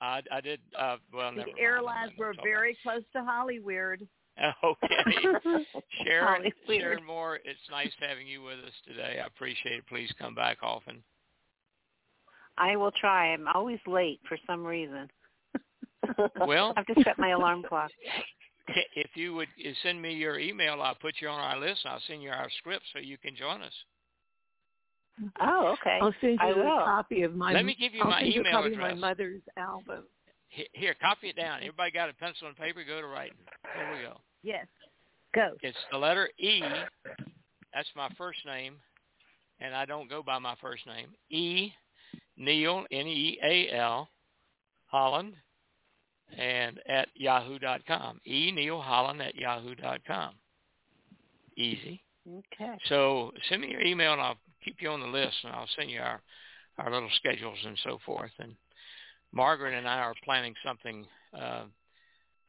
I 0.00 0.22
I 0.32 0.40
did 0.40 0.60
uh, 0.78 0.96
well. 1.12 1.32
never 1.32 1.50
The 1.54 1.62
airlines 1.62 2.12
were 2.18 2.34
very 2.42 2.78
close 2.82 3.02
to 3.12 3.18
Hollyweird. 3.18 4.06
Okay. 4.64 4.86
Sharon, 6.04 6.42
Holly 6.42 6.54
Weird. 6.68 6.82
Sharon 6.82 7.04
Moore, 7.04 7.36
it's 7.44 7.58
nice 7.70 7.90
having 8.00 8.26
you 8.26 8.42
with 8.42 8.58
us 8.58 8.72
today. 8.86 9.20
I 9.22 9.26
appreciate 9.26 9.78
it. 9.78 9.86
Please 9.88 10.10
come 10.18 10.34
back 10.34 10.58
often. 10.62 11.02
I 12.56 12.76
will 12.76 12.92
try. 13.00 13.32
I'm 13.32 13.46
always 13.54 13.78
late 13.86 14.20
for 14.28 14.36
some 14.46 14.64
reason. 14.64 15.08
Well, 16.46 16.74
I've 16.76 16.86
just 16.86 17.04
set 17.04 17.18
my 17.18 17.30
alarm 17.30 17.64
clock. 17.68 17.90
if 18.96 19.10
you 19.14 19.34
would 19.34 19.48
uh, 19.64 19.70
send 19.82 20.00
me 20.00 20.14
your 20.14 20.38
email, 20.38 20.80
I'll 20.82 20.94
put 20.94 21.14
you 21.20 21.28
on 21.28 21.40
our 21.40 21.58
list 21.58 21.80
and 21.84 21.92
I'll 21.92 22.02
send 22.06 22.22
you 22.22 22.30
our 22.30 22.48
script 22.58 22.84
so 22.92 23.00
you 23.00 23.18
can 23.18 23.36
join 23.36 23.62
us. 23.62 23.72
Oh, 25.40 25.74
okay. 25.80 25.98
I'll 26.00 26.14
send 26.20 26.38
you 26.42 26.52
a 26.52 26.56
will. 26.56 26.84
copy 26.84 27.22
of 27.22 27.34
my. 27.34 27.52
Let 27.52 27.64
me 27.64 27.76
give 27.78 27.94
you 27.94 28.02
I'll 28.02 28.10
my 28.10 28.20
send 28.20 28.34
you 28.34 28.40
a 28.42 28.50
copy 28.50 28.72
address. 28.72 28.92
of 28.92 28.98
my 28.98 29.08
mother's 29.08 29.42
album. 29.56 30.04
Here, 30.72 30.94
copy 31.00 31.28
it 31.28 31.36
down. 31.36 31.58
Everybody 31.58 31.90
got 31.90 32.08
a 32.08 32.14
pencil 32.14 32.46
and 32.48 32.56
paper? 32.56 32.82
Go 32.82 33.00
to 33.00 33.06
writing. 33.06 33.36
Here 33.76 33.92
we 33.94 34.02
go. 34.02 34.18
Yes. 34.42 34.66
Go. 35.34 35.50
It's 35.62 35.76
the 35.90 35.98
letter 35.98 36.30
E. 36.38 36.62
That's 37.74 37.88
my 37.94 38.08
first 38.16 38.38
name, 38.46 38.74
and 39.60 39.74
I 39.74 39.84
don't 39.84 40.08
go 40.08 40.22
by 40.22 40.38
my 40.38 40.54
first 40.60 40.86
name. 40.86 41.08
E. 41.30 41.72
Neil 42.36 42.84
N 42.90 43.06
E 43.06 43.38
A 43.42 43.76
L 43.76 44.08
Holland, 44.86 45.34
and 46.36 46.80
at 46.88 47.08
yahoo 47.14 47.58
dot 47.58 47.84
com. 47.86 48.20
E 48.26 48.52
Neil 48.52 48.80
Holland 48.80 49.20
at 49.20 49.34
yahoo 49.34 49.74
dot 49.74 50.00
com. 50.06 50.34
Easy. 51.56 52.00
Okay. 52.26 52.78
So 52.88 53.32
send 53.48 53.62
me 53.62 53.68
your 53.68 53.80
email, 53.80 54.12
and 54.12 54.22
I'll 54.22 54.38
keep 54.64 54.76
you 54.80 54.90
on 54.90 55.00
the 55.00 55.06
list, 55.06 55.34
and 55.42 55.52
I'll 55.52 55.68
send 55.76 55.90
you 55.90 56.00
our 56.00 56.20
our 56.78 56.92
little 56.92 57.10
schedules 57.16 57.58
and 57.64 57.76
so 57.84 57.98
forth. 58.06 58.30
And 58.38 58.54
Margaret 59.32 59.76
and 59.76 59.88
I 59.88 59.98
are 59.98 60.14
planning 60.24 60.54
something 60.64 61.06
uh, 61.36 61.64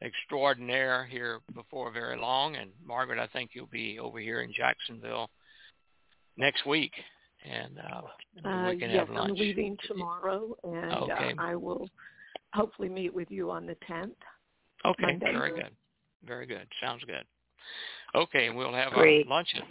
extraordinaire 0.02 1.04
here 1.04 1.40
before 1.54 1.90
very 1.92 2.16
long. 2.18 2.56
And 2.56 2.70
Margaret, 2.84 3.18
I 3.18 3.26
think 3.28 3.50
you'll 3.54 3.66
be 3.66 3.98
over 3.98 4.18
here 4.18 4.40
in 4.42 4.52
Jacksonville 4.52 5.30
next 6.36 6.64
week, 6.66 6.92
and 7.44 7.78
uh, 7.78 8.02
Uh, 8.48 8.70
we 8.70 8.78
can 8.78 8.90
yes, 8.90 9.00
have 9.00 9.10
lunch. 9.10 9.30
I'm 9.30 9.34
leaving 9.36 9.76
tomorrow, 9.86 10.56
and 10.64 10.92
Okay. 10.92 11.32
uh, 11.36 11.42
I 11.42 11.54
will 11.56 11.88
hopefully 12.54 12.88
meet 12.88 13.12
with 13.12 13.30
you 13.30 13.50
on 13.50 13.66
the 13.66 13.74
10th. 13.88 14.14
Okay, 14.84 15.02
Monday. 15.06 15.32
very 15.32 15.52
good, 15.52 15.76
very 16.24 16.46
good. 16.46 16.66
Sounds 16.80 17.04
good. 17.04 17.26
Okay, 18.14 18.46
and 18.46 18.56
we'll 18.56 18.72
have 18.72 18.92
Great. 18.92 19.26
a 19.26 19.28
luncheon 19.28 19.62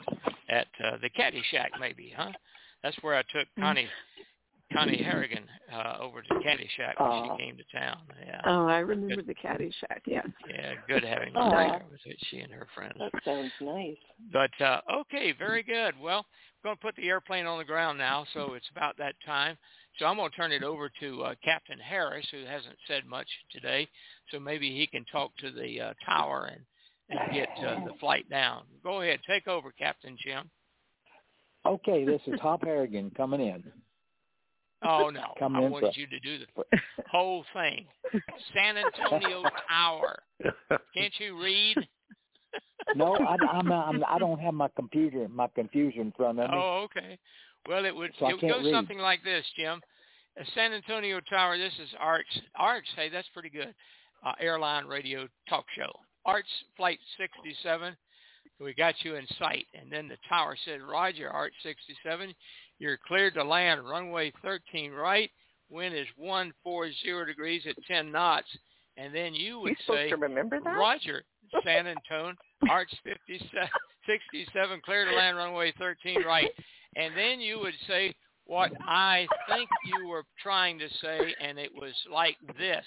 at 0.50 0.68
uh, 0.84 0.98
the 1.02 1.10
Caddy 1.10 1.42
Shack, 1.50 1.72
maybe, 1.80 2.14
huh? 2.16 2.32
That's 2.84 2.96
where 3.02 3.16
I 3.16 3.24
took 3.24 3.48
Mm-hmm. 3.48 3.62
Connie 3.64 3.88
Connie 4.74 5.02
Harrigan 5.02 5.44
uh, 5.74 5.98
over 6.00 6.22
to 6.22 6.40
Caddy 6.44 6.70
Shack 6.78 7.00
when 7.00 7.10
Aw. 7.10 7.38
she 7.38 7.44
came 7.44 7.58
to 7.58 7.64
town. 7.76 7.98
Yeah, 8.26 8.42
Oh, 8.46 8.68
I 8.68 8.80
remember 8.80 9.24
the 9.24 9.34
Caddy 9.34 9.72
Shack. 9.80 10.04
Yes. 10.06 10.28
yeah, 10.50 10.74
good 10.88 11.04
having 11.04 11.36
Aw. 11.36 11.50
lunch 11.50 11.72
there 11.72 11.88
with 11.92 12.02
it, 12.06 12.18
she 12.30 12.40
and 12.40 12.52
her 12.54 12.68
friends. 12.76 12.94
That 13.00 13.12
sounds 13.26 13.52
nice. 13.62 13.98
But 14.32 14.52
uh, 14.64 14.82
okay, 15.02 15.32
very 15.38 15.64
good. 15.64 15.96
Well, 16.00 16.20
I'm 16.20 16.64
going 16.64 16.76
to 16.76 16.82
put 16.82 16.96
the 16.96 17.08
airplane 17.08 17.46
on 17.46 17.58
the 17.58 17.66
ground 17.66 17.98
now, 17.98 18.26
so 18.34 18.54
it's 18.54 18.70
about 18.70 18.98
that 18.98 19.16
time. 19.26 19.58
So 19.98 20.06
I'm 20.06 20.18
going 20.18 20.30
to 20.30 20.36
turn 20.36 20.52
it 20.52 20.64
over 20.64 20.90
to 21.00 21.24
uh, 21.24 21.36
Captain 21.44 21.80
Harris, 21.80 22.28
who 22.32 22.46
hasn't 22.46 22.78
said 22.88 23.06
much 23.08 23.28
today. 23.52 23.88
So 24.32 24.40
maybe 24.40 24.70
he 24.76 24.86
can 24.88 25.04
talk 25.12 25.32
to 25.38 25.52
the 25.52 25.82
uh, 25.82 25.94
tower 26.06 26.52
and, 26.54 26.62
and 27.10 27.34
get 27.34 27.50
uh, 27.66 27.84
the 27.86 27.94
flight 28.00 28.30
down. 28.30 28.64
Go 28.84 29.02
ahead, 29.02 29.20
take 29.28 29.48
over, 29.48 29.72
Captain 29.78 30.16
Jim. 30.24 30.50
Okay, 31.66 32.06
this 32.06 32.22
is 32.28 32.40
Hop 32.40 32.64
Harrigan 32.64 33.12
coming 33.18 33.42
in. 33.42 33.64
Oh 34.84 35.10
no, 35.10 35.34
Come 35.40 35.56
I 35.56 35.60
wanted 35.60 35.96
you 35.96 36.08
to 36.08 36.20
do 36.20 36.40
the 36.40 36.78
whole 37.12 37.44
thing. 37.54 37.86
San 38.54 38.76
Antonio 38.78 39.44
Tower. 39.70 40.24
Can't 40.96 41.14
you 41.18 41.42
read? 41.42 41.78
No, 42.96 43.16
I, 43.16 43.36
I'm, 43.52 43.72
I'm 43.72 44.04
I 44.10 44.20
don't 44.20 44.40
have 44.40 44.54
my 44.54 44.70
computer, 44.76 45.28
my 45.30 45.48
computer 45.54 46.02
in 46.02 46.12
front 46.14 46.40
of 46.40 46.50
me. 46.50 46.58
Oh, 46.58 46.86
okay. 46.86 47.18
Well, 47.68 47.86
it 47.86 47.96
would 47.96 48.12
So 48.20 48.28
it 48.30 48.42
would 48.42 48.50
go 48.50 48.60
read. 48.60 48.74
something 48.74 48.98
like 48.98 49.24
this, 49.24 49.46
Jim. 49.58 49.82
Uh, 50.40 50.44
San 50.56 50.74
Antonio 50.74 51.20
Tower. 51.30 51.58
This 51.58 51.74
is 51.74 51.90
Arts. 52.00 52.40
Arts. 52.56 52.88
Hey, 52.96 53.10
that's 53.10 53.28
pretty 53.34 53.50
good. 53.50 53.74
Uh, 54.26 54.34
airline 54.40 54.86
radio 54.86 55.28
talk 55.48 55.66
show. 55.76 55.92
Arts 56.26 56.50
flight 56.78 57.00
67. 57.18 57.96
We 58.60 58.74
got 58.74 58.96
you 59.04 59.16
in 59.16 59.26
sight, 59.38 59.68
and 59.74 59.92
then 59.92 60.08
the 60.08 60.18
tower 60.28 60.58
said, 60.66 60.82
"Roger, 60.82 61.30
Art 61.30 61.54
67. 61.64 62.34
You're 62.78 62.98
cleared 63.08 63.36
to 63.36 63.44
land. 63.44 63.88
Runway 63.88 64.32
13 64.42 64.92
right. 64.92 65.32
Wind 65.70 65.96
is 65.96 66.08
140 66.18 67.26
degrees 67.26 67.66
at 67.68 67.76
10 67.88 68.12
knots." 68.12 68.50
And 68.98 69.16
then 69.16 69.34
you 69.34 69.60
would 69.60 69.78
You're 69.88 69.98
say, 69.98 70.10
to 70.10 70.18
remember 70.18 70.60
that? 70.60 70.78
Roger, 70.78 71.24
San 71.64 71.88
Antonio, 71.88 72.36
Arch 72.70 72.94
57, 73.04 73.50
67, 74.06 74.82
clear 74.84 75.06
to 75.06 75.16
land 75.16 75.38
runway 75.38 75.72
13 75.80 76.24
right. 76.24 76.52
And 76.98 77.16
then 77.16 77.40
you 77.40 77.60
would 77.60 77.76
say 77.88 78.14
what 78.46 78.72
I 78.82 79.28
think 79.48 79.70
you 79.86 80.08
were 80.08 80.24
trying 80.42 80.80
to 80.80 80.90
say, 81.02 81.34
and 81.40 81.58
it 81.58 81.72
was 81.74 81.94
like 82.12 82.36
this. 82.58 82.84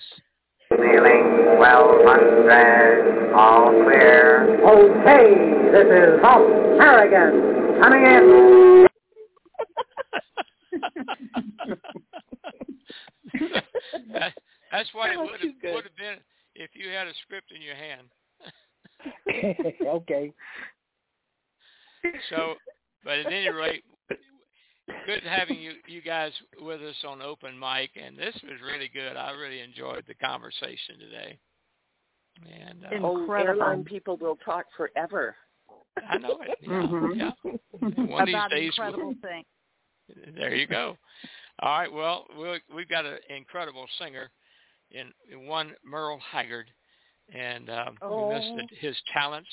Ceiling 0.79 1.59
1200, 1.59 3.33
all 3.35 3.71
clear. 3.85 4.61
Okay, 4.65 5.35
this 5.73 5.87
is 5.87 6.21
Hop 6.23 6.43
Harrigan 6.81 7.81
coming 7.83 8.05
in. 8.07 8.87
that, 14.13 14.33
that's 14.71 14.93
what 14.95 15.11
it 15.11 15.17
That 15.17 15.21
was 15.21 15.31
would 15.33 15.41
have, 15.41 15.75
would 15.75 15.85
have 15.85 15.97
been 15.97 16.19
if 16.55 16.71
you 16.75 16.91
had 16.91 17.07
a 17.07 17.13
script 17.23 17.53
in 17.55 17.63
your 17.63 17.77
hand. 17.77 18.09
okay. 19.87 20.33
So, 22.31 22.55
but 23.05 23.19
at 23.19 23.27
any 23.27 23.49
rate, 23.49 23.85
good 25.07 25.23
having 25.25 25.59
you 25.61 25.73
you 25.87 26.03
guys 26.03 26.33
with 26.61 26.81
us 26.83 26.97
on 27.07 27.23
open 27.23 27.59
mic, 27.59 27.91
and 28.03 28.17
this 28.17 28.35
was 28.43 28.61
really 28.65 28.89
good. 28.93 29.17
I 29.17 29.31
really 29.33 29.61
enjoyed 29.61 30.05
the 30.07 30.15
conversation 30.15 30.99
today. 30.99 31.39
And 32.61 32.85
uh, 32.85 33.07
Oh, 33.07 33.21
Incredible. 33.21 33.63
airline 33.63 33.85
people 33.85 34.17
will 34.17 34.37
talk 34.45 34.67
forever. 34.77 35.37
I 36.09 36.19
know 36.19 36.39
it. 36.43 36.59
Yeah, 36.63 36.83
Mhm. 36.83 37.17
yeah. 37.17 37.31
One 38.07 38.23
of 38.23 38.27
these 38.27 38.35
About 38.35 38.51
days, 38.51 38.73
incredible 38.77 39.15
thing. 39.23 39.45
there 40.37 40.55
you 40.55 40.67
go. 40.67 40.97
All 41.61 41.79
right. 41.79 41.93
Well, 41.93 42.27
we'll 42.37 42.59
we've 42.75 42.89
got 42.89 43.05
an 43.05 43.19
incredible 43.29 43.87
singer 43.99 44.31
in, 44.91 45.13
in 45.31 45.47
one 45.47 45.73
Merle 45.85 46.21
Haggard, 46.31 46.71
and 47.35 47.69
um, 47.71 47.99
Oh. 48.03 48.29
we 48.29 48.35
missed 48.35 48.73
his 48.81 48.97
talents. 49.13 49.49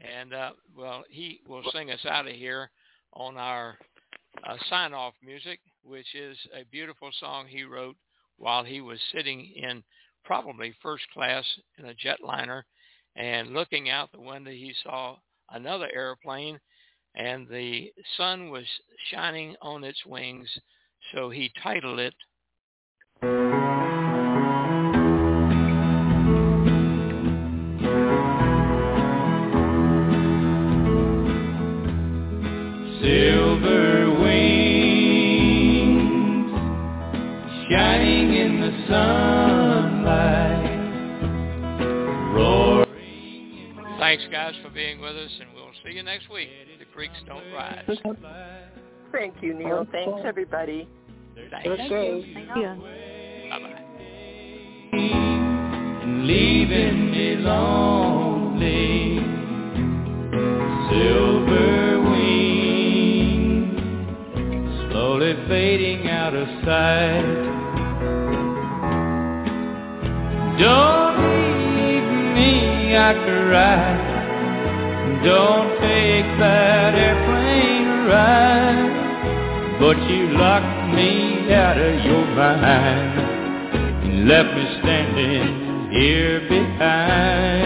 And 0.00 0.34
uh, 0.34 0.52
well, 0.76 1.04
he 1.08 1.40
will 1.48 1.62
sing 1.72 1.90
us 1.90 2.04
out 2.08 2.26
of 2.26 2.34
here 2.34 2.70
on 3.12 3.36
our 3.36 3.78
uh, 4.42 4.56
sign-off 4.68 5.14
music, 5.24 5.60
which 5.82 6.14
is 6.14 6.36
a 6.54 6.64
beautiful 6.70 7.10
song 7.20 7.46
he 7.46 7.64
wrote 7.64 7.96
while 8.36 8.64
he 8.64 8.80
was 8.80 8.98
sitting 9.14 9.52
in 9.56 9.82
probably 10.24 10.74
first 10.82 11.04
class 11.12 11.44
in 11.78 11.86
a 11.86 11.94
jetliner, 11.94 12.62
and 13.16 13.50
looking 13.50 13.90
out 13.90 14.10
the 14.10 14.20
window, 14.20 14.50
he 14.50 14.74
saw 14.82 15.16
another 15.50 15.88
airplane, 15.94 16.58
and 17.14 17.46
the 17.48 17.92
sun 18.16 18.50
was 18.50 18.64
shining 19.10 19.54
on 19.62 19.84
its 19.84 20.04
wings. 20.04 20.48
So 21.12 21.30
he 21.30 21.52
titled 21.62 22.00
it 22.00 22.14
Thanks, 44.16 44.30
guys, 44.30 44.54
for 44.62 44.70
being 44.70 45.00
with 45.00 45.16
us, 45.16 45.30
and 45.40 45.52
we'll 45.56 45.72
see 45.84 45.90
you 45.90 46.04
next 46.04 46.30
week. 46.30 46.48
The 46.78 46.84
creeks 46.84 47.16
don't 47.26 47.52
rise. 47.52 47.84
Thank 49.10 49.42
you, 49.42 49.54
Neil. 49.54 49.84
Thanks, 49.90 50.20
everybody. 50.24 50.88
Thanks. 51.50 51.66
Okay. 51.66 52.24
Yeah. 52.56 52.76
Bye-bye. 53.50 53.80
and 56.04 56.28
leaving 56.28 57.10
me 57.10 57.36
lonely 57.38 59.18
silver 60.90 62.00
wings 62.12 63.80
slowly 64.92 65.34
fading 65.48 66.08
out 66.08 66.34
of 66.34 66.46
sight 66.64 67.24
don't 70.60 71.16
leave 71.74 72.04
me 72.36 72.96
I 72.96 73.12
cry 73.14 73.93
don't 75.24 75.70
take 75.80 76.28
that 76.38 76.94
airplane 76.94 77.88
ride 78.06 78.94
but 79.80 79.96
you 80.10 80.36
locked 80.36 80.94
me 80.94 81.52
out 81.52 81.78
of 81.78 82.04
your 82.04 82.26
mind 82.36 83.18
and 84.04 84.28
left 84.28 84.54
me 84.54 84.64
standing 84.80 85.90
here 85.90 86.40
behind. 86.48 87.63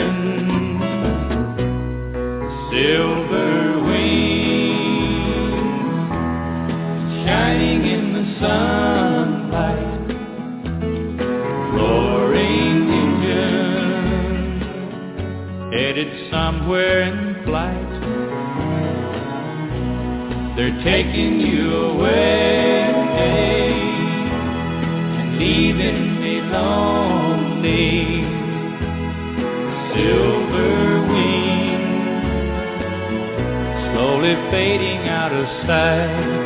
Taking 20.85 21.41
you 21.41 21.75
away 21.75 22.89
and 23.19 23.79
leaving 25.39 26.21
me 26.21 26.41
lonely. 26.41 28.23
Silver 29.95 31.01
wings 31.11 32.09
slowly 33.93 34.35
fading 34.51 35.09
out 35.09 35.33
of 35.33 35.47
sight. 35.67 36.38